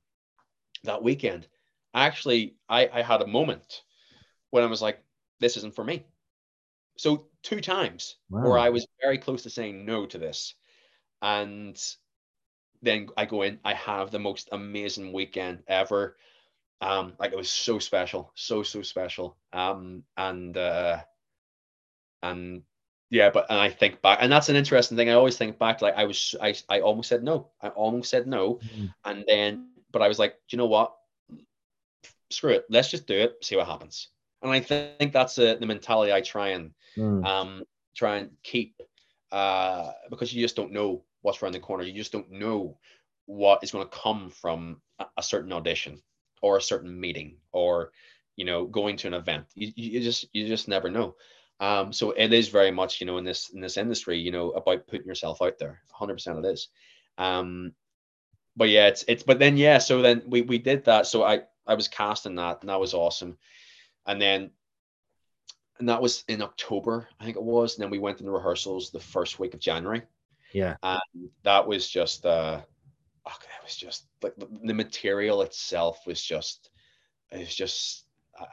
[0.84, 1.46] that weekend,
[1.94, 3.82] actually, I, I had a moment
[4.50, 5.02] when I was like,
[5.40, 6.04] this isn't for me.
[6.96, 8.42] So two times wow.
[8.42, 10.54] where I was very close to saying no to this.
[11.20, 11.80] And
[12.82, 16.16] then I go in, I have the most amazing weekend ever.
[16.80, 19.36] Um, like it was so special, so, so special.
[19.52, 20.98] Um, and uh
[22.22, 22.62] and
[23.10, 25.10] yeah, but and I think back, and that's an interesting thing.
[25.10, 27.50] I always think back, like I was, I, I almost said no.
[27.60, 28.86] I almost said no, mm-hmm.
[29.04, 30.94] and then but I was like, do you know what?
[32.30, 32.64] Screw it.
[32.70, 33.36] Let's just do it.
[33.42, 34.08] See what happens.
[34.42, 37.24] And I think that's a, the mentality I try and mm.
[37.24, 37.62] um,
[37.94, 38.80] try and keep
[39.30, 41.84] uh, because you just don't know what's around the corner.
[41.84, 42.76] You just don't know
[43.26, 46.02] what is going to come from a, a certain audition
[46.42, 47.92] or a certain meeting or
[48.36, 49.46] you know going to an event.
[49.54, 51.14] You, you just you just never know.
[51.60, 54.50] Um, so it is very much you know in this in this industry you know
[54.50, 55.80] about putting yourself out there.
[55.98, 56.68] 100% it is.
[57.18, 57.72] Um,
[58.56, 61.06] but yeah, it's it's but then yeah, so then we we did that.
[61.06, 63.38] So I I was casting that and that was awesome.
[64.06, 64.50] And then
[65.78, 67.74] and that was in October, I think it was.
[67.74, 70.02] And then we went into rehearsals the first week of January.
[70.52, 70.76] Yeah.
[70.82, 71.00] And
[71.44, 72.60] that was just uh
[73.26, 76.70] okay, it was just like the, the material itself was just
[77.30, 78.04] it was just
[78.38, 78.46] uh,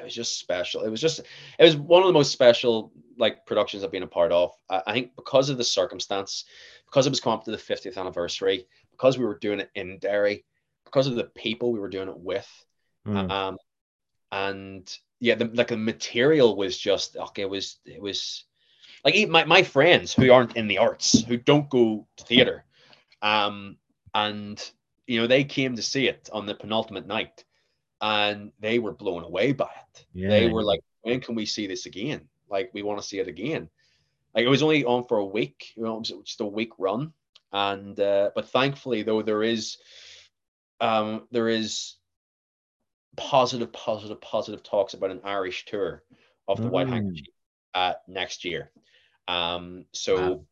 [0.00, 0.82] it was just special.
[0.82, 4.08] It was just it was one of the most special like productions I've been a
[4.08, 4.52] part of.
[4.68, 6.44] I, I think because of the circumstance,
[6.86, 8.66] because it was coming up to the 50th anniversary,
[8.96, 10.44] because we were doing it in Derry,
[10.84, 12.48] because of the people we were doing it with,
[13.06, 13.30] mm.
[13.30, 13.58] um,
[14.32, 17.42] and yeah, the, like the material was just okay.
[17.42, 18.44] It was it was
[19.04, 22.64] like my my friends who aren't in the arts, who don't go to theater,
[23.22, 23.76] um,
[24.14, 24.58] and
[25.06, 27.44] you know they came to see it on the penultimate night,
[28.00, 30.06] and they were blown away by it.
[30.14, 30.28] Yeah.
[30.28, 32.28] They were like, when can we see this again?
[32.48, 33.68] Like we want to see it again.
[34.34, 37.12] Like it was only on for a week, you know, just a week run
[37.54, 39.78] and uh, but thankfully though there is
[40.80, 41.94] um, there is
[43.16, 46.02] positive positive positive talks about an irish tour
[46.48, 46.70] of the mm.
[46.70, 47.32] white handkerchief
[47.74, 48.70] uh, next year
[49.28, 50.44] um, so wow.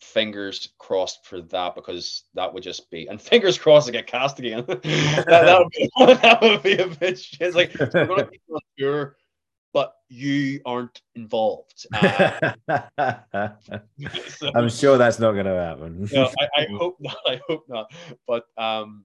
[0.00, 4.40] fingers crossed for that because that would just be and fingers crossed to get cast
[4.40, 4.82] again that,
[5.26, 5.88] that, would be,
[6.20, 7.36] that would be a bitch.
[7.40, 9.16] it's like we're to be on tour
[9.72, 11.86] but you aren't involved.
[12.68, 13.48] Uh,
[14.28, 16.08] so, I'm sure that's not going to happen.
[16.12, 17.16] no, I, I, hope not.
[17.26, 17.92] I hope not.
[18.26, 19.04] But um,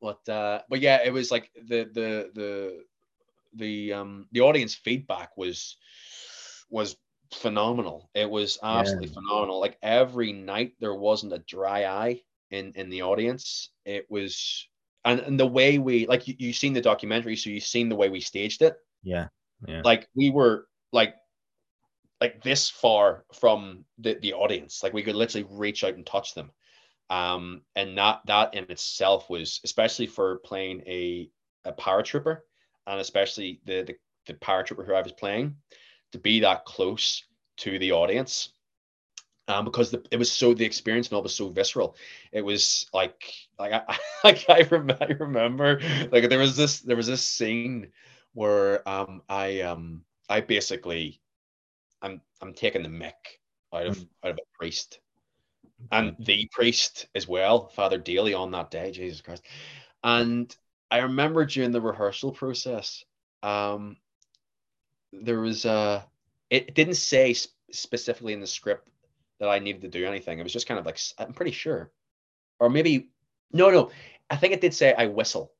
[0.00, 2.84] but uh, but yeah, it was like the the the
[3.54, 5.76] the um the audience feedback was
[6.70, 6.96] was
[7.32, 8.10] phenomenal.
[8.14, 9.14] It was absolutely yeah.
[9.14, 9.60] phenomenal.
[9.60, 12.20] Like every night there wasn't a dry eye
[12.50, 13.70] in in the audience.
[13.84, 14.68] It was
[15.04, 17.96] and, and the way we like you, you've seen the documentary, so you've seen the
[17.96, 18.76] way we staged it.
[19.02, 19.28] Yeah.
[19.66, 19.82] Yeah.
[19.84, 21.14] Like we were like
[22.20, 24.82] like this far from the, the audience.
[24.82, 26.50] Like we could literally reach out and touch them.
[27.10, 31.28] Um, and that that in itself was especially for playing a,
[31.64, 32.38] a paratrooper
[32.86, 33.96] and especially the, the
[34.26, 35.56] the paratrooper who I was playing
[36.12, 37.24] to be that close
[37.58, 38.54] to the audience
[39.48, 41.96] um, because the, it was so the experience and all was so visceral.
[42.32, 43.22] It was like
[43.58, 45.80] like I like I, rem- I remember
[46.10, 47.88] like there was this there was this scene
[48.34, 51.20] where um I um I basically
[52.02, 53.12] I'm I'm taking the mick
[53.72, 54.08] out of mm.
[54.24, 55.00] out of a priest
[55.90, 59.44] and the priest as well, Father Daly on that day, Jesus Christ.
[60.02, 60.54] And
[60.90, 63.04] I remember during the rehearsal process,
[63.42, 63.96] um,
[65.12, 66.06] there was a
[66.50, 67.34] it didn't say
[67.70, 68.88] specifically in the script
[69.40, 70.38] that I needed to do anything.
[70.38, 71.90] It was just kind of like I'm pretty sure,
[72.58, 73.10] or maybe
[73.52, 73.90] no, no.
[74.30, 75.52] I think it did say I whistle.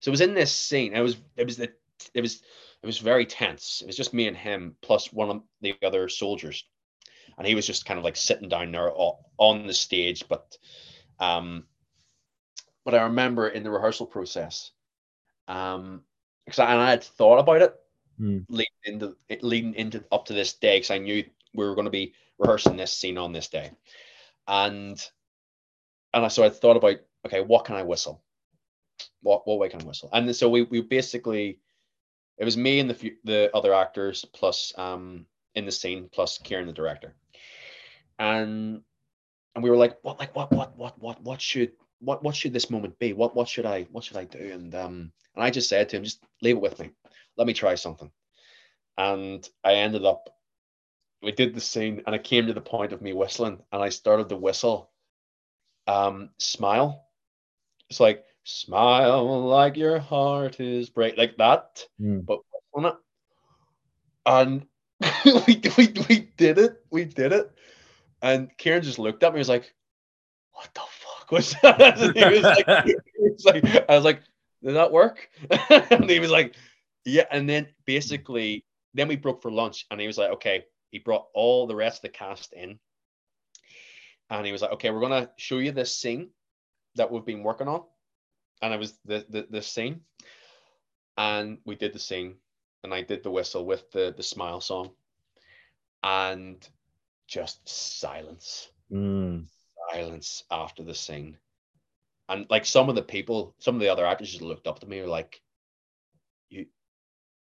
[0.00, 0.94] So it was in this scene.
[0.94, 1.72] It was it was the
[2.14, 2.42] it was
[2.82, 3.80] it was very tense.
[3.80, 6.64] It was just me and him plus one of the other soldiers,
[7.38, 8.92] and he was just kind of like sitting down there
[9.38, 10.24] on the stage.
[10.28, 10.56] But
[11.18, 11.64] um,
[12.84, 14.70] but I remember in the rehearsal process,
[15.48, 16.02] um,
[16.44, 17.74] because I, and I had thought about it
[18.20, 18.44] mm.
[18.48, 21.90] leading into leading into up to this day because I knew we were going to
[21.90, 23.70] be rehearsing this scene on this day,
[24.46, 25.02] and
[26.12, 26.96] and I, so I thought about
[27.26, 28.22] okay, what can I whistle?
[29.22, 30.10] What what way can I whistle?
[30.12, 31.60] And so we we basically
[32.38, 36.66] it was me and the the other actors plus um in the scene plus Kieran
[36.66, 37.14] the director,
[38.18, 38.82] and
[39.54, 42.52] and we were like what like what what what what what should what what should
[42.52, 43.12] this moment be?
[43.12, 44.52] What what should I what should I do?
[44.52, 46.90] And um and I just said to him, just leave it with me.
[47.36, 48.10] Let me try something.
[48.96, 50.28] And I ended up
[51.22, 53.88] we did the scene and it came to the point of me whistling and I
[53.88, 54.90] started to whistle
[55.86, 57.06] um smile.
[57.90, 62.24] It's like smile like your heart is break like that, mm.
[62.24, 62.40] but
[62.74, 62.94] on it.
[64.26, 64.66] And
[65.46, 66.76] we, we we did it.
[66.90, 67.50] We did it.
[68.22, 69.38] And Kieran just looked at me.
[69.38, 69.74] He was like,
[70.52, 74.22] "What the fuck was that?" he was like, he was like, "I was like,
[74.62, 75.28] did that work?"
[75.90, 76.54] and he was like,
[77.04, 78.64] "Yeah." And then basically,
[78.94, 81.98] then we broke for lunch, and he was like, "Okay." He brought all the rest
[81.98, 82.78] of the cast in,
[84.30, 86.30] and he was like, "Okay, we're gonna show you this scene
[86.94, 87.82] that we've been working on."
[88.62, 90.00] And it was the the, the scene,
[91.16, 92.36] and we did the scene,
[92.82, 94.90] and I did the whistle with the the smile song,
[96.02, 96.66] and
[97.26, 99.44] just silence, mm.
[99.92, 101.36] silence after the scene,
[102.28, 104.86] and like some of the people, some of the other actors just looked up to
[104.86, 105.40] me, were like,
[106.48, 106.66] "You,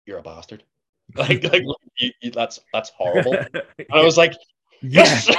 [0.06, 0.64] you're a bastard."
[1.16, 1.64] like like
[1.98, 3.34] you, you, that's that's horrible.
[3.54, 4.34] and I was like,
[4.82, 5.28] yes,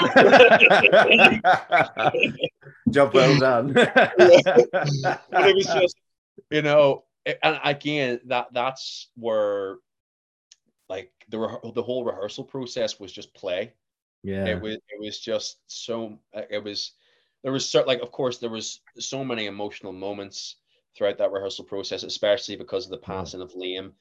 [2.93, 3.73] job well done.
[3.73, 5.97] but it was just
[6.51, 9.77] you know, and again that that's where
[10.89, 13.73] like the re- the whole rehearsal process was just play.
[14.23, 16.93] Yeah, it was it was just so uh, it was
[17.43, 20.56] there was certain like of course there was so many emotional moments
[20.97, 23.93] throughout that rehearsal process, especially because of the passing of Liam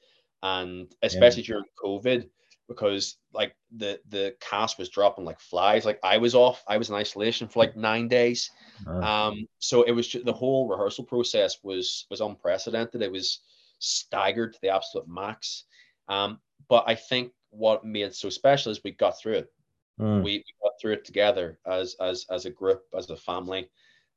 [0.42, 1.54] and especially yeah.
[1.54, 2.28] during COVID,
[2.68, 5.84] because like the the cast was dropping like flies.
[5.84, 8.50] Like I was off, I was in isolation for like nine days.
[8.86, 13.02] Um, so it was just, the whole rehearsal process was was unprecedented.
[13.02, 13.40] It was
[13.78, 15.64] staggered to the absolute max.
[16.08, 19.52] Um, but I think what made it so special is we got through it.
[20.00, 20.24] Mm.
[20.24, 23.68] We, we got through it together as as as a group, as a family,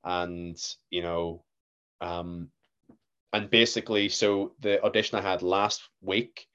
[0.04, 0.58] and
[0.90, 1.44] you know,
[2.02, 2.50] um,
[3.34, 6.48] and basically, so the audition I had last week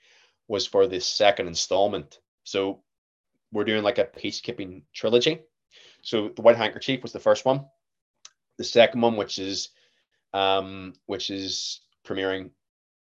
[0.50, 2.18] was for the second installment.
[2.42, 2.82] So
[3.52, 5.38] we're doing like a peacekeeping trilogy.
[6.02, 7.66] So the White Handkerchief was the first one.
[8.58, 9.68] The second one, which is
[10.34, 12.50] um, which is premiering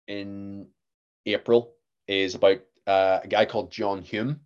[0.08, 0.68] in
[1.26, 1.74] April,
[2.08, 4.40] is about uh, a guy called John Hume,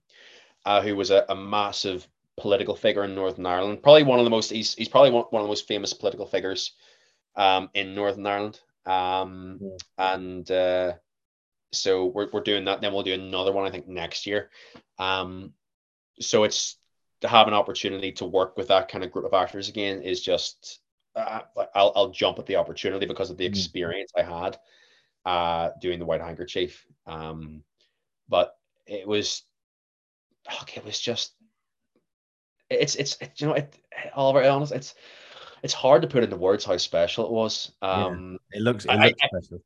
[0.67, 2.07] uh, who was a, a, massive
[2.37, 3.83] political figure in Northern Ireland.
[3.83, 4.51] Probably one of the most.
[4.51, 6.73] He's, he's probably one, one of the most famous political figures
[7.37, 8.61] um, in Northern Ireland.
[8.87, 9.79] Um, mm.
[9.99, 10.95] and uh,
[11.73, 12.81] so we're, we're doing that.
[12.81, 14.51] Then we'll do another one, I think, next year.
[14.99, 15.53] Um,
[16.21, 16.77] so it's
[17.21, 20.23] to have an opportunity to work with that kind of group of actors again is
[20.23, 20.81] just
[21.17, 21.41] uh,
[21.75, 23.49] I'll, I'll jump at the opportunity because of the mm.
[23.49, 24.59] experience I had
[25.25, 26.87] uh, doing the White Handkerchief.
[27.07, 27.63] Um,
[28.29, 29.43] but it was
[30.63, 30.81] okay.
[30.81, 31.33] It was just
[32.71, 33.75] it's it's it, you know it
[34.15, 34.95] Oliver honest it's
[35.63, 37.73] it's hard to put into words how special it was.
[37.83, 39.63] Um, yeah, it looks, it looks I, special.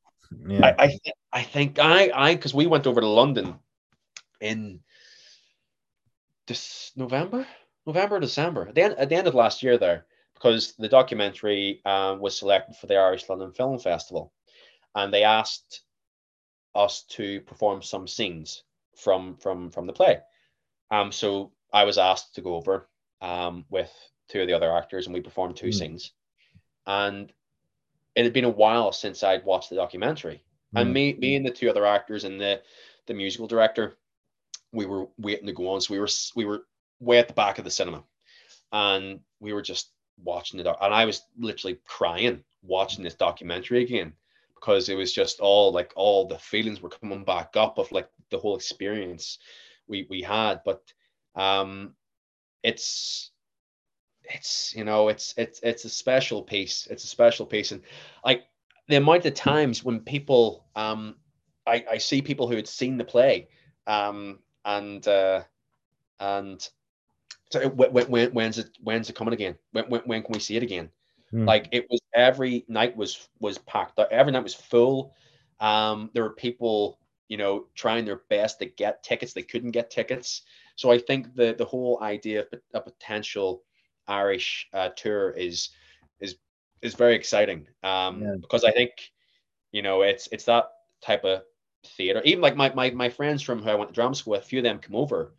[0.48, 0.74] Yeah.
[0.78, 3.58] I, I, th- I think I, I, because we went over to London
[4.40, 4.80] in
[6.46, 7.46] this November,
[7.86, 11.80] November, December, at the end, at the end of last year there, because the documentary
[11.84, 14.32] um, was selected for the Irish London Film Festival,
[14.94, 15.82] and they asked
[16.74, 18.64] us to perform some scenes
[18.96, 20.20] from from from the play,
[20.90, 22.88] Um, so I was asked to go over
[23.20, 23.90] um, with
[24.28, 25.74] two of the other actors, and we performed two Mm.
[25.74, 26.12] scenes.
[26.86, 27.32] And
[28.14, 30.42] it had been a while since I'd watched the documentary,
[30.74, 30.92] and Mm.
[30.92, 32.62] me, me, and the two other actors and the
[33.06, 33.98] the musical director,
[34.72, 35.80] we were waiting to go on.
[35.80, 36.66] So we were we were
[37.00, 38.04] way at the back of the cinema,
[38.72, 39.90] and we were just
[40.22, 40.66] watching it.
[40.66, 44.14] And I was literally crying watching this documentary again
[44.54, 48.08] because it was just all like all the feelings were coming back up of like
[48.30, 49.38] the whole experience
[49.88, 50.62] we we had.
[50.64, 50.92] But
[51.34, 51.96] um,
[52.62, 53.31] it's
[54.24, 56.86] it's you know it's it's it's a special piece.
[56.90, 57.82] It's a special piece, and
[58.24, 58.44] like
[58.88, 61.16] the amount of times when people um
[61.66, 63.48] I, I see people who had seen the play
[63.86, 65.42] um and uh
[66.20, 66.68] and
[67.50, 69.56] so when, when when's it when's it coming again?
[69.72, 70.90] When, when, when can we see it again?
[71.32, 71.46] Mm.
[71.46, 75.14] like it was every night was was packed every night was full.
[75.60, 79.32] Um there were people you know trying their best to get tickets.
[79.32, 80.42] They couldn't get tickets.
[80.76, 83.62] So i think the the whole idea of a potential
[84.08, 85.70] irish uh, tour is
[86.20, 86.36] is
[86.82, 88.34] is very exciting um Yeah.
[88.40, 88.90] because i think
[89.72, 90.70] you know it's it's that
[91.02, 91.42] type of
[91.84, 94.40] theater even like my, my my friends from who i went to drama school a
[94.40, 95.32] few of them come over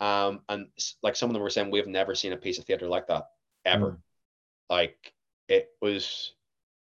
[0.00, 0.66] um and
[1.02, 3.28] like some of them were saying we've never seen a piece of theater like that
[3.64, 3.98] ever Mm.
[4.70, 5.12] like
[5.48, 6.32] it was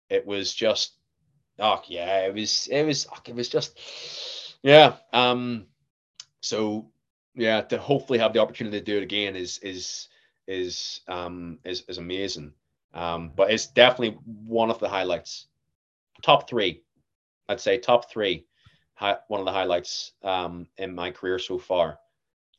[0.09, 0.93] it was just
[1.59, 3.77] oh yeah it was it was it was just
[4.63, 5.65] yeah um
[6.41, 6.85] so
[7.35, 10.07] yeah to hopefully have the opportunity to do it again is is
[10.47, 12.51] is um is, is amazing
[12.93, 15.47] um but it's definitely one of the highlights
[16.21, 16.81] top three
[17.49, 18.45] i'd say top three
[18.95, 21.99] hi- one of the highlights um in my career so far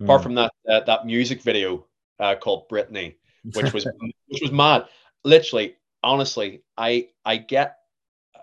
[0.02, 0.22] apart Mm.
[0.24, 1.86] from that uh, that music video
[2.20, 3.14] uh, called Britney
[3.52, 3.86] which was
[4.28, 4.86] which was mad.
[5.24, 7.78] Literally, honestly, I I get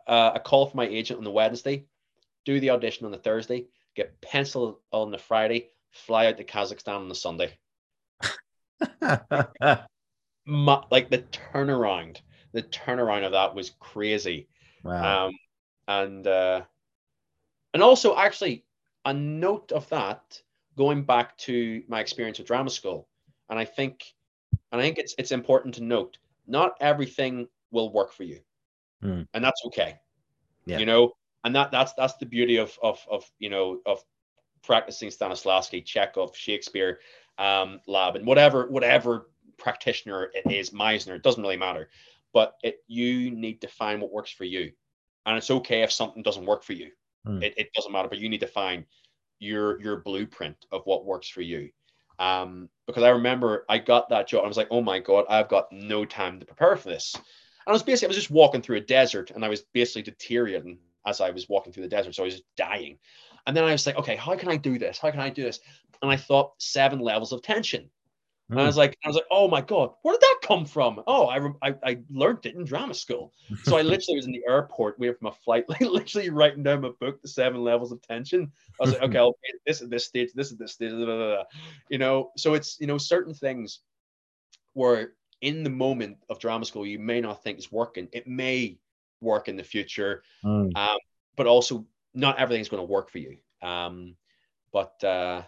[0.08, 1.86] uh, a call from my agent on the Wednesday,
[2.46, 6.96] do the audition on the Thursday, get penciled on the Friday, fly out to Kazakhstan
[6.96, 7.52] on the Sunday.
[10.48, 12.22] Like the turnaround,
[12.52, 14.48] the turnaround of that was crazy.
[14.84, 15.28] wow.
[15.28, 15.34] Um,
[15.88, 16.62] and uh,
[17.74, 18.66] and also actually
[19.06, 20.42] a note of that
[20.78, 23.08] going back to my experience with drama school,
[23.50, 24.04] and I think
[24.72, 26.18] and I think it's it's important to note
[26.48, 28.40] not everything will work for you,
[29.02, 29.22] Hmm.
[29.34, 30.00] and that's okay.
[30.66, 30.80] Yeah.
[30.80, 31.14] You know,
[31.44, 34.04] and that that's that's the beauty of of of you know of
[34.64, 37.00] practicing Stanislavski, Chekhov, Shakespeare,
[37.42, 39.28] um, Laban, and whatever whatever
[39.58, 41.90] practitioner it is, Meisner, it doesn't really matter.
[42.34, 44.72] But it you need to find what works for you,
[45.26, 46.92] and it's okay if something doesn't work for you.
[47.26, 47.42] Hmm.
[47.42, 48.86] It, it doesn't matter, but you need to find
[49.40, 51.72] your your blueprint of what works for you.
[52.20, 54.46] Um, because I remember I got that job.
[54.46, 57.16] I was like, oh my god, I've got no time to prepare for this.
[57.16, 57.24] And
[57.68, 60.78] I was basically I was just walking through a desert, and I was basically deteriorating
[61.08, 63.00] as I was walking through the desert, so I was just dying.
[63.48, 64.98] And then I was like, okay, how can I do this?
[64.98, 65.60] How can I do this?
[66.02, 67.90] And I thought seven levels of tension.
[68.50, 68.68] And I Mm.
[68.68, 71.02] was like, I was like, oh my god, where did that come from?
[71.08, 71.40] Oh, I
[71.70, 73.34] I, I learned it in drama school.
[73.64, 76.82] So I literally was in the airport waiting for my flight, like literally writing down
[76.82, 78.52] my book, The Seven Levels of Tension.
[78.80, 79.36] I was like, okay, I'll
[79.66, 81.44] this at this stage, this at this stage, blah, blah, blah.
[81.90, 82.32] you know.
[82.36, 83.80] So it's you know certain things
[84.74, 88.10] where in the moment of drama school you may not think is working.
[88.12, 88.78] It may
[89.22, 90.76] work in the future, Mm.
[90.76, 90.98] um,
[91.38, 93.38] but also not everything's going to work for you.
[93.62, 94.16] Um,
[94.72, 95.44] but uh,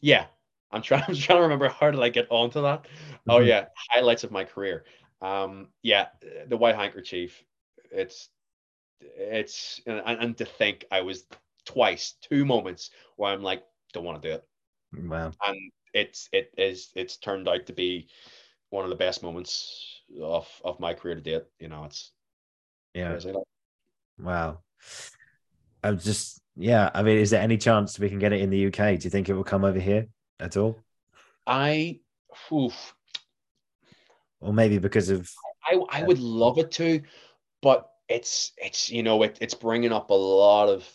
[0.00, 0.26] yeah,
[0.70, 1.02] I'm trying.
[1.08, 2.86] I'm trying to remember how did I get onto that.
[3.28, 3.40] Oh Mhm.
[3.40, 4.84] yeah, highlights of my career.
[5.20, 6.08] Um, yeah,
[6.46, 7.44] the white handkerchief.
[7.90, 8.30] It's
[9.00, 11.26] it's and, and to think I was
[11.64, 14.44] twice, two moments where I'm like, don't want to do it,
[14.92, 15.36] Wow.
[15.46, 15.56] and
[15.94, 18.08] it's it is it's turned out to be
[18.70, 21.44] one of the best moments of of my career to date.
[21.60, 22.12] You know, it's
[22.94, 23.20] Yeah.
[23.20, 23.34] crazy.
[24.20, 24.60] Wow.
[25.82, 26.90] I'm just yeah.
[26.94, 28.98] I mean, is there any chance we can get it in the UK?
[28.98, 30.08] Do you think it will come over here
[30.40, 30.78] at all?
[31.46, 32.00] I,
[32.52, 32.94] oof,
[34.40, 35.30] Or maybe because of
[35.64, 37.02] I I would love it to,
[37.62, 40.88] but it's it's you know it, it's bringing up a lot of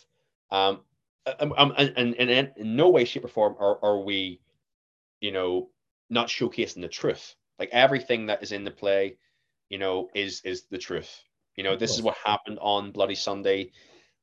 [0.50, 0.80] um
[1.40, 4.40] um, um and, and, and in, in no way shape or form are, are we
[5.20, 5.70] you know
[6.10, 9.16] not showcasing the truth like everything that is in the play
[9.70, 11.22] you know is is the truth
[11.56, 13.70] you know this is what happened on bloody sunday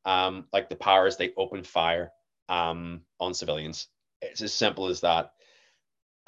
[0.06, 2.12] um like the powers they opened fire
[2.50, 3.88] um on civilians.
[4.22, 5.32] It's as simple as that.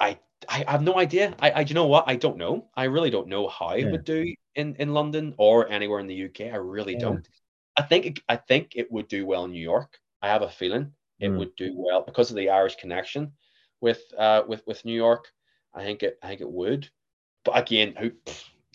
[0.00, 0.18] I
[0.48, 1.34] i have no idea.
[1.40, 2.04] I i you know what?
[2.06, 2.68] I don't know.
[2.74, 4.24] I really don't know how it would do
[4.54, 7.00] in in london or anywhere in the uk i really Yeah.
[7.06, 7.28] don't.
[7.76, 9.98] I think it, i think it would do well in new york.
[10.22, 11.36] I have a feeling it Mm.
[11.36, 13.32] would do well because of the irish connection
[13.80, 15.32] with uh with with new york.
[15.74, 16.88] I think it i think it would.
[17.44, 18.12] But again who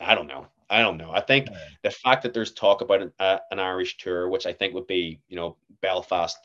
[0.02, 1.58] i don't know i don't know i think Yeah.
[1.84, 4.88] the fact that there's talk about an, uh, an irish tour which i think would
[4.88, 6.38] be you know belfast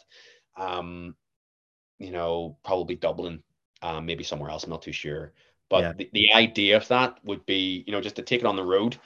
[0.57, 1.15] um
[1.99, 3.43] you know, probably Dublin,
[3.83, 4.65] um, maybe somewhere else.
[4.65, 5.33] I'm not too sure.
[5.71, 5.93] But Yeah.
[5.97, 8.65] the, the idea of that would be, you know, just to take it on the
[8.65, 8.97] road.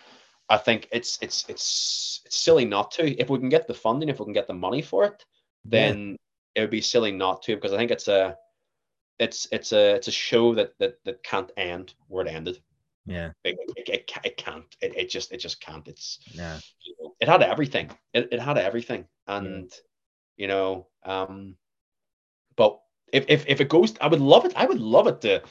[0.48, 3.04] I think it's it's it's it's silly not to.
[3.20, 5.24] If we can get the funding, if we can get the money for it,
[5.70, 5.90] Yeah.
[5.90, 6.16] then
[6.54, 8.36] it would be silly not to because I think it's a
[9.18, 12.60] it's it's a it's a show that that that can't end where it ended.
[13.08, 13.30] Yeah.
[13.44, 14.76] It, it, it, it can't.
[14.80, 15.86] It, it just it just can't.
[15.88, 16.58] It's Yeah.
[16.84, 17.90] you know, it had everything.
[18.12, 19.72] It, it had everything, and
[20.36, 21.56] you know, um,
[22.56, 22.80] but
[23.12, 24.52] if, if if it goes, I would love it.
[24.56, 25.42] I would love it to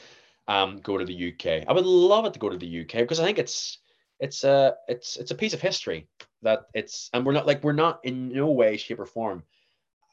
[0.46, 1.64] um go to the UK.
[1.66, 3.78] I would love it to go to the UK because I think it's
[4.20, 6.08] it's a it's it's a piece of history
[6.42, 9.42] that it's and we're not like we're not in no way, shape, or form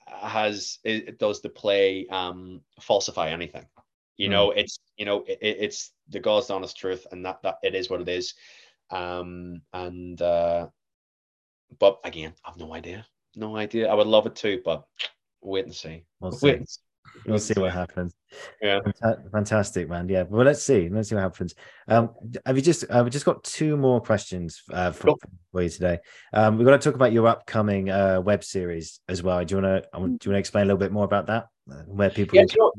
[0.08, 3.66] has it, does the play um falsify anything.
[4.18, 4.32] You Hmm.
[4.32, 7.90] know, it's you know it- it's the God's honest truth, and that that it is
[7.90, 8.34] what it is.
[8.92, 10.68] Um and uh
[11.80, 13.06] but again, I've no idea.
[13.36, 13.90] No idea.
[13.90, 14.86] I would love it too, but
[15.42, 16.06] wait and see.
[16.20, 16.66] We'll Wait see.
[16.66, 16.80] see.
[17.28, 18.14] We'll see what happens.
[18.62, 18.80] Yeah.
[19.32, 20.10] Fantastic, man.
[20.10, 20.24] Yeah.
[20.24, 20.90] Well, let's see.
[20.90, 21.56] Let's see what happens.
[21.88, 22.12] Um,
[22.46, 22.84] have you just?
[22.90, 25.16] I've just got two more questions uh, for, Sure.
[25.52, 26.00] for you today.
[26.34, 29.44] Um, we're going to talk about your upcoming uh, web series as well.
[29.46, 29.90] Do you want to?
[29.92, 31.48] Do you want to explain a little bit more about that?
[31.72, 32.36] Uh, Where people?
[32.38, 32.72] Yeah, you know,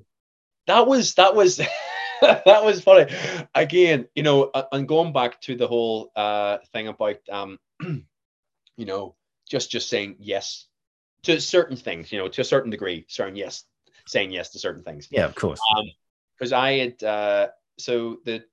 [0.66, 1.60] that was that was
[2.46, 3.12] that was funny.
[3.54, 9.14] Again, you know, and going back to the whole uh thing about um, you know,
[9.48, 10.66] just just saying yes
[11.24, 13.64] to certain things, you know, to a certain degree, certain yes,
[14.06, 15.08] saying yes to certain things.
[15.10, 15.60] yeah, of course.
[16.38, 17.48] because I had uh,
[17.78, 18.44] so the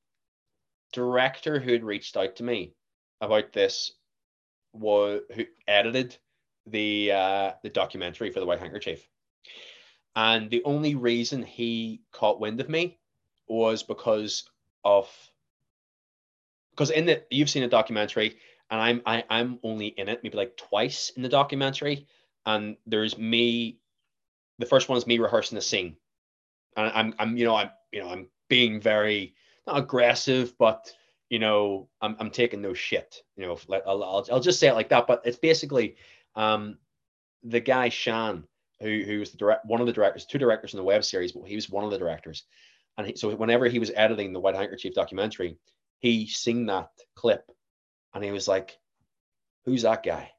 [0.92, 2.74] director who had reached out to me
[3.22, 3.94] about this
[4.74, 6.18] was who edited
[6.68, 9.08] the uh, the documentary for the White Handkerchief,
[10.16, 12.98] and the only reason he caught wind of me
[13.54, 14.50] was because
[14.84, 15.10] of
[16.72, 18.38] because in the you've seen a documentary
[18.70, 22.08] and I'm I, I'm only in it maybe like twice in the documentary
[22.46, 23.80] and there's me
[24.60, 25.96] the first one is me rehearsing the scene
[26.76, 29.36] and I'm I'm you know I'm you know I'm being very
[29.68, 30.92] not aggressive, but
[31.30, 33.22] you know I'm I'm taking no shit.
[33.36, 35.08] You know, like I'll I'll, I'll just say it like that.
[35.08, 35.96] But it's basically
[36.36, 36.78] um
[37.44, 38.44] the guy Shan
[38.80, 41.32] who who was the direct one of the directors, two directors in the web series,
[41.32, 42.44] but he was one of the directors.
[42.98, 45.58] And he, so whenever he was editing the White Handkerchief documentary,
[46.00, 47.50] he seen that clip,
[48.14, 48.78] and he was like,
[49.66, 50.32] "Who's that guy?"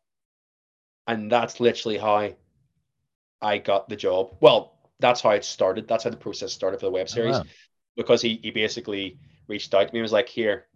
[1.06, 2.30] And that's literally how
[3.42, 4.36] I got the job.
[4.40, 5.88] Well, that's how it started.
[5.88, 7.44] That's how the process started for the web Oh, series wow.
[7.96, 9.18] because he he basically
[9.48, 10.66] reached out to me and was like, here.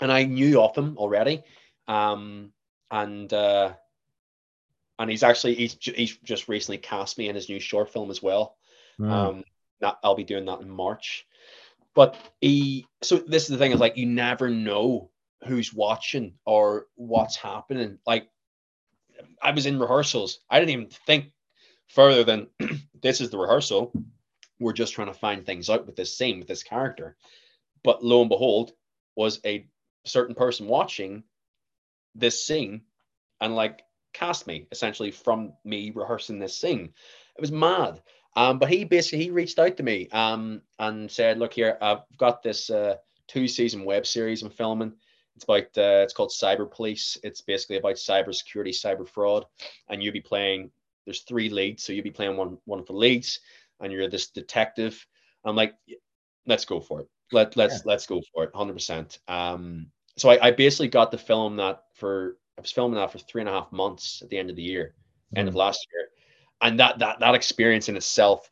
[0.00, 1.42] And I knew of him already.
[1.88, 2.52] Um,
[2.90, 3.74] and uh,
[4.98, 8.22] and he's actually he's he's just recently cast me in his new short film as
[8.22, 8.56] well.
[9.00, 9.10] Mm.
[9.10, 9.44] Um,
[9.80, 11.26] that I'll be doing that in March.
[11.94, 15.10] But he so this is the thing is like you never know
[15.46, 17.98] who's watching or what's happening.
[18.06, 18.28] Like
[19.42, 20.40] I was in rehearsals.
[20.50, 21.32] I didn't even think
[21.88, 22.48] further than
[23.02, 23.92] this is the rehearsal.
[24.58, 27.16] We're just trying to find things out with this scene, with this character.
[27.82, 28.72] But lo and behold,
[29.14, 29.66] was a
[30.04, 31.24] certain person watching
[32.14, 32.82] this scene
[33.40, 33.82] and like
[34.12, 36.92] cast me essentially from me rehearsing this scene.
[37.36, 38.00] It was mad.
[38.36, 42.02] Um, but he basically he reached out to me um, and said, "Look here, I've
[42.18, 42.96] got this uh,
[43.26, 44.92] two season web series I'm filming.
[45.34, 47.18] It's about uh, it's called Cyber Police.
[47.22, 49.46] It's basically about cybersecurity, cyber fraud,
[49.88, 50.70] and you'll be playing.
[51.04, 53.40] There's three leads, so you'll be playing one one of the leads,
[53.80, 55.06] and you're this detective.
[55.44, 55.74] I'm like,
[56.46, 57.08] let's go for it.
[57.32, 57.80] Let let's Yeah.
[57.86, 59.18] let's go for it, hundred percent.
[59.28, 59.86] Um,
[60.16, 63.42] so I, I basically got the film that for I was filming that for three
[63.42, 64.94] and a half months at the end of the year,
[65.36, 65.58] end of Mm.
[65.58, 66.08] last year,
[66.60, 68.50] and that that that experience in itself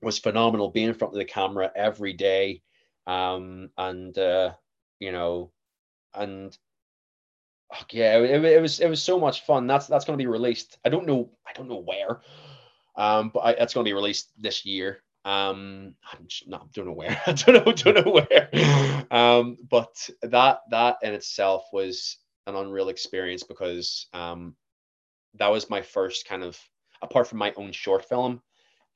[0.00, 0.70] was phenomenal.
[0.70, 2.62] Being in front of the camera every day,
[3.06, 4.52] um, and uh,
[4.98, 5.52] you know,
[6.14, 6.56] and
[7.90, 9.66] yeah, it, it was it was so much fun.
[9.66, 10.78] That's that's going to be released.
[10.84, 12.20] I don't know I don't know where,
[12.96, 15.02] um, but I, that's going to be released this year.
[15.24, 17.20] Um, I'm not don't know where.
[17.26, 19.06] I don't know don't know where.
[19.10, 24.56] Um, but that that in itself was an unreal experience because um,
[25.34, 26.58] that was my first kind of
[27.02, 28.40] apart from my own short film,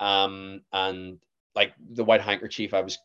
[0.00, 1.18] um, and
[1.54, 2.98] like the White Handkerchief, I was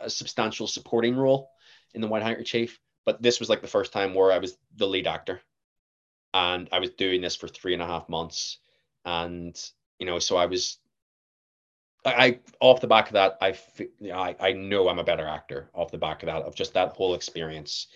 [0.00, 1.50] a substantial supporting role
[1.94, 4.86] in the White Handkerchief but this was like the first time where I was the
[4.86, 5.40] lead actor,
[6.32, 8.58] and I was doing this for three and a half months,
[9.04, 9.60] and
[9.98, 10.78] you know, so I was,
[12.04, 13.56] I, I off the back of that, I,
[14.12, 16.92] I I know I'm a better actor off the back of that of just that
[16.92, 17.88] whole experience,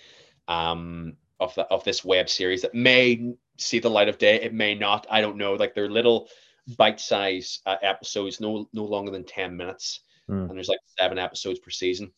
[0.46, 4.52] um, of the of this web series that may see the light of day, it
[4.54, 6.28] may not, I don't know, like they're little
[6.76, 10.48] bite-size uh, episodes, no no longer than ten minutes, Mm.
[10.48, 12.12] and there's like seven episodes per season.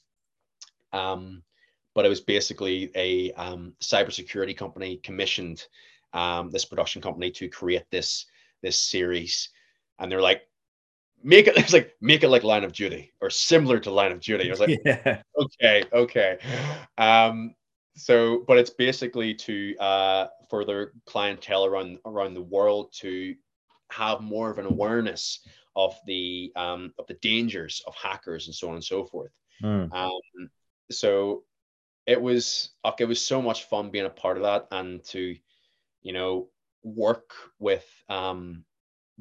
[0.92, 1.42] Um,
[1.94, 5.64] but it was basically a um, cybersecurity company commissioned
[6.12, 8.26] um, this production company to create this
[8.62, 9.50] this series,
[9.98, 10.42] and they're like,
[11.22, 14.20] make it it's like make it like line of duty or similar to line of
[14.20, 14.48] duty.
[14.48, 15.22] I was like yeah.
[15.38, 16.38] okay okay.
[16.98, 17.54] Um
[17.94, 23.34] so but it's basically to uh for their clientele around around the world to
[23.90, 25.40] have more of an awareness
[25.76, 29.92] of the um of the dangers of hackers and so on and so forth mm.
[29.92, 30.50] um
[30.90, 31.42] so
[32.06, 35.36] it was like it was so much fun being a part of that and to
[36.02, 36.48] you know
[36.82, 38.64] work with um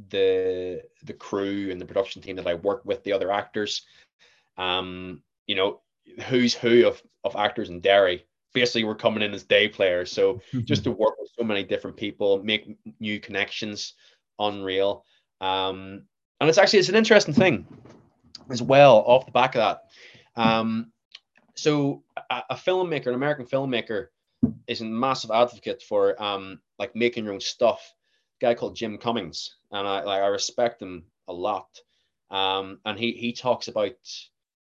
[0.09, 3.83] the the crew and the production team that I work with, the other actors.
[4.57, 5.81] Um, you know,
[6.27, 8.25] who's who of of actors in Derry.
[8.53, 11.97] Basically, we're coming in as day players, so just to work with so many different
[11.97, 13.93] people, make new connections,
[14.39, 15.05] unreal.
[15.41, 16.03] Um,
[16.39, 17.67] and it's actually it's an interesting thing
[18.49, 20.41] as well off the back of that.
[20.41, 20.91] Um,
[21.55, 24.07] so a, a filmmaker, an American filmmaker,
[24.67, 27.93] is a massive advocate for um, like making your own stuff
[28.39, 31.67] guy called Jim Cummings, and I like I respect him a lot.
[32.31, 33.95] Um, and he he talks about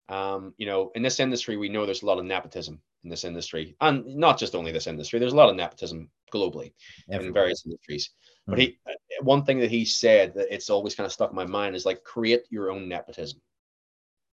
[0.09, 3.23] um, you know, in this industry, we know there's a lot of nepotism in this
[3.23, 5.19] industry, and not just only this industry.
[5.19, 6.73] There's a lot of nepotism globally
[7.09, 7.27] Everywhere.
[7.27, 8.09] in various industries.
[8.49, 8.51] Mm-hmm.
[8.51, 8.77] But he,
[9.21, 11.85] one thing that he said that it's always kind of stuck in my mind is
[11.85, 13.39] like create your own nepotism.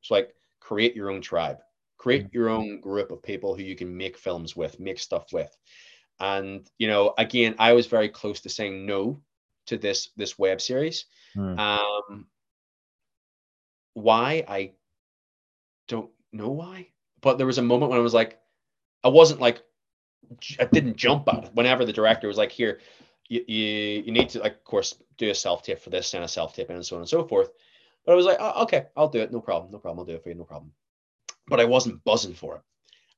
[0.01, 1.57] It's like create your own tribe,
[1.97, 2.37] create mm-hmm.
[2.37, 5.55] your own group of people who you can make films with, make stuff with.
[6.19, 9.21] And you know, again, I was very close to saying no
[9.67, 11.05] to this this web series.
[11.33, 11.57] Hmm.
[11.59, 12.27] Um,
[13.93, 14.73] why I
[15.87, 16.89] don't know why,
[17.21, 18.39] but there was a moment when I was like,
[19.03, 19.61] I wasn't like,
[20.59, 21.51] I didn't jump at it.
[21.53, 22.79] Whenever the director was like, "Here,
[23.27, 26.23] you you, you need to, like, of course, do a self tape for this, and
[26.23, 27.49] a self tape, and so on and so forth."
[28.05, 29.31] But I was like, oh, "Okay, I'll do it.
[29.31, 29.71] No problem.
[29.71, 29.99] No problem.
[29.99, 30.35] I'll do it for you.
[30.35, 30.71] No problem."
[31.47, 32.61] But I wasn't buzzing for it.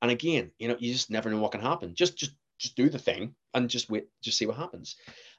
[0.01, 1.95] And again, you know, you just never know what can happen.
[1.95, 4.95] Just just just do the thing and just wait, just see what happens.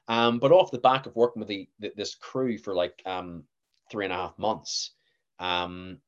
[0.07, 3.43] Um, but off the back of working with the, the this crew for like um,
[3.91, 4.91] three and a half months,
[5.39, 5.99] um,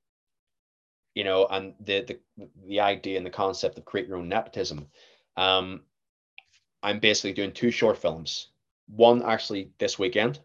[1.15, 2.01] you know, and the
[2.37, 4.87] the the idea and the concept of create your own nepotism,
[5.37, 5.81] um,
[6.83, 8.49] I'm basically doing two short films.
[8.87, 10.39] One actually this weekend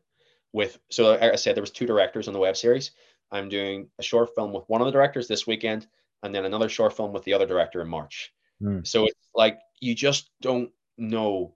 [0.52, 2.92] with so like I said there was two directors on the web series.
[3.30, 5.86] I'm doing a short film with one of the directors this weekend,
[6.22, 8.32] and then another short film with the other director in March.
[8.62, 8.86] Mm.
[8.86, 11.54] So it's like you just don't know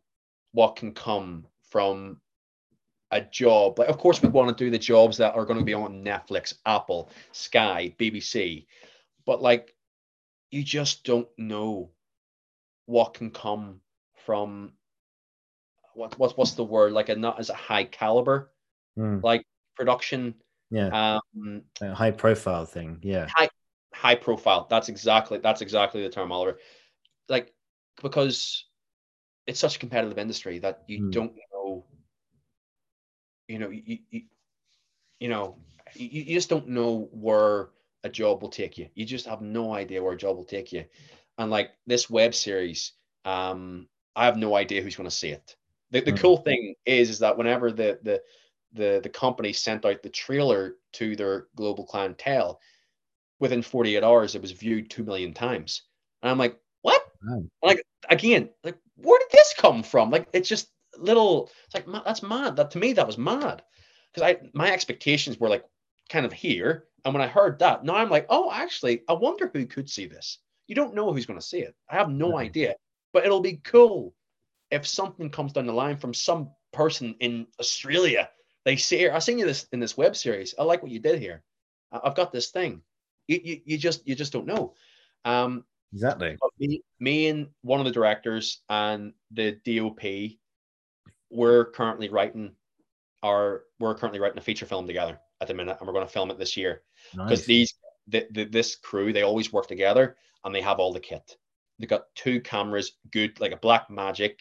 [0.53, 2.21] what can come from
[3.11, 3.79] a job.
[3.79, 6.05] Like, of course, we want to do the jobs that are going to be on
[6.05, 8.67] Netflix, Apple, Sky, BBC,
[9.29, 9.75] but like,
[10.51, 11.91] you just don't know
[12.87, 13.83] what can come
[14.25, 14.73] from
[15.95, 16.93] what what's what's the word?
[16.93, 18.51] Like a not as a high caliber
[18.99, 19.23] mm.
[19.23, 19.45] like
[19.77, 20.35] production
[20.71, 21.19] yeah.
[21.35, 23.27] um a high profile thing yeah.
[23.29, 23.51] High
[23.93, 24.67] high profile.
[24.71, 26.59] That's exactly that's exactly the term oliver.
[27.29, 27.53] Like
[28.03, 28.65] because
[29.47, 31.13] it's such a competitive industry that you mm.
[31.13, 31.85] don't know
[33.47, 34.23] you know you, you,
[35.21, 35.59] you know
[35.93, 37.69] you, you just don't know where
[38.05, 40.73] a job will take you you just have no idea where a job will take
[40.73, 40.85] you
[41.39, 42.93] and like this web series
[43.25, 45.57] um i have no idea who's going to see it
[45.91, 46.21] the, the mm.
[46.21, 48.21] cool thing is is that whenever the the
[48.73, 52.61] the the company sent out the trailer to their global clientele
[53.41, 55.83] within 48 hours it was viewed 2 million times
[56.23, 57.03] and i'm like what
[57.63, 60.11] like again, like where did this come from?
[60.11, 61.51] Like it's just little.
[61.67, 62.57] It's like that's mad.
[62.57, 63.63] That to me that was mad
[64.13, 65.65] because I my expectations were like
[66.09, 69.51] kind of here, and when I heard that, now I'm like, oh, actually, I wonder
[69.53, 70.39] who could see this.
[70.67, 71.75] You don't know who's going to see it.
[71.89, 72.47] I have no yeah.
[72.47, 72.75] idea,
[73.13, 74.15] but it'll be cool
[74.71, 78.29] if something comes down the line from some person in Australia.
[78.65, 80.55] They say, I seen you this in this web series.
[80.59, 81.43] I like what you did here.
[81.91, 82.83] I've got this thing.
[83.29, 84.75] You, you, you just you just don't know.
[85.25, 85.65] Um,
[85.95, 86.37] Exactly.
[86.59, 90.37] Me, me and one of the directors and the DOP,
[91.31, 92.53] we're currently writing
[93.23, 96.13] our we're currently writing a feature film together at the minute, and we're going to
[96.13, 96.83] film it this year
[97.13, 97.47] because nice.
[97.47, 97.75] these
[98.09, 101.37] the, the, this crew they always work together and they have all the kit.
[101.79, 104.41] They got two cameras, good like a Blackmagic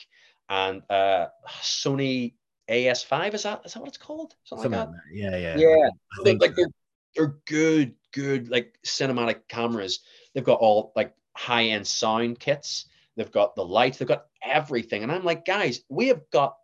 [0.50, 1.28] and uh
[1.62, 2.34] Sony
[2.70, 3.34] AS5.
[3.34, 4.36] Is that is that what it's called?
[4.44, 5.14] Something, Something like that.
[5.14, 5.90] Yeah, yeah, yeah.
[6.24, 6.70] They, like they're,
[7.16, 10.00] they're good, good like cinematic cameras.
[10.34, 12.86] They've got all like high end sound kits.
[13.16, 13.98] They've got the lights.
[13.98, 15.04] They've got everything.
[15.04, 16.56] And I'm like, guys, we have got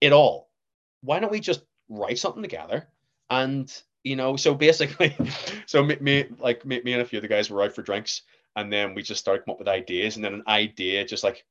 [0.00, 0.50] it all.
[1.02, 2.88] Why don't we just write something together?
[3.32, 5.16] And you know, so basically,
[5.66, 7.82] so me, me like me, me and a few of the guys were out for
[7.82, 8.22] drinks,
[8.56, 11.44] and then we just started coming up with ideas, and then an idea just like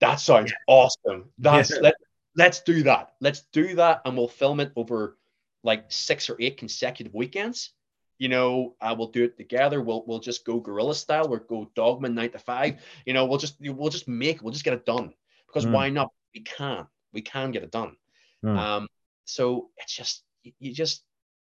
[0.00, 1.30] that sounds awesome.
[1.38, 1.78] That's yeah.
[1.82, 1.94] let,
[2.36, 3.14] let's do that.
[3.20, 5.16] Let's do that, and we'll film it over
[5.64, 7.72] like six or eight consecutive weekends
[8.18, 9.80] you know, uh, we'll do it together.
[9.80, 11.28] We'll we'll just go guerrilla style.
[11.28, 12.80] We'll go Dogme ninety-five.
[13.06, 15.14] You know, we'll just we'll just make we'll just get it done
[15.46, 15.72] because mm.
[15.72, 16.10] why not?
[16.34, 17.96] We can we can get it done.
[18.44, 18.58] Mm.
[18.58, 18.88] Um,
[19.28, 20.24] so it's just
[20.58, 21.02] you just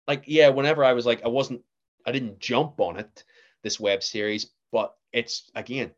[0.06, 1.62] like yeah, whenever I was like I wasn't
[2.06, 3.24] I didn't jump on it
[3.62, 5.92] this web series, but it's again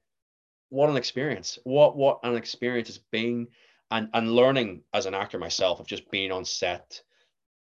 [0.68, 1.58] what an experience.
[1.64, 3.48] What what an experience it's been
[3.90, 7.02] and and learning as an actor myself of just being on set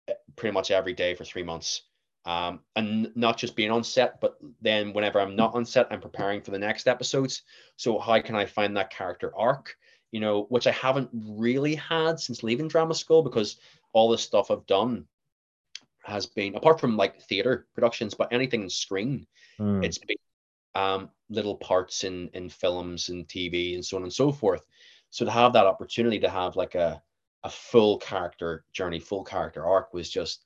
[0.08, 1.82] eh, pretty much every day for 3 months.
[2.24, 6.00] Um, and not just being on set, but then whenever I'm not on set, I'm
[6.00, 7.42] preparing for the next episodes.
[7.76, 9.76] So how can I find that character arc?
[10.12, 13.56] You know, which I haven't really had since leaving drama school because
[13.92, 15.06] all the stuff I've done
[16.04, 19.26] has been apart from like theater productions, but anything in screen,
[19.60, 19.84] mm.
[19.84, 20.16] it's been
[20.74, 24.62] um, little parts in in films and TV and so on and so forth.
[25.10, 27.02] So to have that opportunity to have like a
[27.44, 30.44] a full character journey, full character arc was just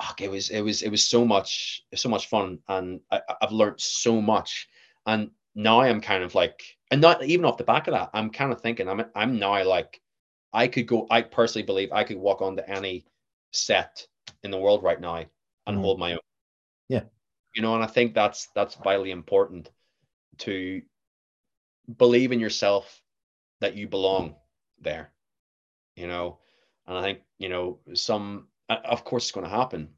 [0.00, 3.52] oh, it was it was it was so much so much fun and I, I've
[3.52, 4.68] learned so much
[5.06, 8.30] and now I'm kind of like and not even off the back of that I'm
[8.30, 10.00] kind of thinking I'm I'm now like
[10.54, 13.04] I could go I personally believe I could walk onto any
[13.52, 14.06] set
[14.42, 15.26] in the world right now and
[15.66, 15.80] mm-hmm.
[15.80, 16.18] hold my own.
[16.88, 17.02] Yeah.
[17.54, 19.70] You know and I think that's that's vitally important
[20.38, 20.82] to
[21.98, 23.02] believe in yourself
[23.60, 24.36] that you belong
[24.80, 25.10] there
[25.96, 26.38] you know?
[26.86, 29.90] And I think you know some of course it's going to happen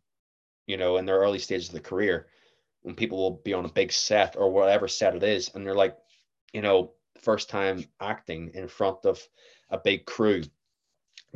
[0.66, 2.28] you know in their early stages of the career
[2.82, 5.74] when people will be on a big set or whatever set it is and they're
[5.74, 5.96] like
[6.52, 9.20] you know first time acting in front of
[9.70, 10.42] a big crew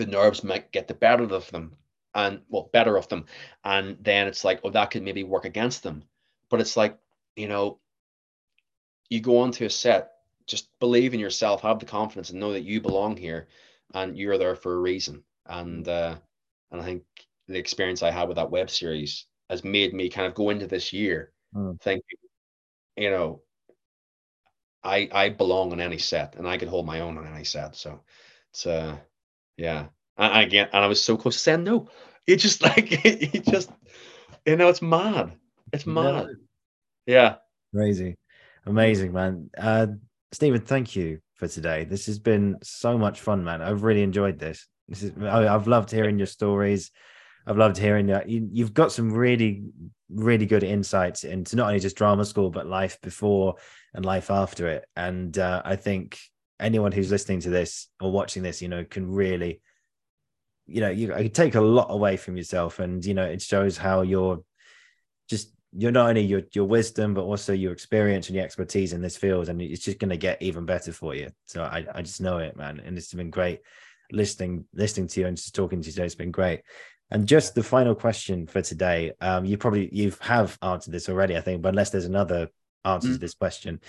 [0.00, 1.76] the nerves might get the better of them
[2.14, 3.26] and well better of them.
[3.64, 6.04] And then it's like oh that could maybe work against them.
[6.48, 6.98] But it's like
[7.36, 7.78] you know
[9.08, 10.12] you go onto a set
[10.46, 13.46] just believe in yourself have the confidence and know that you belong here
[13.94, 15.22] and you're there for a reason.
[15.46, 16.16] And uh
[16.72, 17.02] and I think
[17.46, 20.66] the experience I had with that web series has made me kind of go into
[20.66, 21.80] this year mm.
[21.80, 22.18] thinking,
[22.96, 23.42] you know,
[24.82, 27.76] I I belong on any set and I could hold my own on any set.
[27.76, 28.00] So
[28.50, 28.96] it's uh
[29.56, 29.86] yeah.
[30.16, 31.88] And again, and I was so close to saying no.
[32.26, 33.70] It just like it, just
[34.46, 35.32] you know, it's mad.
[35.72, 36.04] It's mad.
[36.04, 36.28] No.
[37.06, 37.36] Yeah.
[37.74, 38.16] Crazy.
[38.66, 39.50] Amazing, man.
[39.56, 39.88] Uh
[40.32, 41.84] Stephen, thank you for today.
[41.84, 43.62] This has been so much fun, man.
[43.62, 44.66] I've really enjoyed this.
[44.88, 46.90] This is I've loved hearing your stories.
[47.50, 49.64] I've loved hearing that you, have got some really,
[50.08, 53.56] really good insights into not only just drama school but life before
[53.92, 54.84] and life after it.
[54.94, 56.20] And uh, I think
[56.60, 59.60] anyone who's listening to this or watching this, you know, can really,
[60.68, 63.76] you know, you, you take a lot away from yourself, and you know, it shows
[63.76, 64.44] how you're
[65.28, 69.00] just you're not only your your wisdom but also your experience and your expertise in
[69.00, 72.02] this field and it's just going to get even better for you so i i
[72.02, 73.60] just know it man and it's been great
[74.12, 76.06] listening listening to you and just talking to you today.
[76.06, 76.62] It's been great.
[77.10, 79.12] And just the final question for today.
[79.20, 82.48] Um, you probably you have answered this already, I think, but unless there's another
[82.84, 83.12] answer mm.
[83.14, 83.80] to this question.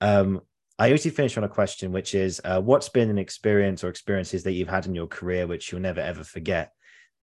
[0.00, 0.40] Um,
[0.78, 4.42] I usually finish on a question, which is uh, what's been an experience or experiences
[4.44, 6.72] that you've had in your career which you'll never ever forget?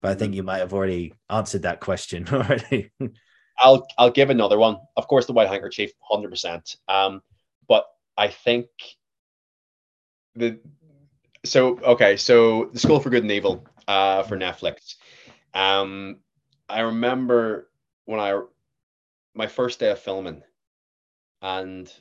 [0.01, 2.91] But I think you might have already answered that question already.
[3.59, 4.77] I'll I'll give another one.
[4.95, 6.75] Of course, the white handkerchief, hundred percent.
[6.87, 7.21] Um,
[7.67, 7.85] but
[8.17, 8.67] I think
[10.35, 10.59] the
[11.43, 14.95] so okay, so the School for Good and Evil uh, for Netflix.
[15.53, 16.17] Um,
[16.67, 17.69] I remember
[18.05, 18.41] when I
[19.33, 20.43] my first day of filming,
[21.41, 21.91] and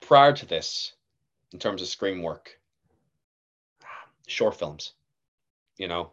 [0.00, 0.92] prior to this,
[1.52, 2.58] in terms of screen work,
[4.26, 4.92] short films,
[5.76, 6.12] you know,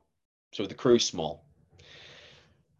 [0.53, 1.45] so the crew's small,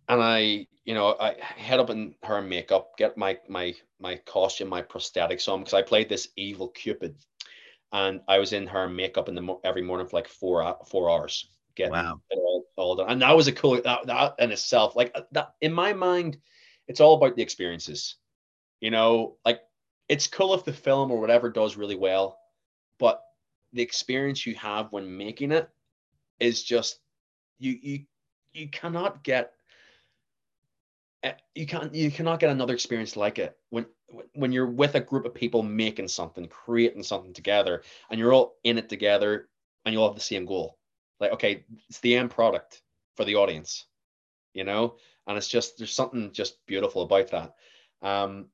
[0.08, 4.70] and I, you know, I head up in her makeup, get my my my costume,
[4.70, 7.16] my prosthetics on because I played this evil Cupid
[7.96, 11.50] and I was in her makeup in the every morning for like four four hours,
[11.76, 12.22] getting wow.
[12.30, 13.10] it all, all done.
[13.10, 14.96] And that was a cool that, that in itself.
[14.96, 16.38] Like uh, that in my mind,
[16.88, 18.16] it's all about the experiences.
[18.80, 19.62] You know, like
[20.10, 22.38] it's cool if the film or whatever does really well,
[23.00, 23.22] but
[23.74, 25.70] the experience you have when making it
[26.40, 27.00] is just
[27.60, 28.06] you you
[28.54, 29.54] you cannot get
[31.24, 33.86] eh, you can't you cannot get another experience like it when
[34.34, 38.56] when you're with a group of people making something, creating something together, and you're all
[38.64, 39.50] in it together,
[39.84, 40.78] and you all have the same goal.
[41.20, 42.82] Like, okay, it's the end product
[43.16, 43.86] for the audience,
[44.54, 44.96] you know,
[45.28, 47.56] and it's just there's something just beautiful about that.
[48.02, 48.48] Um,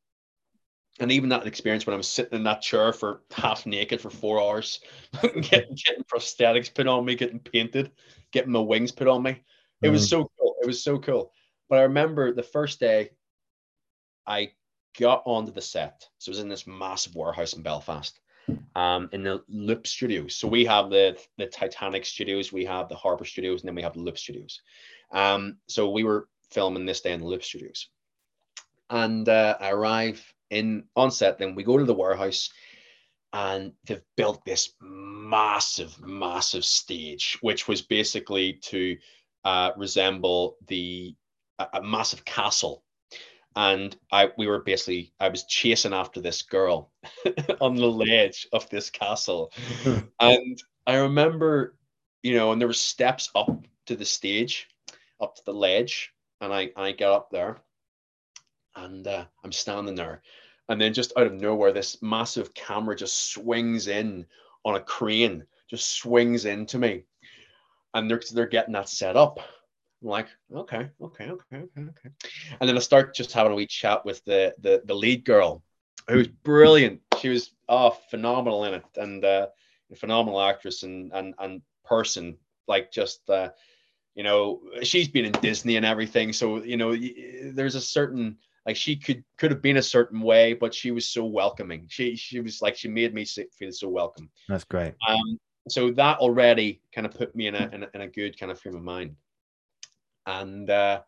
[0.99, 4.09] and even that experience when I was sitting in that chair for half naked for
[4.09, 4.79] four hours,
[5.21, 7.91] getting, getting prosthetics put on me, getting painted,
[8.31, 9.41] getting my wings put on me,
[9.81, 9.91] it mm.
[9.91, 10.55] was so cool.
[10.61, 11.31] It was so cool.
[11.69, 13.11] But I remember the first day
[14.27, 14.51] I
[14.99, 16.07] got onto the set.
[16.17, 18.19] So it was in this massive warehouse in Belfast,
[18.75, 20.35] um, in the Loop Studios.
[20.35, 23.81] So we have the the Titanic Studios, we have the Harbour Studios, and then we
[23.81, 24.61] have the Loop Studios.
[25.11, 27.89] Um, so we were filming this day in the Loop Studios,
[28.89, 31.37] and uh, I arrive in on set.
[31.37, 32.49] Then we go to the warehouse,
[33.33, 38.97] and they've built this massive, massive stage, which was basically to
[39.43, 41.15] uh, resemble the
[41.59, 42.83] a, a massive castle
[43.55, 46.91] and I we were basically I was chasing after this girl
[47.61, 49.51] on the ledge of this castle,
[50.19, 51.75] and I remember,
[52.23, 54.67] you know, and there were steps up to the stage,
[55.19, 57.57] up to the ledge, and I I get up there,
[58.75, 60.21] and uh, I'm standing there,
[60.69, 64.25] and then just out of nowhere, this massive camera just swings in
[64.63, 67.03] on a crane, just swings into me,
[67.93, 69.39] and they're they're getting that set up.
[70.01, 72.09] I'm like, okay, okay, okay, okay, okay.
[72.59, 75.63] And then I start just having a wee chat with the the, the lead girl,
[76.09, 77.01] who's brilliant.
[77.19, 79.47] She was oh phenomenal in it, and uh,
[79.91, 82.37] a phenomenal actress and and and person.
[82.67, 83.49] Like just uh,
[84.15, 86.95] you know, she's been in Disney and everything, so you know,
[87.53, 91.07] there's a certain like she could could have been a certain way, but she was
[91.07, 91.85] so welcoming.
[91.89, 94.31] She she was like she made me feel so welcome.
[94.47, 94.95] That's great.
[95.07, 98.39] Um, so that already kind of put me in a, in a in a good
[98.39, 99.15] kind of frame of mind
[100.25, 101.01] and uh,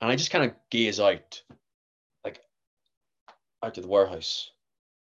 [0.00, 1.42] and I just kind of gaze out,
[2.24, 2.40] like
[3.62, 4.50] out to the warehouse,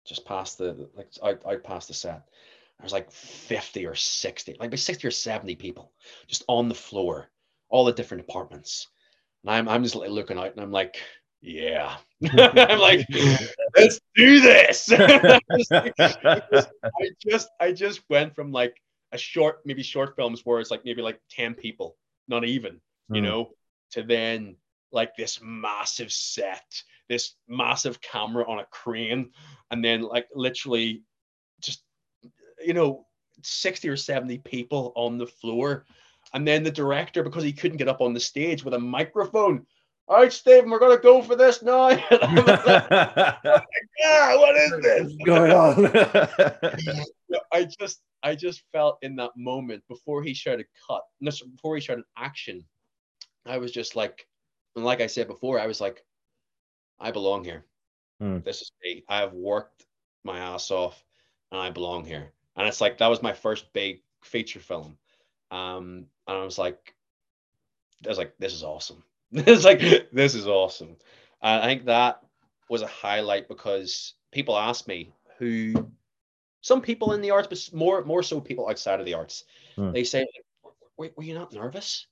[0.07, 2.29] just past the like out out past the set.
[2.79, 5.93] There's like 50 or 60, like by 60 or 70 people
[6.27, 7.29] just on the floor,
[7.69, 8.89] all the different departments.
[9.43, 10.97] And I'm I'm just like looking out and I'm like,
[11.43, 11.97] yeah.
[12.33, 13.07] I'm like,
[13.77, 14.91] let's do this.
[14.97, 15.41] I
[17.27, 18.75] just I just went from like
[19.13, 21.97] a short, maybe short films where it's like maybe like 10 people,
[22.29, 22.81] not even
[23.11, 23.27] you hmm.
[23.27, 23.51] know,
[23.93, 24.57] to then
[24.93, 29.31] like this massive set, this massive camera on a crane,
[29.71, 31.03] and then like literally
[31.61, 31.83] just,
[32.65, 33.07] you know,
[33.43, 35.87] 60 or 70 people on the floor.
[36.35, 39.67] And then the director, because he couldn't get up on the stage with a microphone,
[40.11, 41.83] all right, Stephen, we're gonna go for this now.
[41.89, 43.31] like, yeah,
[44.37, 45.87] what is this going on?
[47.53, 52.03] I just, I just felt in that moment before he shouted cut, before he shouted
[52.19, 52.65] action,
[53.47, 54.27] I was just like,
[54.77, 56.05] and like I said before, I was like,
[56.99, 57.65] I belong here.
[58.23, 58.45] Mm.
[58.45, 59.05] This is me.
[59.09, 59.87] I have worked
[60.25, 61.03] my ass off
[61.51, 62.33] and I belong here.
[62.57, 64.99] And it's like, that was my first big feature film.
[65.51, 66.95] Um, and I was like,
[68.05, 69.03] I was like, this is awesome.
[69.33, 69.81] it's like,
[70.13, 70.97] this is awesome.
[71.43, 72.21] I think that
[72.69, 75.91] was a highlight because people ask me who,
[76.61, 79.45] some people in the arts, but more more so people outside of the arts,
[79.79, 79.93] mm.
[79.95, 80.27] they say,
[80.99, 82.07] were, were you not nervous?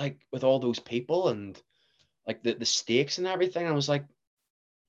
[0.00, 1.60] Like with all those people and
[2.26, 3.66] like the, the stakes and everything.
[3.66, 4.04] I was like,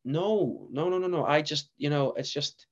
[0.05, 1.25] no, no, no, no, no.
[1.25, 2.65] I just, you know, it's just,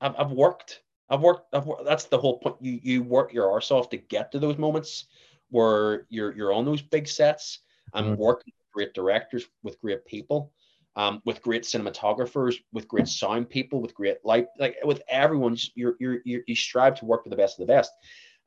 [0.00, 0.80] I've, I've worked,
[1.10, 1.84] I've worked, I've worked.
[1.84, 2.56] That's the whole point.
[2.60, 5.06] You, you work your arse off to get to those moments
[5.50, 7.58] where you're, you're on those big sets
[7.94, 8.22] and mm-hmm.
[8.22, 10.52] working with great directors, with great people,
[10.96, 15.96] um, with great cinematographers, with great sound people, with great light, like with everyone, you're,
[15.98, 17.90] you're, you're, you strive to work with the best of the best.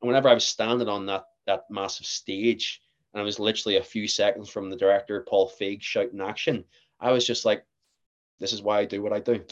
[0.00, 2.80] And whenever I was standing on that, that massive stage,
[3.16, 6.62] and I was literally a few seconds from the director Paul Feig shouting action.
[7.00, 7.64] I was just like,
[8.38, 9.42] this is why I do what I do.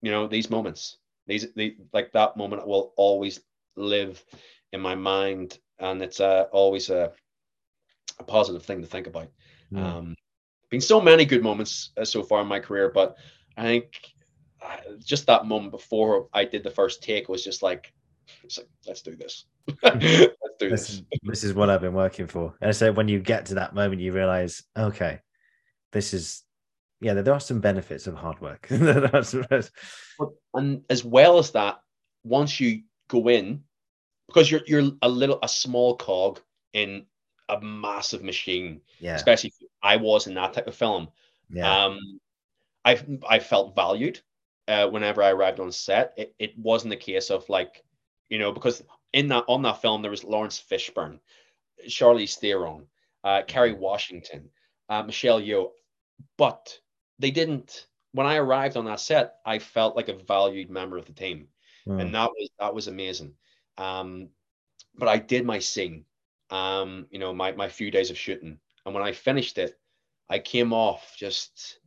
[0.00, 0.96] You know, these moments,
[1.26, 3.40] these the like that moment will always
[3.76, 4.24] live
[4.72, 7.12] in my mind, and it's uh, always a,
[8.20, 9.28] a positive thing to think about.
[9.70, 9.84] Mm.
[9.84, 10.16] Um,
[10.70, 13.18] been so many good moments uh, so far in my career, but
[13.58, 14.00] I think
[14.62, 17.92] uh, just that moment before I did the first take was just like,
[18.56, 19.44] like let's do this.
[20.60, 20.88] let's do this.
[20.88, 22.54] This, this is what I've been working for.
[22.60, 25.20] And so when you get to that moment, you realize, okay,
[25.92, 26.42] this is
[27.00, 28.66] yeah, there are some benefits of hard work.
[28.70, 28.88] and
[30.90, 31.80] as well as that,
[32.24, 33.62] once you go in,
[34.26, 36.40] because you're you're a little a small cog
[36.72, 37.06] in
[37.48, 38.80] a massive machine.
[39.00, 39.14] Yeah.
[39.14, 39.52] Especially
[39.82, 41.08] I was in that type of film.
[41.50, 41.84] Yeah.
[41.84, 42.20] Um,
[42.84, 44.20] I I felt valued
[44.66, 46.14] uh, whenever I arrived on set.
[46.16, 47.84] It, it wasn't the case of like,
[48.28, 48.82] you know, because
[49.12, 51.18] in that on that film there was Laurence Fishburne,
[51.86, 52.86] Charlize Theron,
[53.24, 54.50] uh, Kerry Washington,
[54.88, 55.70] uh, Michelle Yeoh,
[56.36, 56.78] but
[57.18, 57.86] they didn't.
[58.12, 61.48] When I arrived on that set, I felt like a valued member of the team,
[61.86, 62.00] mm.
[62.00, 63.34] and that was that was amazing.
[63.76, 64.30] Um,
[64.96, 66.04] but I did my scene,
[66.50, 69.78] um, you know, my my few days of shooting, and when I finished it,
[70.28, 71.78] I came off just,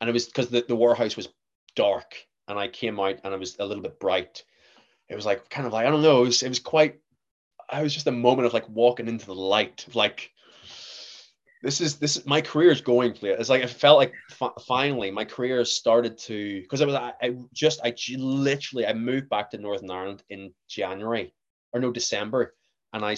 [0.00, 1.28] and it was because the, the warehouse was
[1.74, 2.14] dark,
[2.48, 4.44] and I came out and it was a little bit bright,
[5.08, 6.22] it was like kind of like I don't know.
[6.22, 7.00] It was it was quite.
[7.68, 10.30] I was just a moment of like walking into the light, like
[11.62, 13.40] this is this is my career is going for it.
[13.40, 17.12] It's like it felt like f- finally my career started to because it was I,
[17.20, 21.34] I just I literally I moved back to Northern Ireland in January
[21.72, 22.54] or no December,
[22.92, 23.16] and I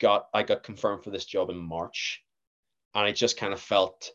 [0.00, 2.22] got I got confirmed for this job in March,
[2.94, 4.10] and I just kind of felt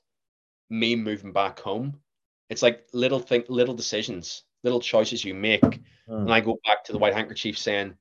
[0.70, 2.00] me moving back home.
[2.50, 5.82] It's like little thing, little decisions little choices you make.
[6.10, 6.22] Mm.
[6.22, 7.95] And I go back to the white handkerchief saying,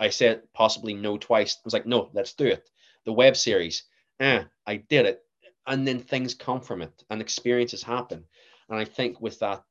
[0.00, 1.56] I said possibly no twice.
[1.56, 2.68] I was like, no, let's do it.
[3.04, 3.84] The web series,
[4.20, 5.24] eh, I did it.
[5.66, 8.24] and then things come from it and experiences happen.
[8.68, 9.64] And I think with that,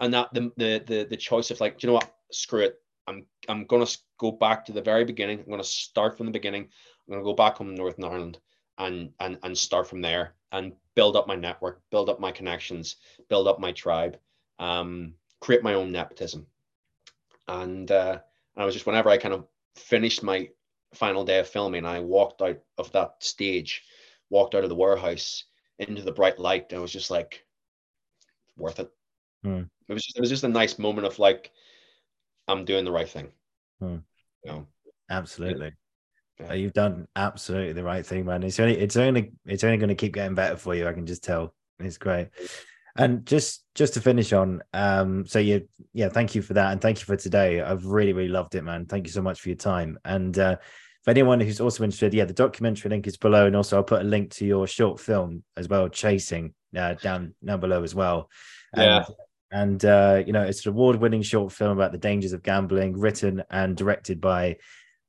[0.00, 2.76] and that the the the, the choice of like, you know what, screw it.
[3.06, 3.86] I'm I'm gonna
[4.18, 5.40] go back to the very beginning.
[5.40, 6.62] I'm gonna start from the beginning.
[6.64, 8.38] I'm gonna go back home to Northern Ireland
[8.78, 12.96] and and and start from there and build up my network, build up my connections,
[13.28, 14.18] build up my tribe,
[14.58, 16.46] um, create my own nepotism.
[17.48, 18.20] And uh,
[18.56, 19.46] I was just whenever I kind of
[19.76, 20.48] finished my
[20.94, 23.82] final day of filming, I walked out of that stage,
[24.30, 25.44] walked out of the warehouse
[25.78, 26.66] into the bright light.
[26.70, 27.44] And I was just like,
[28.56, 28.90] worth it.
[29.42, 29.62] Hmm.
[29.88, 31.50] It was just, it was just a nice moment of like,
[32.46, 33.28] I'm doing the right thing.
[33.80, 33.96] Hmm.
[34.44, 34.66] You know?
[35.10, 35.72] Absolutely.
[36.40, 36.52] Yeah.
[36.52, 38.42] You've done absolutely the right thing, man.
[38.44, 40.86] It's only it's only it's only going to keep getting better for you.
[40.86, 41.52] I can just tell.
[41.80, 42.28] It's great.
[42.98, 46.80] And just just to finish on, um, so you yeah, thank you for that, and
[46.80, 47.60] thank you for today.
[47.60, 48.86] I've really really loved it, man.
[48.86, 49.98] Thank you so much for your time.
[50.04, 50.56] And uh,
[51.04, 54.02] for anyone who's also interested, yeah, the documentary link is below, and also I'll put
[54.02, 58.28] a link to your short film as well, Chasing, uh, down down below as well.
[58.74, 59.04] And, Yeah.
[59.50, 63.42] And uh, you know, it's an award-winning short film about the dangers of gambling, written
[63.50, 64.58] and directed by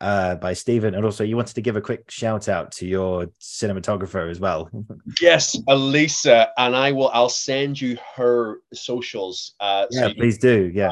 [0.01, 0.95] uh, by Stephen.
[0.95, 4.69] And also, you wanted to give a quick shout out to your cinematographer as well.
[5.21, 7.09] Yes, Elisa, and I will.
[7.09, 9.55] I'll send you her socials.
[9.59, 10.71] Uh, so yeah, you- please do.
[10.73, 10.91] Yeah,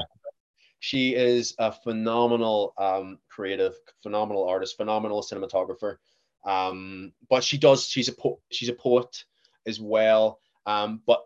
[0.79, 5.97] she is a phenomenal um, creative, phenomenal artist, phenomenal cinematographer.
[6.45, 7.87] Um, but she does.
[7.87, 9.23] She's a po- she's a poet
[9.65, 10.39] as well.
[10.65, 11.23] Um, but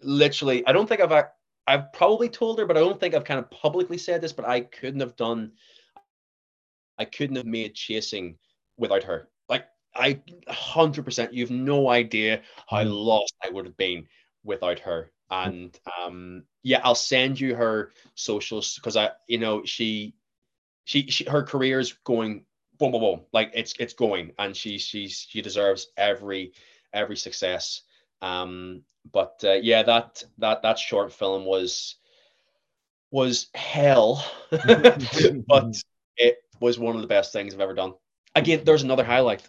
[0.00, 1.24] literally, I don't think I've
[1.66, 4.32] I've probably told her, but I don't think I've kind of publicly said this.
[4.32, 5.52] But I couldn't have done.
[6.98, 8.36] I couldn't have made chasing
[8.76, 9.28] without her.
[9.48, 11.32] Like I, hundred percent.
[11.34, 12.90] You've no idea how Mm.
[13.06, 14.06] lost I would have been
[14.44, 15.10] without her.
[15.30, 20.14] And um, yeah, I'll send you her socials because I, you know, she,
[20.84, 22.44] she, she, her career is going
[22.78, 23.20] boom, boom, boom.
[23.32, 26.52] Like it's it's going, and she she's she deserves every
[26.92, 27.82] every success.
[28.22, 28.82] Um,
[29.12, 31.96] but uh, yeah, that that that short film was
[33.10, 34.24] was hell,
[35.46, 35.74] but
[36.16, 37.94] it was one of the best things I've ever done.
[38.34, 39.48] Again, there's another highlight.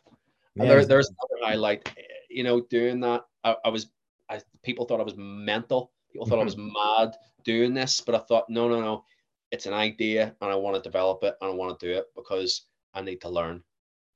[0.55, 1.91] Yeah, There, there's another highlight.
[2.29, 3.87] You know, doing that, I, I was,
[4.29, 5.91] I, people thought I was mental.
[6.11, 6.73] People thought I mm-hmm.
[6.73, 9.03] was mad doing this, but I thought, no, no, no,
[9.51, 12.05] it's an idea, and I want to develop it, and I want to do it
[12.15, 12.63] because
[12.93, 13.63] I need to learn,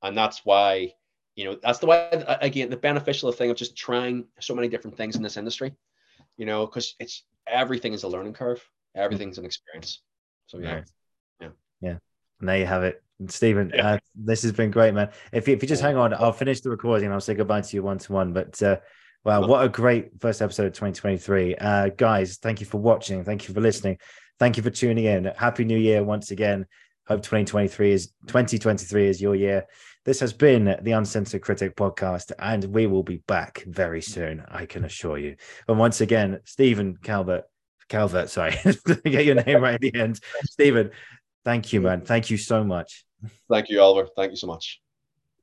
[0.02, 0.92] and that's why,
[1.34, 2.10] you know, that's the way.
[2.40, 5.74] Again, the beneficial thing of just trying so many different things in this industry,
[6.36, 8.62] you know, because it's everything is a learning curve,
[8.94, 10.02] everything's an experience.
[10.46, 10.82] So yeah.
[11.40, 11.48] Yeah.
[11.80, 11.96] Yeah.
[12.42, 13.00] And there you have it.
[13.28, 13.92] Stephen, Yeah.
[13.92, 15.10] uh, this has been great, man.
[15.32, 17.60] If you, if you just hang on, I'll finish the recording and I'll say goodbye
[17.60, 18.32] to you one to one.
[18.32, 18.78] But uh,
[19.24, 21.54] wow, what a great first episode of 2023.
[21.54, 23.22] Uh, guys, thank you for watching.
[23.22, 23.98] Thank you for listening.
[24.40, 25.26] Thank you for tuning in.
[25.36, 26.66] Happy New Year once again.
[27.06, 29.66] Hope 2023 is 2023 is your year.
[30.04, 34.66] This has been the Uncensored Critic podcast, and we will be back very soon, I
[34.66, 35.36] can assure you.
[35.68, 37.44] And once again, Stephen Calvert,
[37.88, 38.56] Calvert, sorry,
[39.04, 40.18] get your name right at the end.
[40.44, 40.90] Stephen,
[41.44, 42.02] thank you, man.
[42.02, 43.04] Thank you so much.
[43.50, 44.08] thank you, Oliver.
[44.16, 44.80] Thank you so much.